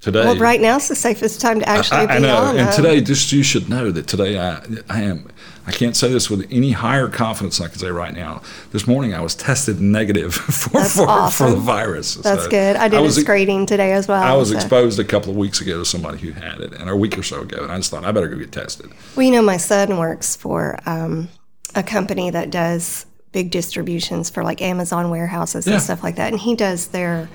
today. 0.00 0.24
Well, 0.24 0.34
right 0.36 0.60
now 0.60 0.78
is 0.78 0.88
the 0.88 0.96
safest 0.96 1.40
time 1.40 1.60
to 1.60 1.68
actually 1.68 1.98
I, 1.98 2.06
be 2.06 2.12
I 2.14 2.18
know. 2.18 2.36
on. 2.36 2.58
And 2.58 2.68
um, 2.70 2.74
today, 2.74 3.00
just 3.00 3.30
you 3.30 3.44
should 3.44 3.68
know 3.70 3.92
that 3.92 4.08
today 4.08 4.36
I, 4.36 4.60
I 4.88 5.02
am. 5.02 5.28
I 5.66 5.72
can't 5.72 5.94
say 5.94 6.10
this 6.10 6.28
with 6.30 6.46
any 6.50 6.72
higher 6.72 7.08
confidence 7.08 7.58
than 7.58 7.66
I 7.66 7.70
can 7.70 7.78
say 7.78 7.90
right 7.90 8.14
now. 8.14 8.42
This 8.72 8.86
morning 8.86 9.14
I 9.14 9.20
was 9.20 9.34
tested 9.34 9.80
negative 9.80 10.34
for 10.34 10.82
for, 10.84 11.30
for 11.30 11.50
the 11.50 11.56
virus. 11.56 12.14
that's 12.16 12.44
So 12.44 12.50
good. 12.50 12.76
I 12.76 12.88
did 12.88 13.00
was, 13.00 13.18
a 13.18 13.20
screening 13.20 13.66
today 13.66 13.92
as 13.92 14.08
well. 14.08 14.22
I 14.22 14.34
was 14.36 14.50
so- 14.50 14.56
exposed 14.56 14.98
a 14.98 15.04
couple 15.04 15.30
of 15.30 15.36
weeks 15.36 15.60
ago 15.60 15.78
to 15.78 15.84
somebody 15.84 16.18
who 16.18 16.32
had 16.32 16.60
it, 16.60 16.72
and 16.72 16.88
a 16.88 16.96
week 16.96 17.16
or 17.18 17.22
so 17.22 17.42
ago, 17.42 17.62
and 17.62 17.70
I 17.72 17.76
just 17.76 17.90
thought 17.90 18.04
I 18.04 18.12
better 18.12 18.28
go 18.28 18.36
get 18.36 18.52
tested. 18.52 18.90
Well, 19.16 19.26
you 19.26 19.32
know, 19.32 19.42
my 19.42 19.58
son 19.58 19.98
works 19.98 20.34
for 20.36 20.78
um, 20.86 21.28
a 21.74 21.82
company 21.82 22.30
that 22.30 22.50
does 22.50 23.06
big 23.32 23.50
distributions 23.50 24.28
for 24.30 24.42
like 24.42 24.60
Amazon 24.60 25.08
warehouses 25.10 25.66
Yeah. 25.66 25.74
and 25.74 25.82
stuff 25.82 26.02
like 26.02 26.16
that, 26.16 26.32
and 26.32 26.40
he 26.40 26.56
does 26.56 26.88
their 26.88 27.28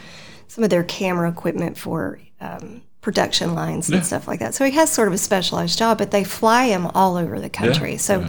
some 0.47 0.63
of 0.63 0.69
their 0.69 0.83
camera 0.83 1.29
equipment 1.29 1.77
for 1.77 2.19
um, 2.41 2.81
production 3.05 3.53
lines 3.53 3.87
and 3.89 4.03
stuff 4.03 4.27
like 4.27 4.39
that. 4.39 4.55
So 4.55 4.65
he 4.65 4.71
has 4.71 4.89
sort 4.91 5.07
of 5.07 5.13
a 5.13 5.17
specialized 5.19 5.77
job, 5.77 5.99
but 5.99 6.09
they 6.09 6.23
fly 6.23 6.65
him 6.65 6.87
all 6.87 7.15
over 7.17 7.39
the 7.39 7.49
country. 7.49 7.97
so. 7.97 8.27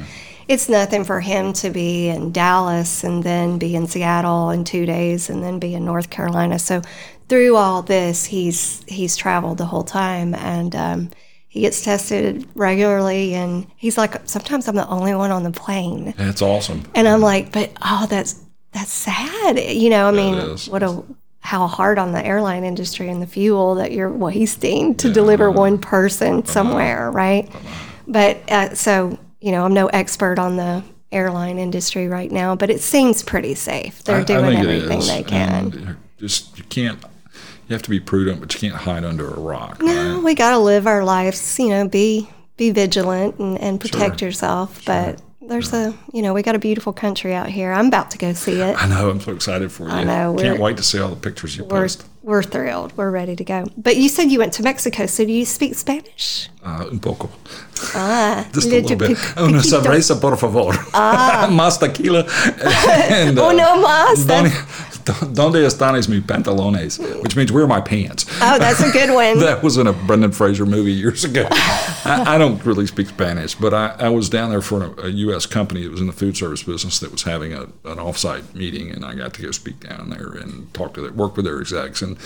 It's 0.48 0.68
nothing 0.68 1.02
for 1.02 1.18
him 1.18 1.52
to 1.54 1.70
be 1.70 2.06
in 2.06 2.30
Dallas 2.30 3.02
and 3.02 3.24
then 3.24 3.58
be 3.58 3.74
in 3.74 3.88
Seattle 3.88 4.50
in 4.50 4.62
two 4.62 4.86
days 4.86 5.28
and 5.28 5.42
then 5.42 5.58
be 5.58 5.74
in 5.74 5.84
North 5.84 6.08
Carolina. 6.08 6.60
So 6.60 6.82
through 7.28 7.56
all 7.56 7.82
this, 7.82 8.24
he's 8.26 8.84
he's 8.86 9.16
traveled 9.16 9.58
the 9.58 9.64
whole 9.64 9.82
time 9.82 10.36
and 10.36 10.76
um, 10.76 11.10
he 11.48 11.62
gets 11.62 11.82
tested 11.82 12.46
regularly. 12.54 13.34
And 13.34 13.66
he's 13.76 13.98
like, 13.98 14.14
sometimes 14.28 14.68
I'm 14.68 14.76
the 14.76 14.86
only 14.86 15.16
one 15.16 15.32
on 15.32 15.42
the 15.42 15.50
plane, 15.50 16.14
That's 16.16 16.42
awesome. 16.42 16.84
and 16.94 17.08
I'm 17.08 17.20
like, 17.22 17.50
but 17.50 17.72
oh, 17.82 18.06
that's 18.08 18.40
that's 18.70 18.92
sad. 18.92 19.58
You 19.58 19.90
know, 19.90 20.06
I 20.06 20.12
mean, 20.12 20.36
what 20.70 20.84
a 20.84 21.02
how 21.46 21.68
hard 21.68 21.96
on 21.98 22.10
the 22.10 22.24
airline 22.26 22.64
industry 22.64 23.08
and 23.08 23.22
the 23.22 23.26
fuel 23.26 23.76
that 23.76 23.92
you're 23.92 24.10
wasting 24.10 24.96
to 24.96 25.12
deliver 25.12 25.48
one 25.50 25.78
person 25.78 26.38
uh-huh. 26.38 26.52
somewhere, 26.52 27.08
uh-huh. 27.08 27.16
right? 27.16 27.54
Uh-huh. 27.54 27.92
But 28.08 28.50
uh, 28.50 28.74
so 28.74 29.18
you 29.40 29.52
know, 29.52 29.64
I'm 29.64 29.72
no 29.72 29.86
expert 29.86 30.40
on 30.40 30.56
the 30.56 30.82
airline 31.12 31.58
industry 31.58 32.08
right 32.08 32.32
now, 32.32 32.56
but 32.56 32.68
it 32.68 32.80
seems 32.80 33.22
pretty 33.22 33.54
safe. 33.54 34.02
They're 34.02 34.16
I- 34.16 34.20
I 34.20 34.24
doing 34.24 34.56
think 34.56 34.60
everything 34.60 35.00
they 35.00 35.22
can. 35.22 35.72
And 35.72 35.96
just 36.18 36.58
you 36.58 36.64
can't. 36.64 37.02
You 37.68 37.74
have 37.74 37.82
to 37.82 37.90
be 37.90 38.00
prudent, 38.00 38.40
but 38.40 38.54
you 38.54 38.60
can't 38.60 38.82
hide 38.82 39.04
under 39.04 39.28
a 39.28 39.40
rock. 39.40 39.82
No, 39.82 40.14
right? 40.14 40.22
we 40.22 40.34
got 40.34 40.52
to 40.52 40.58
live 40.58 40.86
our 40.86 41.04
lives, 41.04 41.58
you 41.58 41.68
know, 41.68 41.88
be 41.88 42.28
be 42.56 42.70
vigilant 42.70 43.38
and, 43.38 43.60
and 43.60 43.80
protect 43.80 44.22
yourself. 44.22 44.84
But 44.84 45.20
there's 45.48 45.72
a, 45.72 45.94
you 46.12 46.22
know, 46.22 46.34
we 46.34 46.42
got 46.42 46.54
a 46.54 46.58
beautiful 46.58 46.92
country 46.92 47.34
out 47.34 47.48
here. 47.48 47.72
I'm 47.72 47.86
about 47.86 48.10
to 48.12 48.18
go 48.18 48.32
see 48.32 48.60
it. 48.60 48.76
I 48.82 48.86
know. 48.88 49.10
I'm 49.10 49.20
so 49.20 49.32
excited 49.32 49.70
for 49.72 49.84
you. 49.84 49.90
I 49.90 50.04
know, 50.04 50.36
Can't 50.38 50.58
wait 50.60 50.76
to 50.76 50.82
see 50.82 50.98
all 50.98 51.08
the 51.10 51.16
pictures 51.16 51.56
you 51.56 51.64
We're, 51.64 51.82
post. 51.82 52.04
we're 52.22 52.42
thrilled. 52.42 52.96
We're 52.96 53.10
ready 53.10 53.36
to 53.36 53.44
go. 53.44 53.66
But 53.76 53.96
you 53.96 54.08
said 54.08 54.30
you 54.30 54.38
went 54.38 54.52
to 54.54 54.62
Mexico, 54.62 55.06
so 55.06 55.24
do 55.24 55.32
you 55.32 55.44
speak 55.44 55.74
Spanish? 55.74 56.48
Uh, 56.64 56.86
un 56.90 56.98
poco. 56.98 57.30
Ah, 57.94 58.46
Just 58.52 58.66
a 58.66 58.70
little 58.70 58.96
bit. 58.96 59.16
pic- 59.16 59.36
Una 59.40 59.62
cerveza, 59.62 60.20
por 60.20 60.36
favor. 60.36 60.74
Ah. 60.92 61.48
Más 61.52 61.78
tequila. 61.78 62.24
And, 63.10 63.38
Oh, 63.38 63.50
uh, 63.50 63.52
no 63.52 63.82
más. 63.82 64.26
donde 65.32 65.64
están 65.64 65.94
mis 65.94 66.20
pantalones? 66.20 66.98
Which 67.22 67.36
means 67.36 67.52
where 67.52 67.64
are 67.64 67.68
my 67.68 67.80
pants? 67.80 68.26
oh, 68.42 68.58
that's 68.58 68.80
a 68.80 68.90
good 68.90 69.10
one. 69.10 69.38
That 69.46 69.62
was 69.62 69.76
in 69.76 69.86
a 69.86 69.92
Brendan 69.92 70.32
Fraser 70.32 70.66
movie 70.66 70.92
years 70.92 71.24
ago. 71.24 71.46
I, 71.50 72.34
I 72.34 72.38
don't 72.38 72.64
really 72.64 72.86
speak 72.86 73.08
Spanish, 73.08 73.54
but 73.54 73.72
I, 73.72 73.94
I 73.98 74.08
was 74.08 74.28
down 74.28 74.50
there 74.50 74.62
for 74.62 74.82
a, 74.82 75.06
a 75.06 75.08
U.S. 75.08 75.46
company 75.46 75.82
that 75.84 75.90
was 75.90 76.00
in 76.00 76.06
the 76.08 76.12
food 76.12 76.36
service 76.36 76.62
business 76.62 76.98
that 77.00 77.12
was 77.12 77.22
having 77.22 77.52
a, 77.52 77.62
an 77.62 77.98
offsite 77.98 78.54
meeting, 78.54 78.90
and 78.90 79.04
I 79.04 79.14
got 79.14 79.34
to 79.34 79.42
go 79.42 79.50
speak 79.52 79.80
down 79.80 80.10
there 80.10 80.32
and 80.32 80.72
talk 80.74 80.94
to 80.94 81.00
their, 81.00 81.12
work 81.12 81.36
with 81.36 81.44
their 81.44 81.60
execs. 81.60 82.02
And 82.02 82.16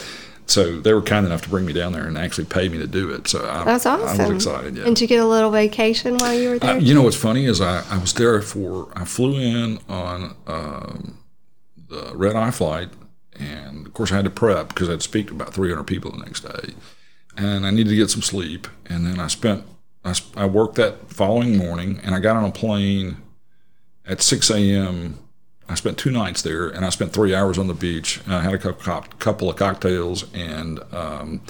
so 0.46 0.80
they 0.80 0.92
were 0.92 1.02
kind 1.02 1.26
enough 1.26 1.42
to 1.42 1.48
bring 1.48 1.64
me 1.64 1.72
down 1.72 1.92
there 1.92 2.06
and 2.06 2.18
actually 2.18 2.46
pay 2.46 2.68
me 2.68 2.78
to 2.78 2.86
do 2.86 3.10
it. 3.10 3.28
So 3.28 3.48
I, 3.48 3.64
That's 3.64 3.86
I 3.86 3.98
awesome. 3.98 4.18
was 4.18 4.46
excited. 4.46 4.76
Yeah. 4.76 4.84
And 4.86 4.96
did 4.96 5.02
you 5.02 5.08
get 5.08 5.20
a 5.22 5.26
little 5.26 5.50
vacation 5.50 6.16
while 6.18 6.34
you 6.34 6.50
were 6.50 6.58
there? 6.58 6.72
Uh, 6.72 6.78
you 6.78 6.94
know 6.94 7.02
what's 7.02 7.16
funny 7.16 7.44
is 7.44 7.60
I, 7.60 7.84
I 7.90 7.98
was 7.98 8.12
there 8.14 8.40
for 8.42 8.88
I 8.94 9.04
flew 9.04 9.38
in 9.38 9.78
on 9.88 10.34
um, 10.46 11.18
the 11.90 12.12
red 12.14 12.36
eye 12.36 12.50
flight, 12.50 12.88
and 13.38 13.86
of 13.86 13.92
course 13.92 14.12
I 14.12 14.16
had 14.16 14.24
to 14.24 14.30
prep 14.30 14.68
because 14.68 14.88
I'd 14.88 15.02
speak 15.02 15.28
to 15.28 15.34
about 15.34 15.52
300 15.52 15.84
people 15.84 16.10
the 16.10 16.24
next 16.24 16.40
day, 16.40 16.74
and 17.36 17.66
I 17.66 17.70
needed 17.70 17.90
to 17.90 17.96
get 17.96 18.10
some 18.10 18.22
sleep. 18.22 18.68
And 18.86 19.06
then 19.06 19.20
I 19.20 19.26
spent 19.26 19.64
I, 20.04 20.14
I 20.36 20.46
worked 20.46 20.76
that 20.76 21.10
following 21.10 21.56
morning, 21.56 22.00
and 22.02 22.14
I 22.14 22.20
got 22.20 22.36
on 22.36 22.44
a 22.44 22.52
plane 22.52 23.18
at 24.06 24.22
6 24.22 24.50
a.m. 24.50 25.18
I 25.68 25.74
spent 25.74 25.98
two 25.98 26.10
nights 26.10 26.42
there, 26.42 26.68
and 26.68 26.84
I 26.84 26.88
spent 26.88 27.12
three 27.12 27.34
hours 27.34 27.58
on 27.58 27.68
the 27.68 27.74
beach. 27.74 28.20
I 28.26 28.40
had 28.40 28.54
a 28.54 28.58
cou- 28.58 28.72
cou- 28.72 29.08
couple 29.18 29.50
of 29.50 29.56
cocktails, 29.56 30.32
and 30.34 30.80
um, 30.92 31.42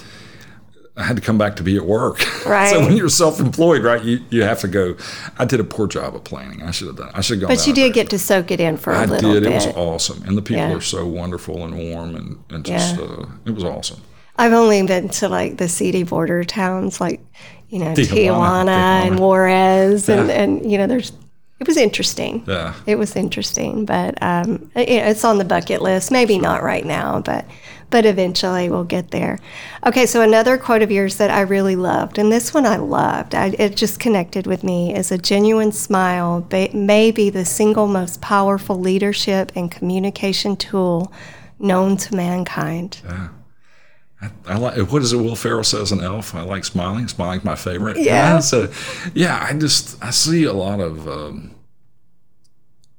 I 0.97 1.03
had 1.03 1.15
to 1.15 1.21
come 1.21 1.37
back 1.37 1.55
to 1.55 1.63
be 1.63 1.77
at 1.77 1.85
work. 1.85 2.19
Right. 2.45 2.69
so 2.73 2.81
when 2.81 2.97
you're 2.97 3.07
self-employed, 3.09 3.81
right, 3.83 4.03
you, 4.03 4.19
you 4.29 4.43
have 4.43 4.59
to 4.59 4.67
go. 4.67 4.95
I 5.39 5.45
did 5.45 5.59
a 5.59 5.63
poor 5.63 5.87
job 5.87 6.15
of 6.15 6.23
planning. 6.25 6.61
I 6.63 6.71
should 6.71 6.87
have 6.87 6.97
done. 6.97 7.11
I 7.13 7.21
should 7.21 7.39
have 7.39 7.47
gone. 7.47 7.55
but 7.55 7.65
you 7.65 7.73
did 7.73 7.93
get 7.93 8.09
to 8.09 8.19
soak 8.19 8.51
it 8.51 8.59
in 8.59 8.75
for 8.77 8.91
a 8.93 8.97
I 8.99 9.05
little 9.05 9.31
bit. 9.33 9.37
I 9.37 9.39
did. 9.39 9.43
bit. 9.43 9.51
It 9.51 9.55
was 9.55 9.75
awesome, 9.77 10.23
and 10.27 10.37
the 10.37 10.41
people 10.41 10.63
Yeah. 10.63 10.75
are 10.75 10.81
so 10.81 11.05
wonderful 11.07 11.63
and 11.63 11.77
warm, 11.77 12.15
and, 12.15 12.43
and 12.49 12.65
just 12.65 12.97
Yeah. 12.97 13.03
uh, 13.05 13.25
it 13.45 13.51
was 13.51 13.63
awesome. 13.63 14.01
I've 14.37 14.53
only 14.53 14.81
been 14.85 15.09
to 15.09 15.29
like 15.29 15.57
the 15.57 15.67
seedy 15.69 16.03
border 16.03 16.43
towns, 16.43 16.99
like 16.99 17.21
you 17.69 17.79
know 17.79 17.93
Tijuana, 17.93 18.07
Tijuana, 18.07 18.67
and 18.69 19.15
Tijuana. 19.15 19.19
Juarez, 19.19 20.09
and, 20.09 20.29
and 20.31 20.71
you 20.71 20.77
know 20.77 20.87
there's. 20.87 21.13
It 21.59 21.67
was 21.67 21.77
interesting. 21.77 22.43
Yeah. 22.47 22.73
It 22.87 22.95
was 22.97 23.15
interesting, 23.15 23.85
but 23.85 24.17
um, 24.23 24.71
it- 24.75 24.89
it's 24.89 25.23
on 25.23 25.37
the 25.37 25.45
bucket 25.45 25.81
list. 25.83 26.09
Maybe 26.11 26.39
not 26.39 26.63
right 26.63 26.83
now, 26.85 27.21
but 27.23 27.45
but 27.91 28.05
eventually 28.05 28.69
we'll 28.69 28.83
get 28.83 29.11
there. 29.11 29.37
Okay, 29.85 30.05
so 30.05 30.21
another 30.21 30.57
quote 30.57 30.81
of 30.81 30.89
yours 30.89 31.17
that 31.17 31.29
I 31.29 31.41
really 31.41 31.75
loved, 31.75 32.17
and 32.17 32.31
this 32.31 32.53
one 32.53 32.65
I 32.65 32.77
loved. 32.77 33.35
I, 33.35 33.47
it 33.59 33.75
just 33.75 33.99
connected 33.99 34.47
with 34.47 34.63
me. 34.63 34.95
Is 34.95 35.11
a 35.11 35.17
genuine 35.17 35.71
smile 35.71 36.47
may 36.73 37.11
be 37.11 37.29
the 37.29 37.45
single 37.45 37.87
most 37.87 38.21
powerful 38.21 38.79
leadership 38.79 39.51
and 39.55 39.69
communication 39.69 40.55
tool 40.55 41.13
known 41.59 41.97
to 41.97 42.15
mankind. 42.15 43.01
Yeah. 43.03 43.29
I 44.45 44.57
like 44.57 44.77
what 44.91 45.01
is 45.01 45.13
it? 45.13 45.17
Will 45.17 45.35
Ferrell 45.35 45.63
says 45.63 45.91
in 45.91 46.01
Elf. 46.01 46.35
I 46.35 46.43
like 46.43 46.63
smiling. 46.63 47.07
Smiling's 47.07 47.43
my 47.43 47.55
favorite. 47.55 47.97
Yeah. 47.97 48.39
So, 48.39 48.71
yeah, 49.15 49.43
I 49.49 49.53
just 49.53 50.01
I 50.03 50.11
see 50.11 50.43
a 50.43 50.53
lot 50.53 50.79
of 50.79 51.07
um, 51.07 51.55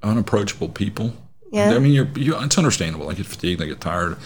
unapproachable 0.02 0.68
people. 0.68 1.14
Yeah. 1.52 1.74
I 1.74 1.78
mean, 1.78 1.92
you're, 1.92 2.08
you 2.16 2.36
it's 2.40 2.58
understandable. 2.58 3.06
They 3.06 3.14
get 3.14 3.26
fatigued. 3.26 3.60
They 3.60 3.68
get 3.68 3.80
tired. 3.80 4.16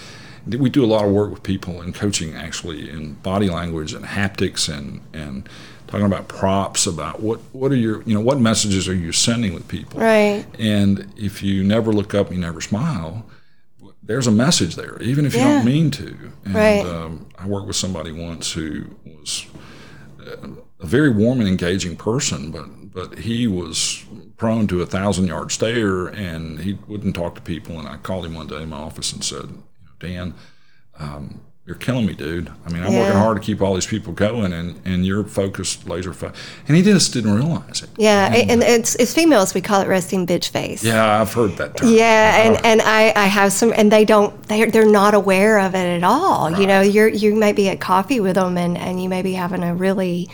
We 0.47 0.71
do 0.71 0.85
a 0.85 0.87
lot 0.87 1.05
of 1.05 1.11
work 1.13 1.31
with 1.31 1.43
people 1.43 1.83
in 1.83 1.93
coaching 1.93 2.35
actually 2.35 2.89
in 2.89 3.15
body 3.15 3.49
language 3.51 3.93
and 3.93 4.05
haptics 4.05 4.69
and 4.73 5.01
and 5.13 5.49
talking 5.89 6.07
about 6.07 6.29
props 6.29 6.87
about 6.87 7.21
what 7.21 7.41
what 7.53 7.73
are 7.73 7.77
your 7.77 8.03
you 8.03 8.15
know 8.15 8.21
what 8.21 8.39
messages 8.41 8.89
are 8.89 8.95
you 8.95 9.13
sending 9.13 9.55
with 9.55 9.67
people 9.69 10.01
Right. 10.01 10.45
and 10.59 11.13
if 11.17 11.43
you 11.43 11.65
never 11.65 11.93
look 11.93 12.15
up 12.15 12.31
you 12.33 12.39
never 12.39 12.61
smile 12.61 13.25
there's 14.03 14.27
a 14.29 14.33
message 14.33 14.77
there 14.77 15.01
even 15.03 15.27
if 15.27 15.35
you 15.35 15.41
Yeah. 15.41 15.55
don't 15.55 15.65
mean 15.65 15.91
to 15.93 16.17
and 16.45 16.55
Right. 16.55 16.85
um, 16.85 17.27
i 17.39 17.47
worked 17.47 17.67
with 17.67 17.77
somebody 17.77 18.13
once 18.13 18.53
who 18.53 18.85
was 19.05 19.47
uh, 20.21 20.49
a 20.81 20.87
very 20.87 21.11
warm 21.11 21.41
and 21.41 21.49
engaging 21.49 21.97
person 21.97 22.51
but 22.51 22.67
but 22.93 23.19
he 23.19 23.47
was 23.47 24.05
prone 24.37 24.67
to 24.69 24.81
a 24.83 24.87
thousand 24.87 25.27
yard 25.27 25.51
stare 25.53 26.07
and 26.07 26.61
he 26.61 26.79
wouldn't 26.87 27.15
talk 27.17 27.35
to 27.35 27.41
people 27.41 27.79
and 27.79 27.89
i 27.89 27.97
called 27.97 28.25
him 28.27 28.35
one 28.35 28.47
day 28.47 28.63
in 28.63 28.69
my 28.69 28.77
office 28.77 29.13
and 29.13 29.25
said 29.25 29.47
you 29.49 29.63
dan 30.01 30.35
um, 30.99 31.41
you're 31.67 31.75
killing 31.75 32.07
me, 32.07 32.15
dude. 32.15 32.49
I 32.65 32.71
mean, 32.71 32.85
I'm 32.85 32.93
Yeah. 32.93 33.01
working 33.01 33.19
hard 33.19 33.37
to 33.39 33.43
keep 33.43 33.61
all 33.61 33.75
these 33.75 33.87
people 33.89 34.13
going, 34.13 34.53
and, 34.53 34.81
and 34.85 35.05
you're 35.05 35.25
focused, 35.25 35.89
laser 35.89 36.13
focused. 36.13 36.41
And 36.69 36.77
he 36.77 36.83
just 36.85 37.13
didn't 37.13 37.35
realize 37.35 37.83
it. 37.83 37.91
Yeah, 37.97 38.33
and 38.33 38.63
it's 38.63 38.95
it's 38.95 39.13
females 39.13 39.53
we 39.53 39.61
call 39.61 39.81
it 39.81 39.89
resting 39.89 40.29
bitch 40.29 40.51
face. 40.51 40.85
Yeah, 40.85 41.21
I've 41.21 41.35
heard 41.35 41.57
that 41.57 41.77
term. 41.77 41.89
Yeah, 41.89 42.47
and, 42.47 42.65
and 42.65 42.81
I, 42.83 43.13
I 43.17 43.27
have 43.27 43.53
some, 43.53 43.73
and 43.77 43.91
they 43.91 44.05
don't, 44.05 44.41
they're, 44.45 44.71
they're 44.71 44.87
not 44.89 45.15
aware 45.15 45.59
of 45.59 45.75
it 45.75 45.97
at 45.97 46.05
all. 46.05 46.53
You 46.57 46.69
know, 46.69 46.83
you're, 46.83 47.09
you 47.09 47.35
may 47.35 47.53
be 47.53 47.69
at 47.69 47.81
coffee 47.81 48.21
with 48.21 48.37
them 48.37 48.57
and, 48.57 48.79
and 48.79 49.03
you 49.03 49.09
may 49.09 49.23
be 49.23 49.33
having 49.33 49.65
a 49.65 49.75
really, 49.75 50.31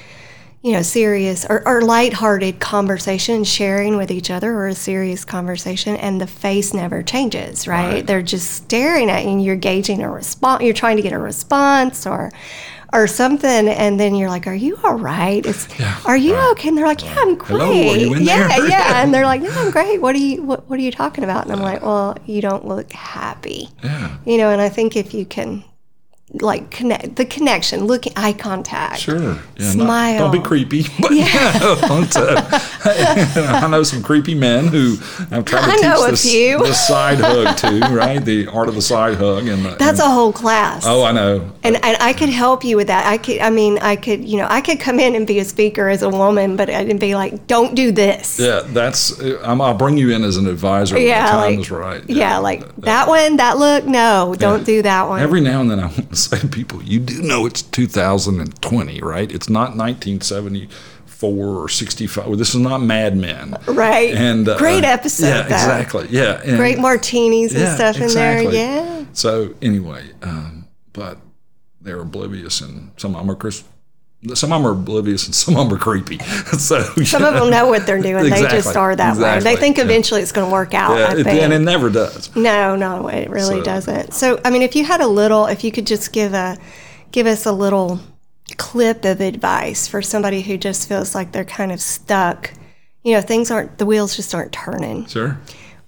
you 0.63 0.73
know, 0.73 0.83
serious 0.83 1.45
or, 1.49 1.67
or 1.67 1.83
lighthearted 1.83 2.61
conversation, 2.61 3.43
sharing 3.43 3.97
with 3.97 4.11
each 4.11 4.31
other 4.31 4.53
or 4.55 4.69
a 4.69 4.75
serious 4.75 5.25
conversation, 5.25 5.97
and 5.97 6.21
the 6.21 6.27
face 6.27 6.73
never 6.73 7.03
changes, 7.03 7.67
right? 7.67 7.93
Right. 7.95 8.07
They're 8.07 8.23
just 8.23 8.53
staring 8.53 9.11
at 9.11 9.25
you 9.25 9.31
and 9.31 9.45
you're 9.45 9.57
gauging 9.57 10.03
a 10.03 10.11
response, 10.11 10.63
you're 10.63 10.73
trying 10.75 10.97
to 10.97 11.03
get 11.03 11.13
a 11.13 11.19
response 11.19 12.07
or, 12.07 12.31
or 12.93 13.07
something, 13.07 13.69
and 13.69 13.99
then 13.99 14.15
you're 14.15 14.29
like, 14.29 14.47
"Are 14.47 14.55
you 14.55 14.79
all 14.85 14.95
right? 14.99 15.45
It's, 15.47 15.67
Yeah, 15.81 15.99
are 16.05 16.17
you 16.17 16.35
right, 16.35 16.51
okay?" 16.53 16.69
And 16.69 16.77
they're 16.77 16.87
like, 16.87 17.03
"Yeah, 17.03 17.15
I'm 17.19 17.37
great." 17.37 17.61
Hello, 17.61 17.93
are 17.93 17.97
you 17.97 18.15
in 18.15 18.23
yeah, 18.23 18.67
yeah, 18.67 19.03
and 19.03 19.13
they're 19.15 19.25
like, 19.25 19.41
"No, 19.41 19.51
I'm 19.51 19.71
great. 19.79 20.01
What 20.01 20.15
are 20.15 20.19
you 20.19 20.43
what, 20.43 20.69
what 20.69 20.79
are 20.79 20.83
you 20.83 20.93
talking 20.93 21.25
about?" 21.25 21.45
And 21.45 21.53
I'm 21.53 21.61
like, 21.61 21.83
"Well, 21.83 22.17
you 22.27 22.43
don't 22.43 22.67
look 22.69 22.93
happy." 22.93 23.71
Yeah, 23.83 24.17
You 24.27 24.37
know, 24.39 24.51
and 24.51 24.61
I 24.61 24.69
think 24.69 24.95
if 24.95 25.15
you 25.15 25.25
can 25.25 25.65
like 26.41 26.70
connect 26.70 27.16
the 27.16 27.24
connection, 27.26 27.85
look 27.85 28.05
eye 28.16 28.33
contact. 28.33 28.99
sure. 29.01 29.39
Yeah, 29.59 29.70
Smile. 29.70 30.18
don't 30.18 30.33
be 30.33 30.41
creepy. 30.41 30.85
But 31.01 31.12
yeah. 31.12 31.59
don't, 31.87 32.16
uh, 32.16 32.43
I 32.85 33.66
know 33.68 33.83
some 33.83 34.03
creepy 34.03 34.35
men 34.35 34.68
who 34.68 34.97
I've 35.30 35.45
tried 35.45 35.61
to 35.66 35.66
I 35.66 35.72
teach 35.76 35.83
know 35.83 36.07
a 36.07 36.11
this, 36.12 36.30
few. 36.30 36.59
the 36.59 36.72
side 36.72 37.18
hug 37.20 37.57
too, 37.59 37.80
right? 37.95 38.24
The 38.24 38.47
art 38.49 38.68
of 38.68 38.74
the 38.76 38.83
side 38.83 39.16
hug. 39.16 39.47
And 39.47 39.64
the- 39.64 39.76
That's 39.76 40.01
and- 40.01 40.09
a 40.09 40.12
whole 40.12 40.33
class. 40.33 40.85
Oh, 40.87 41.03
I 41.05 41.12
know. 41.12 41.51
and, 41.64 41.76
and 41.76 41.97
I 42.01 42.12
could 42.12 42.30
help 42.30 42.64
you 42.64 42.76
with 42.76 42.87
that. 42.87 43.07
I 43.07 43.18
could, 43.18 43.39
I 43.41 43.51
mean, 43.51 43.78
I 43.80 43.97
could, 43.97 44.24
you 44.24 44.39
know, 44.39 44.47
I 44.49 44.61
could 44.62 44.80
come 44.80 44.99
in 45.01 45.14
and 45.14 45.26
be 45.26 45.39
a 45.39 45.45
speaker 45.45 45.89
as 45.89 46.03
a 46.03 46.09
woman, 46.09 46.57
but 46.57 46.70
I'd 46.70 46.99
be 46.99 47.14
like, 47.14 47.47
don't 47.47 47.74
do 47.74 47.93
this. 47.93 48.39
Yeah, 48.41 48.62
that's. 48.68 49.18
I'm, 49.43 49.61
I'll 49.61 49.74
bring 49.74 49.99
you 49.99 50.11
in 50.11 50.24
as 50.24 50.37
an 50.39 50.47
advisor 50.47 50.95
when 50.95 51.05
the 51.05 51.11
time 51.12 51.51
like- 51.53 51.59
is 51.61 51.70
right. 51.70 52.03
Yeah, 52.09 52.39
like 52.39 52.74
that 52.76 53.07
one, 53.09 53.37
that 53.37 53.59
look, 53.59 53.85
no, 53.85 54.35
don't 54.39 54.64
do 54.64 54.80
that 54.83 55.09
one. 55.09 55.20
Every 55.20 55.41
now 55.41 55.61
and 55.61 55.70
then 55.70 55.80
I 55.80 55.89
want 56.31 56.41
to 56.43 56.49
say 56.49 56.49
to 56.49 56.49
people, 56.49 56.83
you 56.83 57.01
do 57.01 57.23
know 57.23 57.47
it's 57.47 57.62
2020, 57.62 59.01
right? 59.01 59.31
It's 59.33 59.49
not 59.49 59.77
1974 59.77 61.49
or 61.62 61.68
65. 61.68 62.39
This 62.39 62.51
is 62.55 62.61
not 62.61 62.79
Mad 62.83 63.16
Men. 63.16 63.57
right. 63.66 64.14
And 64.14 64.49
uh, 64.49 64.59
Great 64.59 64.85
episode, 64.85 65.27
Yeah, 65.27 65.43
though. 65.43 65.55
exactly. 65.55 66.07
Yeah. 66.11 66.41
and- 66.45 66.57
Great 66.57 66.79
martinis 66.79 67.53
and 67.53 67.62
yeah, 67.62 67.75
stuff 67.75 67.97
in 67.97 68.03
exactly. 68.05 68.53
there. 68.53 68.85
Yeah. 69.01 69.05
So 69.12 69.55
anyway, 69.62 70.11
um, 70.23 70.66
but 70.93 71.18
they're 71.81 72.01
oblivious, 72.01 72.61
and 72.61 72.91
some 72.97 73.14
of 73.14 73.20
them 73.20 73.31
are 73.31 73.35
Chris. 73.37 73.64
Some 74.35 74.53
of 74.53 74.62
them 74.62 74.66
are 74.70 74.73
oblivious, 74.73 75.27
and 75.27 75.35
some 75.35 75.57
of 75.57 75.68
them 75.68 75.77
are 75.77 75.81
creepy. 75.81 76.18
so 76.59 76.81
Some 77.05 77.25
of 77.25 77.35
them 77.35 77.51
know 77.51 77.66
what 77.66 77.87
they're 77.87 78.01
doing. 78.01 78.31
They 78.31 78.43
just 78.43 78.77
are 78.77 78.95
that 78.95 79.16
way. 79.16 79.23
They 79.23 79.37
exactly, 79.37 79.61
think 79.61 79.79
yeah. 79.79 79.85
eventually 79.85 80.20
it's 80.23 80.31
going 80.31 80.49
to 80.49 80.53
work 80.53 80.75
out. 80.75 80.97
Yeah, 80.97 81.16
it- 81.16 81.25
think. 81.25 81.43
and 81.43 81.53
it 81.53 81.59
never 81.59 81.91
does. 81.91 82.35
No, 82.37 82.77
no, 82.77 83.09
it 83.09 83.29
really 83.31 83.59
So- 83.59 83.64
doesn't. 83.64 84.14
So, 84.14 84.41
I 84.45 84.51
mean, 84.51 84.62
if 84.62 84.77
you 84.77 84.85
had 84.85 85.01
a 85.01 85.09
little, 85.09 85.47
if 85.47 85.64
you 85.64 85.73
could 85.73 85.89
just 85.89 86.12
give 86.12 86.35
a, 86.35 86.57
give 87.11 87.27
us 87.27 87.47
a 87.47 87.53
little 87.53 87.99
clip 88.59 89.05
of 89.05 89.20
advice 89.20 89.89
for 89.89 90.01
somebody 90.03 90.41
who 90.43 90.57
just 90.57 90.89
feels 90.89 91.16
like 91.16 91.33
they're 91.33 91.45
kind 91.45 91.73
of 91.73 91.81
stuck, 91.81 92.53
you 93.03 93.14
know, 93.14 93.20
things 93.20 93.51
aren't, 93.51 93.79
the 93.79 93.87
wheels 93.87 94.14
just 94.14 94.37
aren't 94.37 94.53
turning. 94.53 95.05
Sure. 95.07 95.41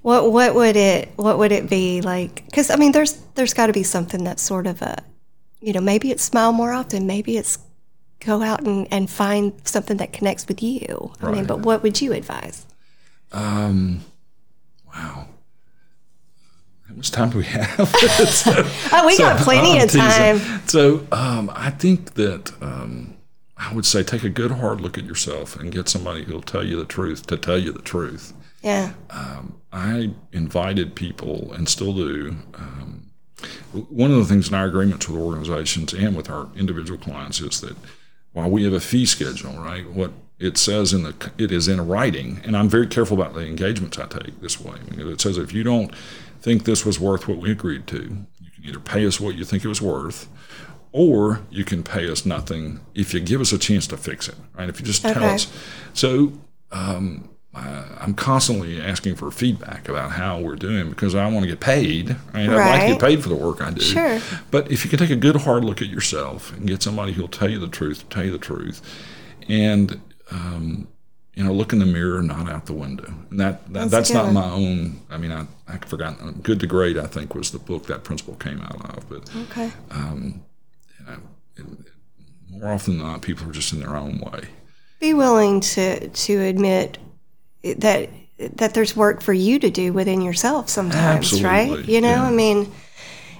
What, 0.03 0.32
what 0.32 0.57
would 0.57 0.74
it, 0.74 1.11
what 1.16 1.39
would 1.39 1.53
it 1.53 1.70
be 1.70 2.01
like? 2.01 2.45
Because 2.47 2.68
I 2.70 2.76
mean, 2.76 2.91
there's, 2.91 3.12
there's 3.37 3.55
got 3.55 3.68
to 3.68 3.72
be 3.72 3.85
something 3.85 4.24
that's 4.24 4.43
sort 4.43 4.66
of 4.66 4.82
a, 4.82 5.03
you 5.61 5.72
know, 5.72 5.80
maybe 5.80 6.11
it's 6.11 6.22
smile 6.24 6.53
more 6.53 6.72
often, 6.72 7.07
maybe 7.07 7.37
it's 7.37 7.59
go 8.25 8.43
out 8.43 8.62
and, 8.62 8.87
and 8.91 9.09
find 9.11 9.53
something 9.64 9.97
that 9.99 10.12
connects 10.12 10.47
with 10.49 10.62
you. 10.62 11.12
I 11.20 11.31
mean, 11.31 11.45
but 11.47 11.61
what 11.61 11.83
would 11.83 12.01
you 12.01 12.12
advise? 12.12 12.66
Um, 13.33 14.01
wow. 14.87 15.29
How 16.89 16.95
much 16.95 17.11
time 17.11 17.31
do 17.31 17.39
we 17.39 17.45
have? 17.45 17.89
So- 18.29 18.53
Oh, 18.93 19.07
we 19.07 19.18
got 19.18 19.41
plenty 19.41 19.79
I'm 19.79 19.85
of 19.85 19.93
time. 19.93 20.39
teasing. 20.39 20.59
So 20.66 21.07
um, 21.12 21.51
I 21.55 21.70
think 21.70 22.14
that 22.14 22.53
um, 22.62 23.14
I 23.57 23.72
would 23.75 23.87
say 23.87 24.03
take 24.03 24.25
a 24.25 24.29
good 24.29 24.53
hard 24.53 24.81
look 24.81 24.97
at 24.99 25.05
yourself 25.05 25.59
and 25.59 25.72
get 25.72 25.89
somebody 25.89 26.25
who'll 26.25 26.43
tell 26.43 26.64
you 26.64 26.77
the 26.77 26.85
truth 26.85 27.27
to 27.29 27.37
tell 27.37 27.59
you 27.59 27.72
the 27.72 27.83
truth. 27.83 28.33
Yeah. 28.62 28.93
Um, 29.11 29.61
I 29.72 30.11
invited 30.33 30.95
people 30.95 31.53
and 31.53 31.68
still 31.68 31.93
do. 31.93 32.37
Um, 32.55 33.11
one 33.91 34.11
of 34.11 34.16
the 34.18 34.25
things 34.25 34.49
in 34.49 34.55
our 34.55 34.66
agreements 34.66 35.09
with 35.09 35.20
organizations 35.20 35.93
and 35.93 36.16
with 36.16 36.31
our 36.31 36.49
individual 36.57 36.99
clients 36.99 37.41
is 37.41 37.61
that 37.61 37.77
while 38.35 38.51
we 38.51 38.64
have 38.64 38.74
a 38.74 38.80
fee 38.80 39.07
schedule, 39.07 39.53
right, 39.55 39.89
what 39.91 40.12
it 40.39 40.59
says 40.59 40.93
in 40.93 41.05
the 41.05 41.14
it 41.39 41.51
is 41.51 41.68
in 41.68 41.87
writing, 41.89 42.41
and 42.45 42.57
I'm 42.57 42.68
very 42.68 42.87
careful 42.87 43.18
about 43.20 43.35
the 43.35 43.47
engagements 43.47 43.99
I 43.99 44.07
take 44.07 44.41
this 44.41 44.61
way. 44.61 44.76
It 44.99 45.20
says 45.20 45.39
if 45.39 45.53
you 45.53 45.62
don't 45.62 45.95
think 46.43 46.64
this 46.64 46.85
was 46.85 47.01
worth 47.01 47.26
what 47.26 47.39
we 47.39 47.51
agreed 47.51 47.87
to, 47.87 48.03
you 48.41 48.51
can 48.55 48.64
either 48.64 48.80
pay 48.80 49.07
us 49.07 49.18
what 49.18 49.35
you 49.37 49.45
think 49.45 49.64
it 49.64 49.68
was 49.68 49.80
worth, 49.80 50.28
or 50.93 51.41
you 51.51 51.64
can 51.64 51.82
pay 51.82 52.11
us 52.11 52.26
nothing 52.26 52.80
if 52.95 53.14
you 53.14 53.20
give 53.20 53.41
us 53.41 53.53
a 53.53 53.59
chance 53.59 53.87
to 53.87 53.97
fix 53.97 54.28
it, 54.28 54.35
right? 54.59 54.68
If 54.68 54.80
you 54.80 54.87
just 54.87 55.03
tell 55.03 55.16
Okay. 55.24 55.35
us. 55.35 55.53
So 55.95 56.32
um, 56.70 57.30
I'm 57.57 58.14
constantly 58.14 58.80
asking 58.80 59.14
for 59.16 59.30
feedback 59.30 59.88
about 59.88 60.12
how 60.12 60.40
we're 60.40 60.57
doing 60.57 60.90
because 60.90 61.14
I 61.14 61.26
want 61.30 61.44
to 61.44 61.48
get 61.48 61.61
paid. 61.61 62.11
Right? 62.32 62.48
I'd 62.48 62.57
like 62.57 62.80
to 62.82 62.86
get 62.94 63.00
paid 63.00 63.22
for 63.22 63.28
the 63.28 63.36
work 63.36 63.61
I 63.62 63.70
do. 63.70 63.80
Sure. 63.80 64.20
But 64.50 64.70
if 64.70 64.84
you 64.84 64.90
can 64.90 64.98
take 64.98 65.11
a 65.11 65.16
good 65.16 65.36
hard 65.36 65.64
look 65.64 65.80
at 65.80 65.88
yourself 65.88 66.52
and 66.57 66.66
get 66.66 66.82
somebody 66.82 67.12
who'll 67.12 67.28
tell 67.28 67.48
you 67.48 67.59
the 67.59 67.68
truth, 67.68 68.09
tell 68.11 68.24
you 68.24 68.32
the 68.32 68.38
truth, 68.38 68.82
and 69.48 70.00
um, 70.30 70.88
you 71.34 71.44
know, 71.44 71.52
look 71.52 71.72
in 71.72 71.78
the 71.78 71.86
mirror, 71.86 72.22
not 72.22 72.48
out 72.48 72.66
the 72.66 72.72
window. 72.72 73.12
And 73.30 73.40
that, 73.40 73.64
that 73.72 73.90
That's 73.90 74.09
that's, 74.09 74.11
not 74.11 74.32
my 74.32 74.50
own. 74.50 75.00
I 75.11 75.16
mean, 75.16 75.32
I 75.32 75.46
I 75.68 75.78
forgot. 75.78 76.42
Good 76.42 76.61
to 76.61 76.66
Great, 76.66 76.96
I 76.96 77.07
think, 77.07 77.34
was 77.34 77.50
the 77.50 77.59
book 77.59 77.86
that 77.86 78.05
principle 78.05 78.34
came 78.34 78.61
out 78.61 78.96
of. 78.96 79.09
But 79.09 79.30
Okay. 79.36 79.72
you 79.92 81.07
know, 81.07 81.16
it, 81.57 81.66
more 82.50 82.72
often 82.72 82.98
than 82.98 83.07
not, 83.07 83.22
people 83.22 83.48
are 83.48 83.52
just 83.52 83.72
in 83.72 83.80
their 83.80 83.96
own 83.96 84.18
way. 84.18 84.48
be 85.00 85.12
willing 85.14 85.61
to 85.61 86.09
to 86.09 86.40
admit 86.40 86.98
that 87.78 88.10
that 88.56 88.74
there's 88.74 88.96
work 88.96 89.22
for 89.22 89.32
you 89.32 89.58
to 89.58 89.70
do 89.70 89.92
within 89.92 90.20
yourself 90.20 90.68
sometimes, 90.68 91.42
right? 91.42 91.84
You 91.88 92.00
know, 92.00 92.08
yeah. 92.10 92.24
I 92.24 92.30
mean, 92.30 92.72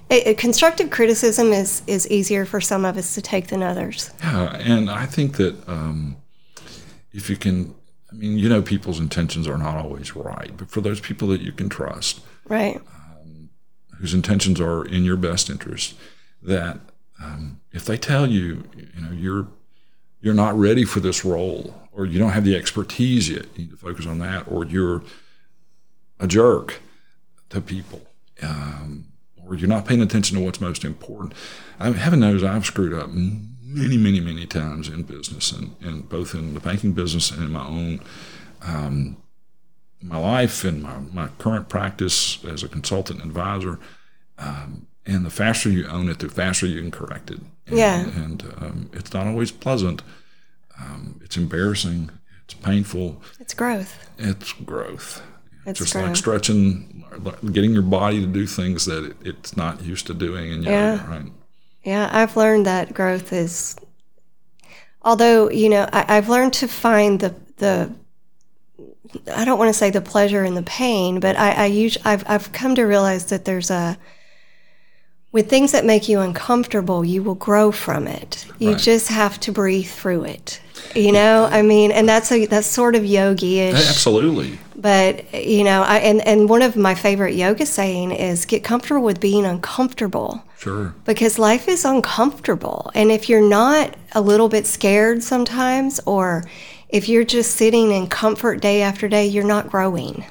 it, 0.09 0.27
it- 0.29 0.39
constructive 0.39 0.91
criticism 0.91 1.53
is 1.53 1.83
is 1.87 2.09
easier 2.11 2.45
for 2.45 2.61
some 2.61 2.85
of 2.85 2.97
us 2.97 3.15
to 3.15 3.23
take 3.23 3.49
than 3.49 3.63
others. 3.63 4.11
Yeah, 4.21 4.55
and 4.57 4.89
I 4.91 5.07
think 5.07 5.37
that 5.37 5.69
um, 5.69 6.17
if 7.13 7.29
you 7.29 7.37
can, 7.37 7.75
I 8.13 8.15
mean, 8.15 8.39
you 8.39 8.49
know, 8.49 8.63
people's 8.63 9.01
intentions 9.01 9.47
are 9.49 9.59
not 9.59 9.77
always 9.77 10.15
right, 10.17 10.53
but 10.57 10.71
for 10.71 10.81
those 10.81 11.01
people 11.01 11.29
that 11.29 11.41
you 11.41 11.53
can 11.53 11.69
trust, 11.69 12.21
Right. 12.49 12.81
whose 13.99 14.15
intentions 14.15 14.61
are 14.61 14.85
in 14.85 15.05
your 15.05 15.17
best 15.17 15.49
interest, 15.51 15.95
that 16.43 16.79
um, 17.23 17.61
if 17.73 17.85
they 17.85 17.97
tell 17.97 18.27
you, 18.29 18.65
you 18.77 19.03
know, 19.03 19.11
you're 19.13 19.49
you're 20.25 20.35
not 20.35 20.59
ready 20.59 20.85
for 20.85 21.01
this 21.01 21.25
role, 21.25 21.75
or 21.93 22.07
you 22.07 22.19
don't 22.19 22.31
have 22.31 22.45
the 22.45 22.57
expertise 22.57 23.29
yet, 23.29 23.47
you 23.55 23.65
need 23.65 23.71
to 23.71 23.77
focus 23.77 24.07
on 24.07 24.19
that, 24.21 24.49
or 24.49 24.65
you're 24.65 25.03
a 26.19 26.27
jerk 26.27 26.81
to 27.51 27.61
people, 27.61 28.01
um, 28.43 29.07
or 29.45 29.55
you're 29.55 29.69
not 29.69 29.85
paying 29.85 30.01
attention 30.01 30.39
to 30.39 30.45
what's 30.45 30.61
most 30.61 30.85
important. 30.85 31.35
I 31.79 31.91
heaven 31.91 32.21
knows 32.21 32.43
I've 32.43 32.65
screwed 32.65 32.95
up 32.95 33.11
many, 33.11 33.99
many, 33.99 34.21
many 34.21 34.47
times 34.47 34.89
in 34.89 35.03
business, 35.03 35.53
and, 35.53 35.77
and 35.83 36.09
both 36.09 36.35
in 36.35 36.55
the 36.55 36.61
banking 36.61 36.93
business 36.93 37.31
and 37.31 37.43
in 37.43 37.51
my 37.51 37.67
own 37.67 38.01
um, 38.63 39.19
my 40.01 40.19
life 40.19 40.65
and 40.65 40.83
my, 40.83 40.99
my 41.13 41.29
current 41.39 41.69
practice 41.69 42.43
as 42.45 42.63
a 42.63 42.69
consultant 42.69 43.21
and 43.21 43.31
advisor. 43.31 43.79
Um, 44.39 44.87
and 45.07 45.25
the 45.25 45.31
faster 45.31 45.71
you 45.71 45.87
own 45.87 46.09
it, 46.09 46.19
the 46.19 46.29
faster 46.29 46.67
you 46.67 46.81
can 46.81 46.91
correct 46.91 47.31
it. 47.31 47.41
And, 47.67 47.79
Yeah. 47.79 48.01
And 48.03 48.43
um, 48.59 48.91
it's 48.93 49.13
not 49.13 49.27
always 49.27 49.51
pleasant. 49.51 50.03
Um, 50.81 51.21
it's 51.25 51.37
embarrassing. 51.37 52.11
It's 52.45 52.55
painful. 52.55 53.23
It's 53.41 53.55
growth. 53.55 53.97
It's 54.19 54.53
growth. 54.53 55.23
It's 55.67 55.79
just 55.79 55.93
grown. 55.95 56.09
like 56.09 56.17
stretching, 56.17 57.05
getting 57.53 57.73
your 57.73 57.83
body 57.83 58.21
to 58.21 58.27
do 58.27 58.47
things 58.47 58.85
that 58.85 59.05
it, 59.05 59.17
it's 59.25 59.57
not 59.57 59.83
used 59.83 60.07
to 60.09 60.15
doing 60.15 60.51
in 60.53 60.63
yoga, 60.63 60.71
Yeah. 60.71 61.11
right? 61.11 61.33
Yeah, 61.85 62.09
I've 62.13 62.37
learned 62.37 62.67
that 62.67 62.93
growth 62.95 63.33
is, 63.33 63.77
although 65.03 65.51
you 65.51 65.69
know, 65.69 65.89
I, 65.93 66.17
I've 66.17 66.29
learned 66.29 66.53
to 66.55 66.69
find 66.69 67.21
the 67.21 67.35
the. 67.59 67.95
I 69.33 69.45
don't 69.45 69.59
want 69.59 69.69
to 69.69 69.79
say 69.79 69.91
the 69.91 70.01
pleasure 70.01 70.43
and 70.43 70.57
the 70.57 70.63
pain, 70.63 71.21
but 71.21 71.37
I, 71.37 71.53
I 71.53 71.67
usually 71.67 72.05
I've 72.05 72.25
I've 72.27 72.53
come 72.53 72.75
to 72.75 72.83
realize 72.85 73.27
that 73.27 73.45
there's 73.45 73.71
a 73.71 73.97
with 75.35 75.51
things 75.51 75.73
that 75.73 75.85
make 75.85 76.09
you 76.09 76.21
uncomfortable, 76.21 77.05
you 77.05 77.21
will 77.21 77.35
grow 77.35 77.73
from 77.73 78.07
it. 78.07 78.47
You 78.61 78.71
Right. 78.71 78.79
just 78.79 79.09
have 79.09 79.41
to 79.41 79.51
breathe 79.51 79.89
through 79.89 80.23
it. 80.25 80.61
You 80.95 81.11
know, 81.11 81.49
I 81.51 81.63
mean, 81.63 81.91
and 81.91 82.09
that's 82.09 82.31
a 82.31 82.47
that's 82.47 82.69
sort 82.69 82.95
of 82.95 83.05
yogi-ish. 83.05 83.75
Absolutely. 83.89 84.59
But 84.77 85.25
you 85.35 85.65
know, 85.65 85.83
I, 85.83 85.97
and 85.99 86.21
and 86.27 86.49
one 86.49 86.63
of 86.63 86.77
my 86.77 86.95
favorite 86.95 87.35
yoga 87.35 87.67
saying 87.67 88.13
is 88.13 88.47
get 88.47 88.63
comfortable 88.63 89.03
with 89.05 89.19
being 89.19 89.45
uncomfortable 89.45 90.45
Sure. 90.57 90.95
because 91.05 91.37
life 91.37 91.67
is 91.69 91.85
uncomfortable. 91.85 92.93
And 92.95 93.11
if 93.11 93.29
you're 93.29 93.49
not 93.61 93.97
a 94.13 94.21
little 94.21 94.49
bit 94.49 94.67
scared 94.69 95.25
sometimes, 95.25 96.01
or 96.07 96.45
if 96.91 97.09
you're 97.09 97.25
just 97.25 97.57
sitting 97.57 97.91
in 97.91 98.07
comfort 98.07 98.61
day 98.61 98.83
after 98.83 99.09
day, 99.09 99.27
you're 99.27 99.43
not 99.57 99.69
growing. 99.69 100.25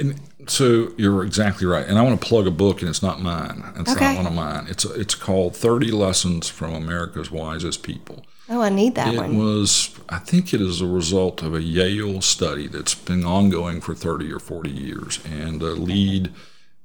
And 0.00 0.18
so 0.46 0.92
you're 0.96 1.24
exactly 1.24 1.66
right. 1.66 1.86
And 1.86 1.98
I 1.98 2.02
want 2.02 2.20
to 2.20 2.26
plug 2.26 2.46
a 2.46 2.50
book, 2.50 2.80
and 2.80 2.88
it's 2.88 3.02
not 3.02 3.20
mine. 3.20 3.62
It's 3.76 3.92
Okay. 3.92 4.14
not 4.14 4.16
one 4.16 4.26
of 4.26 4.32
mine. 4.34 4.66
It's 4.68 4.84
it's 4.84 5.14
called 5.14 5.56
Thirty 5.56 5.90
Lessons 5.90 6.48
from 6.48 6.74
America's 6.74 7.30
Wisest 7.30 7.82
People. 7.82 8.24
Oh, 8.48 8.60
I 8.60 8.68
need 8.68 8.94
that 8.96 9.14
It 9.14 9.16
one. 9.16 9.34
It 9.34 9.38
was, 9.38 9.90
I 10.10 10.18
think 10.18 10.52
it 10.52 10.60
is 10.60 10.82
a 10.82 10.86
result 10.86 11.42
of 11.42 11.54
a 11.54 11.62
Yale 11.62 12.20
study 12.20 12.66
that's 12.66 12.94
been 12.94 13.24
ongoing 13.24 13.80
for 13.80 13.94
30 13.94 14.30
or 14.30 14.38
40 14.38 14.68
years. 14.70 15.18
And 15.24 15.60
the 15.62 15.70
lead 15.70 16.30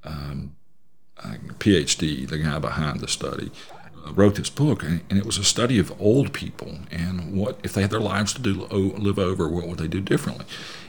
um, 0.02 0.56
uh, 1.22 1.34
PhD, 1.58 2.26
the 2.26 2.38
guy 2.38 2.58
behind 2.58 3.00
the 3.00 3.08
study, 3.08 3.50
uh, 4.06 4.12
wrote 4.14 4.36
this 4.36 4.48
book. 4.48 4.82
And, 4.82 5.02
and 5.10 5.18
it 5.18 5.26
was 5.26 5.36
a 5.36 5.44
study 5.44 5.78
of 5.78 5.92
old 6.00 6.32
people 6.32 6.78
and 6.90 7.34
what, 7.36 7.60
if 7.62 7.74
they 7.74 7.82
had 7.82 7.90
their 7.90 8.00
lives 8.00 8.32
to 8.32 8.40
do, 8.40 8.52
live 8.54 9.18
over, 9.18 9.46
what 9.46 9.68
would 9.68 9.78
they 9.78 9.88
do 9.88 10.00
differently? 10.00 10.46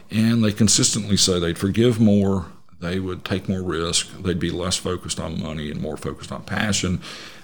And 0.09 0.41
they 0.41 0.53
consistently 0.53 1.17
say 1.17 1.37
they'd 1.37 1.57
forgive 1.57 1.99
more, 1.99 2.45
they 2.81 2.99
would 2.99 3.23
take 3.23 3.47
more 3.47 3.61
risk, 3.63 4.07
they'd 4.21 4.39
be 4.39 4.51
less 4.51 4.75
focused 4.77 5.19
on 5.19 5.41
money 5.41 5.71
and 5.71 5.79
more 5.81 5.97
focused 5.97 6.31
on 6.31 6.43
passion. 6.43 7.01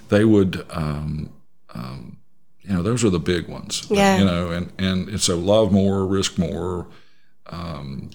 They 0.10 0.26
would 0.26 0.66
um, 0.70 1.30
you 2.64 2.74
know, 2.74 2.84
those 2.84 3.04
are 3.06 3.10
the 3.10 3.20
big 3.20 3.48
ones. 3.48 3.88
Yeah. 3.90 4.18
You 4.18 4.26
know, 4.26 4.52
and, 4.52 4.72
and, 4.78 5.08
and 5.08 5.22
so 5.22 5.38
love 5.38 5.72
more, 5.72 6.06
risk 6.06 6.38
more, 6.38 6.88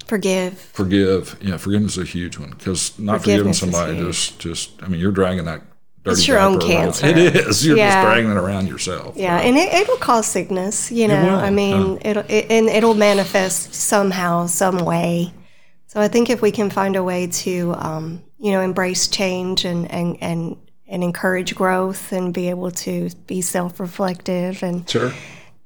Forgive. 0.07 0.59
forgive. 0.59 1.37
Yeah, 1.41 1.57
forgiveness 1.57 1.97
is 1.97 2.03
a 2.03 2.07
huge 2.07 2.39
one 2.39 2.51
because 2.51 2.99
not 2.99 3.20
forgiving 3.23 3.55
somebody 3.55 3.97
just, 3.97 4.39
just, 4.39 4.83
I 4.83 4.89
mean, 4.89 5.01
you're 5.01 5.11
dragging 5.12 5.47
that 5.47 5.62
dirty 6.05 6.18
It's 6.18 6.29
your 6.29 6.39
own 6.39 6.59
diaper 6.59 6.73
around. 6.75 6.83
cancer. 6.93 7.07
It 7.16 7.18
is. 7.37 7.64
You're 7.66 7.77
Yeah. 7.79 8.03
just 8.03 8.07
dragging 8.07 8.31
it 8.31 8.37
around 8.37 8.66
yourself. 8.68 9.16
Yeah, 9.16 9.39
and 9.39 9.57
it, 9.57 9.73
it'll 9.73 9.97
cause 9.97 10.27
sickness. 10.27 10.93
You 10.93 11.09
know, 11.09 11.23
will, 11.25 11.37
I 11.39 11.49
mean, 11.51 11.99
it'll 12.05 12.25
it, 12.29 12.47
and 12.51 12.68
it'll 12.68 12.95
manifest 12.95 13.73
somehow, 13.75 14.47
some 14.49 14.85
way. 14.85 15.33
So 15.93 16.01
I 16.01 16.09
think 16.09 16.30
if 16.30 16.40
we 16.40 16.51
can 16.53 16.70
find 16.70 16.97
a 16.97 17.05
way 17.05 17.26
to, 17.26 17.74
um, 17.76 18.22
you 18.38 18.51
know, 18.51 18.62
embrace 18.62 19.09
change 19.09 19.66
and 19.66 19.90
and 19.90 20.16
and 20.22 20.57
and 20.88 21.05
encourage 21.05 21.55
growth 21.55 22.12
and 22.12 22.32
be 22.32 22.49
able 22.49 22.70
to 22.70 23.11
be 23.26 23.43
self-reflective 23.43 24.62
and 24.62 24.88
Sure. 24.88 25.12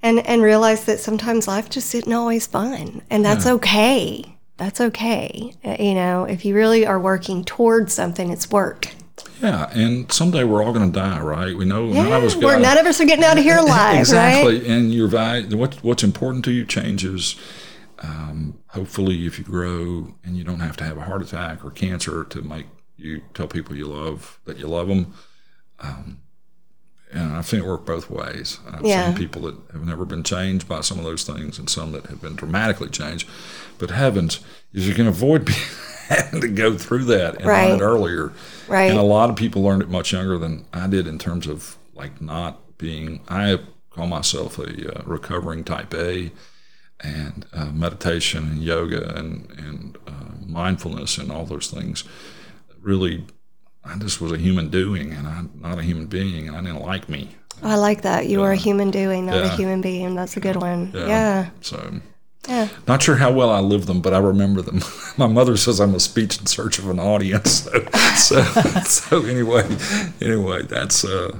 and 0.02 0.18
and 0.26 0.42
realize 0.42 0.84
that 0.86 0.98
sometimes 0.98 1.46
life 1.46 1.70
just 1.70 1.94
isn't 1.94 2.12
always 2.12 2.44
fun, 2.44 3.02
and 3.08 3.24
that's 3.24 3.46
okay. 3.46 4.36
That's 4.56 4.80
okay. 4.80 5.52
Uh, 5.64 5.76
You 5.78 5.94
know, 5.94 6.24
if 6.24 6.44
you 6.44 6.56
really 6.56 6.84
are 6.84 6.98
working 6.98 7.44
towards 7.44 7.94
something, 7.94 8.30
it's 8.30 8.50
work. 8.50 8.88
Yeah, 9.40 9.70
and 9.74 10.10
someday 10.10 10.42
we're 10.42 10.60
all 10.64 10.72
going 10.72 10.90
to 10.92 10.98
die, 10.98 11.20
right? 11.20 11.56
We 11.56 11.66
know 11.66 11.86
none 11.86 12.12
of 12.12 12.24
us 12.24 12.34
We're, 12.34 12.50
got 12.54 12.62
none 12.62 12.78
of 12.78 12.86
us 12.86 13.00
are 13.00 13.04
getting 13.04 13.24
out 13.24 13.38
of 13.38 13.44
here 13.44 13.58
alive, 13.66 13.94
right? 13.94 13.98
exactly. 14.00 14.68
And 14.68 14.92
your 14.92 15.06
value, 15.06 15.56
what 15.56 15.76
what's 15.84 16.02
important 16.02 16.44
to 16.46 16.50
you 16.50 16.64
changes. 16.64 17.36
Um, 18.00 18.58
hopefully, 18.76 19.26
if 19.26 19.38
you 19.38 19.44
grow 19.44 20.14
and 20.24 20.36
you 20.36 20.44
don't 20.44 20.60
have 20.60 20.76
to 20.78 20.84
have 20.84 20.96
a 20.98 21.02
heart 21.02 21.22
attack 21.22 21.64
or 21.64 21.70
cancer 21.70 22.24
to 22.24 22.42
make 22.42 22.66
you 22.96 23.22
tell 23.34 23.46
people 23.48 23.74
you 23.76 23.86
love 23.86 24.38
that 24.44 24.58
you 24.58 24.66
love 24.66 24.88
them. 24.88 25.12
Um, 25.80 26.20
and 27.12 27.34
I've 27.34 27.46
seen 27.46 27.60
it 27.60 27.66
work 27.66 27.84
both 27.86 28.10
ways. 28.10 28.58
I've 28.70 28.84
Yeah. 28.84 29.06
seen 29.08 29.16
people 29.16 29.42
that 29.42 29.54
have 29.72 29.84
never 29.86 30.04
been 30.04 30.22
changed 30.22 30.68
by 30.68 30.80
some 30.80 30.98
of 30.98 31.04
those 31.04 31.24
things, 31.24 31.58
and 31.58 31.68
some 31.70 31.92
that 31.92 32.06
have 32.06 32.20
been 32.20 32.34
dramatically 32.36 32.88
changed. 32.88 33.28
But 33.78 33.90
heavens, 33.90 34.40
if 34.72 34.84
you 34.84 34.94
can 34.94 35.06
avoid 35.06 35.44
being, 35.50 35.58
having 36.08 36.40
to 36.40 36.48
go 36.48 36.76
through 36.76 37.04
that 37.06 37.36
and 37.36 37.46
Right. 37.46 37.68
learn 37.70 37.80
it 37.80 37.82
earlier, 37.84 38.32
Right. 38.68 38.90
and 38.90 38.98
a 38.98 39.02
lot 39.02 39.30
of 39.30 39.36
people 39.36 39.62
learned 39.62 39.82
it 39.82 39.88
much 39.90 40.12
younger 40.12 40.38
than 40.38 40.64
I 40.72 40.86
did 40.88 41.06
in 41.06 41.18
terms 41.18 41.46
of 41.46 41.76
like 41.94 42.20
not 42.20 42.76
being. 42.78 43.20
I 43.28 43.58
call 43.90 44.06
myself 44.06 44.58
a 44.58 44.98
uh, 44.98 45.02
recovering 45.06 45.64
type 45.64 45.94
A, 45.94 46.30
and 47.00 47.46
uh, 47.52 47.66
meditation 47.66 48.44
and 48.44 48.62
yoga 48.62 49.16
and 49.16 49.50
and 49.58 49.98
uh, 50.06 50.34
mindfulness 50.46 51.18
and 51.18 51.30
all 51.30 51.44
those 51.44 51.70
things. 51.70 52.04
Really, 52.80 53.26
I 53.84 53.98
just 53.98 54.20
was 54.20 54.32
a 54.32 54.38
human 54.38 54.70
doing, 54.70 55.12
and 55.12 55.26
I'm 55.26 55.50
not 55.60 55.78
a 55.78 55.82
human 55.82 56.06
being, 56.06 56.48
and 56.48 56.56
I 56.56 56.60
didn't 56.60 56.82
like 56.82 57.08
me. 57.08 57.36
I 57.62 57.76
like 57.76 58.02
that. 58.02 58.26
You 58.26 58.42
are 58.42 58.52
a 58.52 58.56
human 58.56 58.90
doing, 58.90 59.26
not 59.26 59.42
a 59.42 59.48
human 59.48 59.80
being. 59.80 60.14
That's 60.14 60.36
a 60.36 60.40
good 60.40 60.56
one. 60.56 60.92
Yeah. 60.94 61.06
Yeah. 61.06 61.50
So. 61.62 62.00
Yeah. 62.48 62.68
Not 62.86 63.02
sure 63.02 63.16
how 63.16 63.32
well 63.32 63.50
I 63.50 63.58
live 63.58 63.86
them, 63.86 64.00
but 64.00 64.14
I 64.14 64.18
remember 64.18 64.62
them. 64.62 64.80
My 65.16 65.26
mother 65.26 65.56
says 65.56 65.80
I'm 65.80 65.94
a 65.96 66.00
speech 66.00 66.38
in 66.38 66.46
search 66.46 66.78
of 66.78 66.88
an 66.88 67.00
audience. 67.00 67.68
So, 68.16 68.42
so, 68.42 68.80
so 68.84 69.26
anyway, 69.26 69.68
anyway, 70.22 70.62
that's 70.62 71.04
uh, 71.04 71.36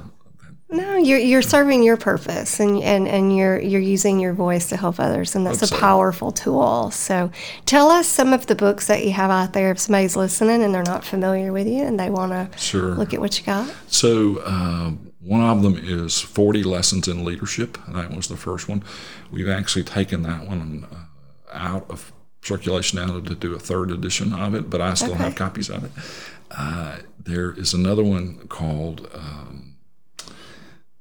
No, 0.69 0.97
you're 0.97 1.19
you're 1.19 1.41
serving 1.41 1.83
your 1.83 1.95
purpose 1.95 2.59
and, 2.59 2.83
and, 2.83 3.07
and 3.07 3.35
you're 3.35 3.57
you're 3.57 3.79
using 3.79 4.19
your 4.19 4.33
voice 4.33 4.67
to 4.69 4.75
help 4.75 4.99
others 4.99 5.33
and 5.33 5.45
that's 5.45 5.71
a 5.71 5.73
powerful 5.73 6.33
tool. 6.33 6.91
So 6.91 7.31
tell 7.65 7.89
us 7.89 8.05
some 8.05 8.33
of 8.33 8.47
the 8.47 8.55
books 8.55 8.87
that 8.87 9.05
you 9.05 9.11
have 9.13 9.31
out 9.31 9.53
there 9.53 9.71
if 9.71 9.79
somebody's 9.79 10.17
listening 10.17 10.61
and 10.61 10.75
they're 10.75 10.83
not 10.83 11.05
familiar 11.05 11.53
with 11.53 11.67
you 11.67 11.83
and 11.83 11.97
they 11.97 12.09
want 12.09 12.33
to 12.33 12.57
sure. 12.57 12.95
look 12.95 13.13
at 13.13 13.21
what 13.21 13.39
you 13.39 13.45
got. 13.45 13.73
So 13.87 14.45
um, 14.45 15.13
one 15.21 15.41
of 15.41 15.63
them 15.63 15.77
is 15.77 16.19
40 16.19 16.63
Lessons 16.63 17.07
in 17.07 17.23
Leadership. 17.23 17.77
That 17.87 18.13
was 18.13 18.27
the 18.27 18.37
first 18.37 18.67
one. 18.67 18.83
We've 19.31 19.49
actually 19.49 19.83
taken 19.83 20.23
that 20.23 20.45
one 20.45 20.85
uh, 20.91 20.97
out 21.53 21.89
of 21.89 22.11
circulation 22.41 22.99
now 22.99 23.21
to 23.21 23.35
do 23.35 23.55
a 23.55 23.59
third 23.59 23.89
edition 23.89 24.33
of 24.33 24.53
it, 24.53 24.69
but 24.69 24.81
I 24.81 24.95
still 24.95 25.15
have 25.15 25.35
copies 25.35 25.69
of 25.69 25.85
it. 25.85 25.91
Uh, 26.51 26.97
there 27.17 27.53
is 27.53 27.73
another 27.73 28.03
one 28.03 28.47
called. 28.49 29.09
Um, 29.13 29.66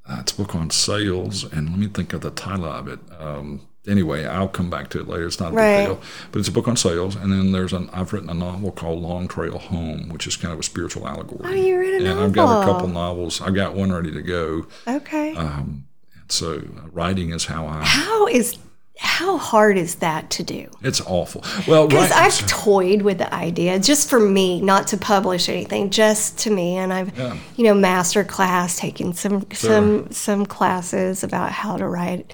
uh, 0.09 0.19
it's 0.21 0.33
a 0.33 0.37
book 0.37 0.55
on 0.55 0.71
sales, 0.71 1.45
and 1.45 1.71
let 1.71 1.79
me 1.79 1.87
think 1.89 2.13
of 2.13 2.21
the 2.21 2.31
title 2.31 2.67
of 2.67 2.89
it. 2.89 2.99
Um, 3.19 3.63
anyway, 3.89 4.25
I'll 4.25 4.49
come 4.49 4.71
back 4.71 4.89
to 4.91 5.01
it 5.01 5.09
later. 5.09 5.27
It's 5.27 5.41
not 5.41 5.53
a 5.53 5.55
Right. 5.57 5.79
big 5.79 5.87
deal, 5.87 6.01
but 6.33 6.39
it's 6.41 6.49
a 6.49 6.53
book 6.53 6.69
on 6.69 6.77
sales. 6.77 7.17
And 7.17 7.33
then 7.33 7.53
there's 7.53 7.73
an 7.73 7.89
I've 7.93 8.13
written 8.13 8.31
a 8.31 8.35
novel 8.35 8.71
called 8.73 9.03
Long 9.03 9.27
Trail 9.29 9.59
Home, 9.59 10.09
which 10.09 10.27
is 10.27 10.37
kind 10.37 10.53
of 10.55 10.61
a 10.61 10.63
spiritual 10.63 11.07
allegory. 11.09 11.41
Oh, 11.45 11.51
you 11.55 11.79
read 11.79 12.03
a 12.03 12.11
and 12.11 12.21
I've 12.21 12.33
got 12.33 12.63
a 12.63 12.65
couple 12.65 12.89
novels. 12.89 13.41
I've 13.41 13.55
got 13.55 13.75
one 13.75 13.93
ready 13.93 14.13
to 14.13 14.23
go. 14.23 14.67
Okay. 14.87 15.35
Um, 15.37 15.87
so 16.29 16.55
uh, 16.59 16.89
writing 16.93 17.31
is 17.31 17.45
how 17.47 17.67
I. 17.67 17.85
how 17.85 18.27
is 18.29 18.57
how 18.99 19.37
hard 19.39 19.77
is 19.77 19.97
that 19.97 20.31
to 20.31 20.43
do? 20.43 20.69
It's 20.83 21.01
awful. 21.03 21.45
Well, 21.69 21.87
Because 21.87 22.11
right, 22.11 22.27
I've 22.27 22.47
toyed 22.47 23.03
with 23.03 23.19
the 23.19 23.33
idea, 23.35 23.79
just 23.79 24.09
for 24.09 24.19
me, 24.19 24.61
not 24.61 24.87
to 24.89 24.97
publish 24.97 25.49
anything, 25.49 25.91
just 25.91 26.39
to 26.41 26.51
me, 26.51 26.77
and 26.77 26.93
I've, 26.93 27.17
Yeah. 27.17 27.37
you 27.57 27.65
know, 27.65 27.75
master 27.75 28.25
class, 28.25 28.79
taken 28.79 29.13
some 29.13 29.47
some 29.53 30.11
some 30.13 30.47
classes 30.47 31.23
about 31.23 31.53
how 31.53 31.77
to 31.77 31.87
write 31.87 32.33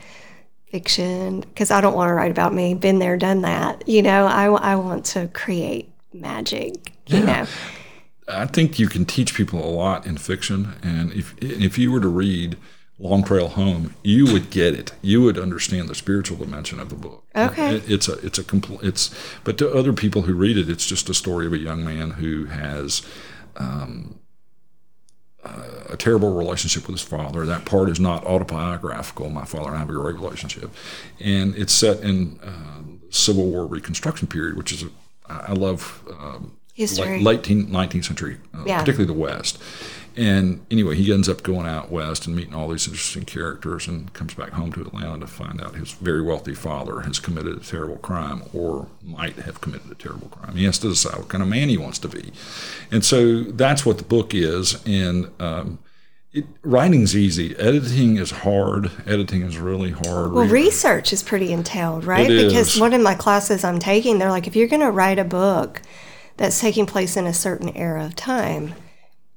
fiction. 0.71 1.41
Because 1.41 1.71
I 1.71 1.81
don't 1.81 1.95
want 1.95 2.09
to 2.11 2.15
write 2.15 2.31
about 2.31 2.55
me, 2.55 2.75
been 2.75 2.99
there, 2.99 3.17
done 3.17 3.43
that. 3.43 3.87
You 3.89 4.03
know, 4.03 4.27
I, 4.27 4.47
I 4.47 4.77
want 4.77 5.05
to 5.07 5.29
create 5.29 5.91
magic. 6.13 6.93
You 7.07 7.21
know, 7.25 7.47
I 8.29 8.47
think 8.47 8.79
you 8.79 8.87
can 8.89 9.05
teach 9.05 9.35
people 9.35 9.65
a 9.65 9.69
lot 9.69 10.07
in 10.07 10.17
fiction, 10.17 10.75
and 10.83 11.13
if 11.13 11.35
if 11.41 11.77
you 11.77 11.91
were 11.91 12.01
to 12.01 12.09
read 12.09 12.57
Long 13.03 13.25
Trail 13.25 13.49
Home, 13.49 13.95
you 14.05 14.33
would 14.33 14.51
get 14.51 14.75
it. 14.75 14.93
You 15.03 15.23
would 15.23 15.37
understand 15.37 15.89
the 15.89 15.95
spiritual 15.95 16.37
dimension 16.37 16.79
of 16.79 16.89
the 16.89 16.95
book. 16.95 17.25
Okay. 17.35 17.77
It- 17.77 17.91
it's 17.91 18.09
a 18.09 18.13
it's 18.25 18.39
a 18.39 18.45
compl- 18.45 18.83
it's 18.83 19.11
but 19.43 19.59
to 19.59 19.71
other 19.73 19.93
people 19.93 20.23
who 20.23 20.35
read 20.35 20.57
it, 20.57 20.71
it's 20.71 20.87
just 20.87 21.09
a 21.11 21.15
story 21.15 21.45
of 21.47 21.53
a 21.53 21.59
young 21.59 21.85
man 21.85 22.11
who 22.13 22.45
has. 22.47 23.03
Um, 23.57 24.19
uh, 25.45 25.67
a 25.91 25.97
terrible 25.97 26.33
relationship 26.35 26.87
with 26.87 26.95
his 27.01 27.03
father. 27.09 27.45
That 27.45 27.65
part 27.65 27.89
is 27.91 27.99
not 27.99 28.25
autobiographical. 28.25 29.29
My 29.29 29.45
father 29.45 29.67
and 29.71 29.77
I 29.77 29.81
have 29.81 29.91
a 29.91 29.93
great 29.93 30.15
relationship, 30.15 30.71
and 31.19 31.57
it's 31.57 31.73
set 31.73 31.99
in 32.01 32.39
uh, 32.45 32.83
Civil 33.11 33.47
War 33.51 33.67
Reconstruction 33.67 34.29
period, 34.29 34.57
which 34.57 34.73
is 34.73 34.85
a 34.85 34.89
I 35.29 35.53
love 35.55 36.01
um, 36.21 36.57
History. 36.75 37.21
late, 37.21 37.49
late 37.49 37.69
19th 37.69 38.05
century, 38.05 38.37
uh, 38.55 38.63
Yeah. 38.67 38.79
particularly 38.79 39.13
the 39.13 39.19
West. 39.19 39.59
And 40.17 40.65
anyway, 40.71 40.97
he 40.97 41.13
ends 41.13 41.29
up 41.29 41.43
going 41.43 41.67
out 41.67 41.91
west 41.91 42.27
and 42.27 42.37
meeting 42.37 42.55
all 42.55 42.69
these 42.69 42.87
interesting 42.87 43.25
characters 43.25 43.89
and 43.89 44.13
comes 44.13 44.35
back 44.35 44.51
home 44.51 44.73
to 44.73 44.83
Atlanta 44.83 45.21
to 45.21 45.27
find 45.27 45.61
out 45.61 45.75
his 45.75 45.93
very 45.93 46.23
wealthy 46.23 46.55
father 46.55 47.01
has 47.01 47.19
committed 47.19 47.57
a 47.57 47.61
terrible 47.61 47.97
crime 47.97 48.43
or 48.53 48.89
might 49.03 49.37
have 49.37 49.61
committed 49.61 49.91
a 49.91 49.95
terrible 49.95 50.29
crime. 50.29 50.57
He 50.57 50.65
has 50.65 50.79
to 50.81 50.89
decide 50.89 51.19
what 51.19 51.29
kind 51.29 51.43
of 51.43 51.49
man 51.49 51.69
he 51.69 51.79
wants 51.79 51.99
to 52.01 52.09
be. 52.09 52.33
And 52.91 53.05
so 53.05 53.43
that's 53.43 53.87
what 53.87 53.99
the 53.99 54.05
book 54.05 54.35
is. 54.35 54.83
And 54.87 55.31
um, 55.41 55.79
it, 56.33 56.47
writing's 56.63 57.17
easy. 57.17 57.57
Editing 57.57 58.17
is 58.17 58.31
hard. 58.31 58.91
Editing 59.07 59.43
is 59.43 59.59
really 59.59 59.91
hard. 59.91 60.33
Well, 60.33 60.47
research 60.47 61.13
is 61.13 61.23
pretty 61.23 61.53
entailed, 61.53 62.05
right? 62.05 62.31
It 62.31 62.49
because 62.49 62.75
is. 62.75 62.81
one 62.81 62.93
of 62.95 63.01
my 63.03 63.15
classes 63.15 63.65
I'm 63.65 63.79
taking, 63.79 64.19
they're 64.19 64.31
like, 64.31 64.47
if 64.47 64.57
you're 64.57 64.69
going 64.69 64.81
to 64.81 64.91
write 64.91 65.19
a 65.19 65.25
book 65.25 65.83
that's 66.39 66.61
taking 66.61 66.87
place 66.87 67.17
in 67.17 67.27
a 67.27 67.35
certain 67.35 67.69
era 67.77 68.05
of 68.05 68.17
time, 68.17 68.75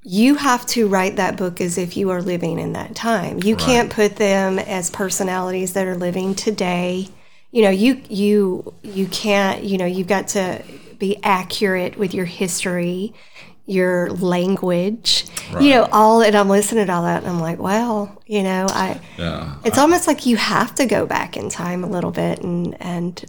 you 0.08 0.36
have 0.36 0.68
to 0.68 0.88
write 0.88 1.16
that 1.16 1.36
book 1.36 1.60
as 1.60 1.80
if 1.80 1.97
you 1.97 2.12
are 2.12 2.22
living 2.22 2.60
in 2.60 2.74
that 2.74 2.95
time. 2.95 3.39
You 3.43 3.56
can't 3.56 3.91
put 3.91 4.18
them 4.18 4.60
as 4.60 4.91
personalities 4.91 5.74
that 5.74 5.88
are 5.88 5.97
living 5.97 6.36
today. 6.36 7.08
You 7.51 7.64
know, 7.64 7.72
you 7.72 8.01
you 8.08 8.74
you 8.84 9.08
can't. 9.08 9.64
You 9.64 9.80
know, 9.80 9.86
you've 9.86 10.08
got 10.08 10.28
to 10.30 10.64
be 10.99 11.18
accurate 11.24 11.97
with 11.97 12.14
your 12.14 12.26
history, 12.26 13.16
your 13.66 14.12
language. 14.12 15.26
You 15.60 15.72
know, 15.72 15.89
all. 15.91 16.22
And 16.22 16.36
I'm 16.36 16.49
listening 16.49 16.86
to 16.86 16.93
all 16.93 17.03
that, 17.03 17.24
and 17.24 17.32
I'm 17.32 17.39
like, 17.39 17.58
well, 17.58 18.22
you 18.28 18.43
know, 18.43 18.68
I. 18.70 19.01
yeah. 19.18 19.56
It's 19.66 19.80
almost 19.80 20.06
like 20.08 20.28
you 20.28 20.38
have 20.38 20.76
to 20.76 20.86
go 20.86 21.08
back 21.08 21.36
in 21.36 21.49
time 21.49 21.84
a 21.84 21.88
little 21.88 22.12
bit, 22.12 22.43
and 22.43 22.80
and 22.80 23.26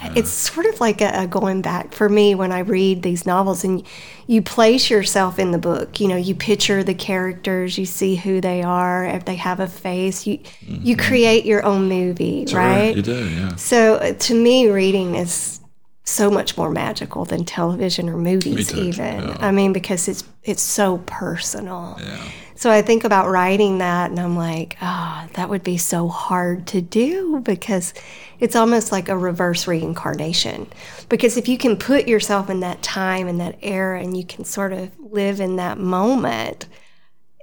it's 0.00 0.30
sort 0.30 0.66
of 0.66 0.80
like 0.80 1.00
a, 1.00 1.22
a 1.22 1.26
going 1.26 1.62
back 1.62 1.92
for 1.92 2.08
me 2.08 2.34
when 2.34 2.50
I 2.50 2.60
read 2.60 3.02
these 3.02 3.26
novels, 3.26 3.62
and 3.62 3.84
you 4.26 4.42
place 4.42 4.90
yourself 4.90 5.38
in 5.38 5.50
the 5.50 5.58
book. 5.58 6.00
You 6.00 6.08
know, 6.08 6.16
you 6.16 6.34
picture 6.34 6.82
the 6.82 6.94
characters, 6.94 7.78
you 7.78 7.86
see 7.86 8.16
who 8.16 8.40
they 8.40 8.62
are, 8.62 9.04
if 9.04 9.24
they 9.24 9.36
have 9.36 9.60
a 9.60 9.68
face, 9.68 10.26
you 10.26 10.40
you 10.60 10.96
create 10.96 11.44
your 11.44 11.64
own 11.64 11.88
movie, 11.88 12.46
right? 12.52 12.96
You 12.96 13.02
do, 13.02 13.28
yeah. 13.28 13.56
So 13.56 13.96
uh, 13.96 14.12
to 14.14 14.34
me, 14.34 14.68
reading 14.68 15.14
is 15.14 15.60
so 16.04 16.30
much 16.30 16.56
more 16.56 16.70
magical 16.70 17.24
than 17.24 17.44
television 17.44 18.08
or 18.08 18.16
movies, 18.16 18.68
too, 18.68 18.80
even. 18.80 19.28
yeah. 19.28 19.36
I 19.40 19.52
mean, 19.52 19.72
because 19.72 20.08
it's 20.08 20.24
it's 20.42 20.62
so 20.62 20.98
personal. 21.06 21.98
Yeah. 22.00 22.30
So 22.62 22.70
I 22.70 22.80
think 22.80 23.02
about 23.02 23.28
writing 23.28 23.78
that, 23.78 24.12
and 24.12 24.20
I'm 24.20 24.36
like, 24.36 24.76
ah, 24.80 25.26
that 25.32 25.48
would 25.48 25.64
be 25.64 25.76
so 25.78 26.06
hard 26.06 26.64
to 26.68 26.80
do 26.80 27.40
because 27.40 27.92
it's 28.38 28.54
almost 28.54 28.92
like 28.92 29.08
a 29.08 29.18
reverse 29.18 29.66
reincarnation. 29.66 30.68
Because 31.08 31.36
if 31.36 31.48
you 31.48 31.58
can 31.58 31.76
put 31.76 32.06
yourself 32.06 32.48
in 32.48 32.60
that 32.60 32.80
time 32.80 33.26
and 33.26 33.40
that 33.40 33.58
era, 33.62 34.00
and 34.00 34.16
you 34.16 34.24
can 34.24 34.44
sort 34.44 34.72
of 34.72 34.92
live 35.00 35.40
in 35.40 35.56
that 35.56 35.78
moment, 35.78 36.66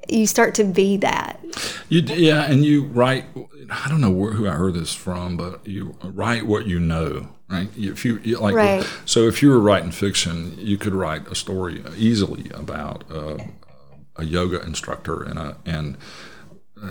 you 0.07 0.26
start 0.26 0.55
to 0.55 0.63
be 0.63 0.95
that. 0.95 1.38
You 1.89 1.99
yeah, 1.99 2.49
and 2.49 2.63
you 2.63 2.86
write. 2.86 3.26
I 3.70 3.89
don't 3.89 3.99
know 3.99 4.11
where, 4.11 4.32
who 4.32 4.47
I 4.47 4.51
heard 4.53 4.74
this 4.74 4.93
from, 4.93 5.36
but 5.36 5.67
you 5.67 5.97
write 6.01 6.45
what 6.45 6.65
you 6.65 6.80
know, 6.80 7.28
right? 7.49 7.67
If 7.76 8.05
you 8.05 8.22
you- 8.24 8.39
like, 8.39 8.55
Right. 8.55 8.88
so 9.03 9.28
if 9.28 9.43
you 9.43 9.49
were 9.49 9.59
writing 9.59 9.91
fiction, 9.91 10.53
you 10.57 10.78
could 10.78 10.95
write 10.95 11.28
a 11.28 11.36
story 11.36 11.84
easily 11.97 12.49
about 12.53 13.03
uh, 13.11 13.39
a 14.20 14.26
yoga 14.26 14.61
instructor 14.63 15.24
and 15.24 15.39
a 15.39 15.57
and 15.65 15.97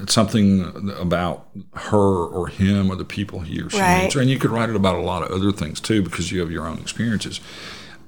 something 0.07 0.91
about 0.99 1.49
her 1.75 1.97
or 2.27 2.49
him 2.49 2.91
or 2.91 2.97
the 2.97 3.05
people 3.05 3.41
he 3.41 3.61
or 3.63 3.71
she 3.71 3.79
Right. 3.79 4.03
meets, 4.05 4.17
and 4.17 4.29
you 4.29 4.39
could 4.39 4.51
write 4.51 4.69
it 4.69 4.77
about 4.77 4.97
a 4.97 5.01
lot 5.03 5.23
of 5.23 5.31
other 5.31 5.51
things 5.53 5.81
too 5.81 6.03
because 6.03 6.31
you 6.31 6.41
have 6.41 6.51
your 6.51 6.67
own 6.67 6.79
experiences. 6.79 7.41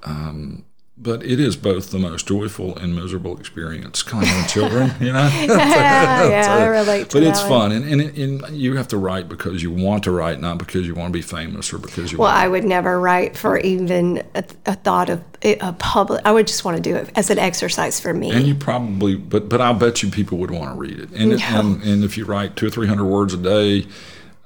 Um, 0.05 0.65
but 1.03 1.23
it 1.25 1.41
is 1.41 1.57
both 1.57 1.91
the 1.93 1.99
most 1.99 2.29
joyful 2.29 2.77
and 2.77 2.95
miserable 2.95 3.39
experience, 3.39 4.03
kind 4.03 4.27
of 4.29 4.47
children, 4.49 4.93
you 5.01 5.13
know. 5.13 5.29
yeah, 5.35 6.29
yeah, 6.29 6.57
I 6.57 6.67
relate 6.67 7.09
to 7.11 7.17
But 7.17 7.23
it's 7.27 7.41
one. 7.41 7.49
fun, 7.49 7.73
and, 7.73 7.85
and, 8.01 8.19
and 8.19 8.57
you 8.57 8.77
have 8.77 8.87
to 8.89 8.99
write 8.99 9.27
because 9.29 9.63
you 9.63 9.71
want 9.71 10.05
to 10.05 10.11
write, 10.11 10.41
not 10.41 10.59
because 10.59 10.87
you 10.87 10.95
want 10.95 11.09
to 11.13 11.17
be 11.17 11.23
famous 11.23 11.73
or 11.73 11.79
because 11.79 12.13
you. 12.13 12.19
Well, 12.19 12.29
I 12.29 12.47
would 12.49 12.65
never 12.65 13.01
write 13.01 13.37
for 13.37 13.59
even 13.59 14.23
a, 14.35 14.45
a 14.67 14.75
thought 14.75 15.09
of 15.09 15.25
a 15.43 15.73
public. 15.79 16.21
I 16.27 16.33
would 16.33 16.47
just 16.47 16.65
want 16.67 16.77
to 16.77 16.83
do 16.83 16.95
it 16.97 17.11
as 17.17 17.31
an 17.31 17.39
exercise 17.39 17.99
for 17.99 18.13
me. 18.13 18.31
and 18.31 18.47
you 18.47 18.55
probably, 18.55 19.15
but 19.17 19.49
but 19.49 19.63
I'll 19.63 19.73
bet 19.73 20.03
you 20.03 20.11
people 20.11 20.37
would 20.39 20.51
want 20.51 20.75
to 20.75 20.79
read 20.79 20.99
it. 20.99 21.11
And 21.13 21.33
it- 21.33 21.41
and, 21.51 21.83
and 21.83 22.05
if 22.05 22.19
you 22.19 22.27
write 22.27 22.57
two 22.57 22.67
or 22.67 22.71
three 22.71 22.87
hundred 22.87 23.07
words 23.07 23.33
a 23.33 23.39
day, 23.39 23.87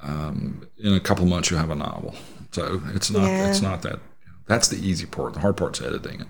um, 0.02 0.66
in 0.78 0.92
a 0.94 1.00
couple 1.00 1.26
months 1.26 1.50
you'll 1.50 1.58
have 1.60 1.70
a 1.70 1.74
novel. 1.74 2.14
So 2.52 2.80
it's 2.94 3.10
not 3.10 3.24
Yeah. 3.24 3.48
it's 3.48 3.60
not 3.60 3.82
that. 3.82 3.98
That's 4.46 4.68
the 4.68 4.76
easy 4.76 5.06
part. 5.06 5.34
The 5.34 5.40
hard 5.40 5.56
part's 5.56 5.80
editing 5.80 6.20
it. 6.20 6.26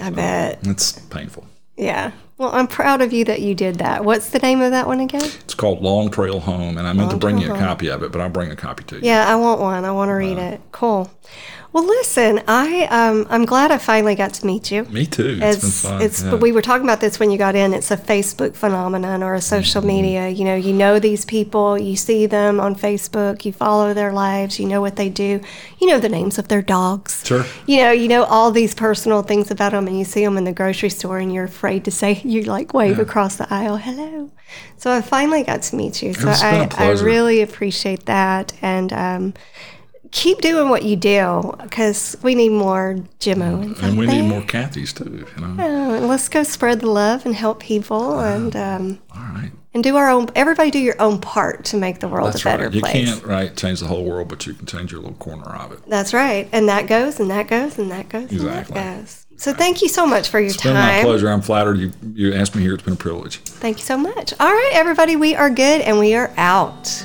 I 0.00 0.10
bet. 0.10 0.64
Um, 0.64 0.72
it's 0.72 0.92
painful. 0.92 1.46
Yeah. 1.76 2.12
Well, 2.38 2.50
I'm 2.52 2.66
proud 2.66 3.00
of 3.00 3.12
you 3.14 3.24
that 3.26 3.40
you 3.40 3.54
did 3.54 3.76
that. 3.76 4.04
What's 4.04 4.28
the 4.30 4.38
name 4.40 4.60
of 4.60 4.70
that 4.72 4.86
one 4.86 5.00
again? 5.00 5.24
It's 5.24 5.54
called 5.54 5.80
Long 5.82 6.10
Trail 6.10 6.40
Home, 6.40 6.76
and 6.76 6.86
I 6.86 6.92
meant 6.92 7.08
to 7.10 7.14
Long 7.16 7.18
bring 7.18 7.38
you 7.38 7.46
a 7.46 7.54
Home. 7.54 7.58
copy 7.58 7.88
of 7.88 8.02
it, 8.02 8.12
but 8.12 8.20
I'll 8.20 8.28
bring 8.28 8.50
a 8.50 8.56
copy 8.56 8.84
to 8.84 8.96
you. 8.96 9.02
Yeah, 9.04 9.26
I 9.26 9.36
want 9.36 9.60
one. 9.60 9.84
I 9.86 9.90
want 9.90 10.10
to 10.10 10.12
read 10.14 10.36
it. 10.36 10.60
Cool. 10.72 11.10
Well, 11.76 11.84
listen, 11.84 12.40
I 12.48 12.86
um, 12.86 13.26
I'm 13.28 13.44
glad 13.44 13.70
I 13.70 13.76
finally 13.76 14.14
got 14.14 14.32
to 14.32 14.46
meet 14.46 14.70
you. 14.70 14.84
Me 14.84 15.04
too. 15.04 15.38
It's 15.42 15.62
It's 15.62 15.82
been 15.82 15.90
fun. 15.90 16.00
it's 16.00 16.22
yeah. 16.22 16.34
we 16.36 16.50
were 16.50 16.62
talking 16.62 16.84
about 16.86 17.00
this 17.02 17.18
when 17.20 17.30
you 17.30 17.36
got 17.36 17.54
in. 17.54 17.74
It's 17.74 17.90
a 17.90 17.98
Facebook 17.98 18.54
phenomenon 18.56 19.22
or 19.22 19.34
a 19.34 19.42
social 19.42 19.82
Mm-hmm. 19.82 19.86
media. 19.86 20.28
You 20.30 20.46
know, 20.46 20.54
you 20.54 20.72
know 20.72 20.98
these 20.98 21.26
people, 21.26 21.76
you 21.76 21.94
see 21.94 22.24
them 22.24 22.60
on 22.60 22.76
Facebook, 22.76 23.44
you 23.44 23.52
follow 23.52 23.92
their 23.92 24.10
lives, 24.10 24.58
you 24.58 24.64
know 24.66 24.80
what 24.80 24.96
they 24.96 25.10
do, 25.10 25.42
you 25.78 25.86
know 25.86 25.98
the 26.00 26.08
names 26.08 26.38
of 26.38 26.48
their 26.48 26.62
dogs. 26.62 27.22
Sure. 27.26 27.44
You 27.66 27.82
know, 27.82 27.90
you 27.92 28.08
know 28.08 28.24
all 28.24 28.50
these 28.52 28.74
personal 28.74 29.20
things 29.20 29.50
about 29.50 29.72
them, 29.72 29.86
and 29.86 29.98
you 29.98 30.06
see 30.06 30.24
them 30.24 30.38
in 30.38 30.44
the 30.44 30.54
grocery 30.54 30.88
store, 30.88 31.18
and 31.18 31.30
you're 31.30 31.44
afraid 31.44 31.84
to 31.84 31.90
say 31.90 32.14
you 32.24 32.44
like 32.44 32.72
wave 32.72 32.98
across 32.98 33.36
the 33.36 33.46
aisle, 33.52 33.76
hello. 33.76 34.30
So 34.78 34.90
I 34.92 35.02
finally 35.02 35.42
got 35.42 35.60
to 35.68 35.76
meet 35.76 36.02
you. 36.02 36.14
So 36.14 36.30
It's 36.30 36.40
been 36.40 36.70
a 36.72 36.74
I, 36.78 36.86
I 36.86 36.90
really 37.02 37.42
appreciate 37.42 38.06
that, 38.06 38.54
and 38.62 38.94
um, 38.94 39.34
keep 40.16 40.40
doing 40.40 40.70
what 40.70 40.82
you 40.82 40.96
do 40.96 41.54
because 41.62 42.16
we 42.22 42.34
need 42.34 42.48
more 42.48 42.96
Jim 43.20 43.42
Owens. 43.42 43.78
and 43.82 43.98
we 43.98 44.06
need 44.06 44.22
more 44.22 44.40
Cathys 44.40 44.92
too. 44.96 45.26
You 45.36 45.46
know. 45.46 45.98
Let's 46.06 46.28
go 46.28 46.42
spread 46.42 46.80
the 46.80 46.90
love 46.90 47.26
and 47.26 47.34
help 47.34 47.60
people 47.60 48.18
and 48.20 48.56
um, 48.56 48.98
All 49.14 49.20
right. 49.20 49.50
and 49.74 49.84
do 49.84 49.94
our 49.96 50.08
own. 50.08 50.28
Everybody 50.34 50.70
do 50.70 50.78
your 50.78 51.00
own 51.00 51.20
part 51.20 51.66
to 51.66 51.76
make 51.76 52.00
the 52.00 52.08
world 52.08 52.28
That's 52.28 52.40
a 52.40 52.44
better 52.44 52.64
right. 52.64 52.74
You 52.74 52.80
place. 52.80 52.92
can't 53.10 53.24
right 53.24 53.54
change 53.56 53.80
the 53.80 53.86
whole 53.88 54.04
world, 54.04 54.28
but 54.28 54.46
you 54.46 54.54
can 54.54 54.64
change 54.66 54.90
your 54.90 55.00
little 55.02 55.16
corner 55.18 55.44
of 55.54 55.72
it. 55.72 55.80
That's 55.86 56.14
right, 56.14 56.48
and 56.50 56.68
that 56.70 56.86
goes, 56.86 57.20
and 57.20 57.30
that 57.30 57.46
goes, 57.48 57.78
and 57.78 57.90
that 57.90 58.08
goes, 58.08 58.32
Exactly. 58.32 58.76
and 58.78 58.86
that 58.96 59.00
goes. 59.02 59.22
So 59.38 59.52
thank 59.52 59.82
you 59.82 59.88
so 59.90 60.06
much 60.06 60.30
for 60.30 60.40
your 60.40 60.48
It's 60.48 60.62
been 60.62 60.72
my 60.72 60.80
time. 60.96 61.04
pleasure. 61.04 61.28
I'm 61.28 61.42
flattered 61.42 61.76
you 61.78 61.92
you 62.14 62.32
asked 62.32 62.54
me 62.56 62.62
here. 62.62 62.72
It's 62.72 62.82
been 62.84 62.94
a 62.94 62.96
privilege. 62.96 63.36
Thank 63.40 63.76
you 63.76 63.84
so 63.84 63.98
much. 63.98 64.32
All 64.40 64.48
right, 64.50 64.70
everybody, 64.72 65.14
we 65.16 65.34
are 65.34 65.50
good, 65.50 65.82
and 65.82 65.98
we 65.98 66.14
are 66.14 66.32
out. 66.38 67.04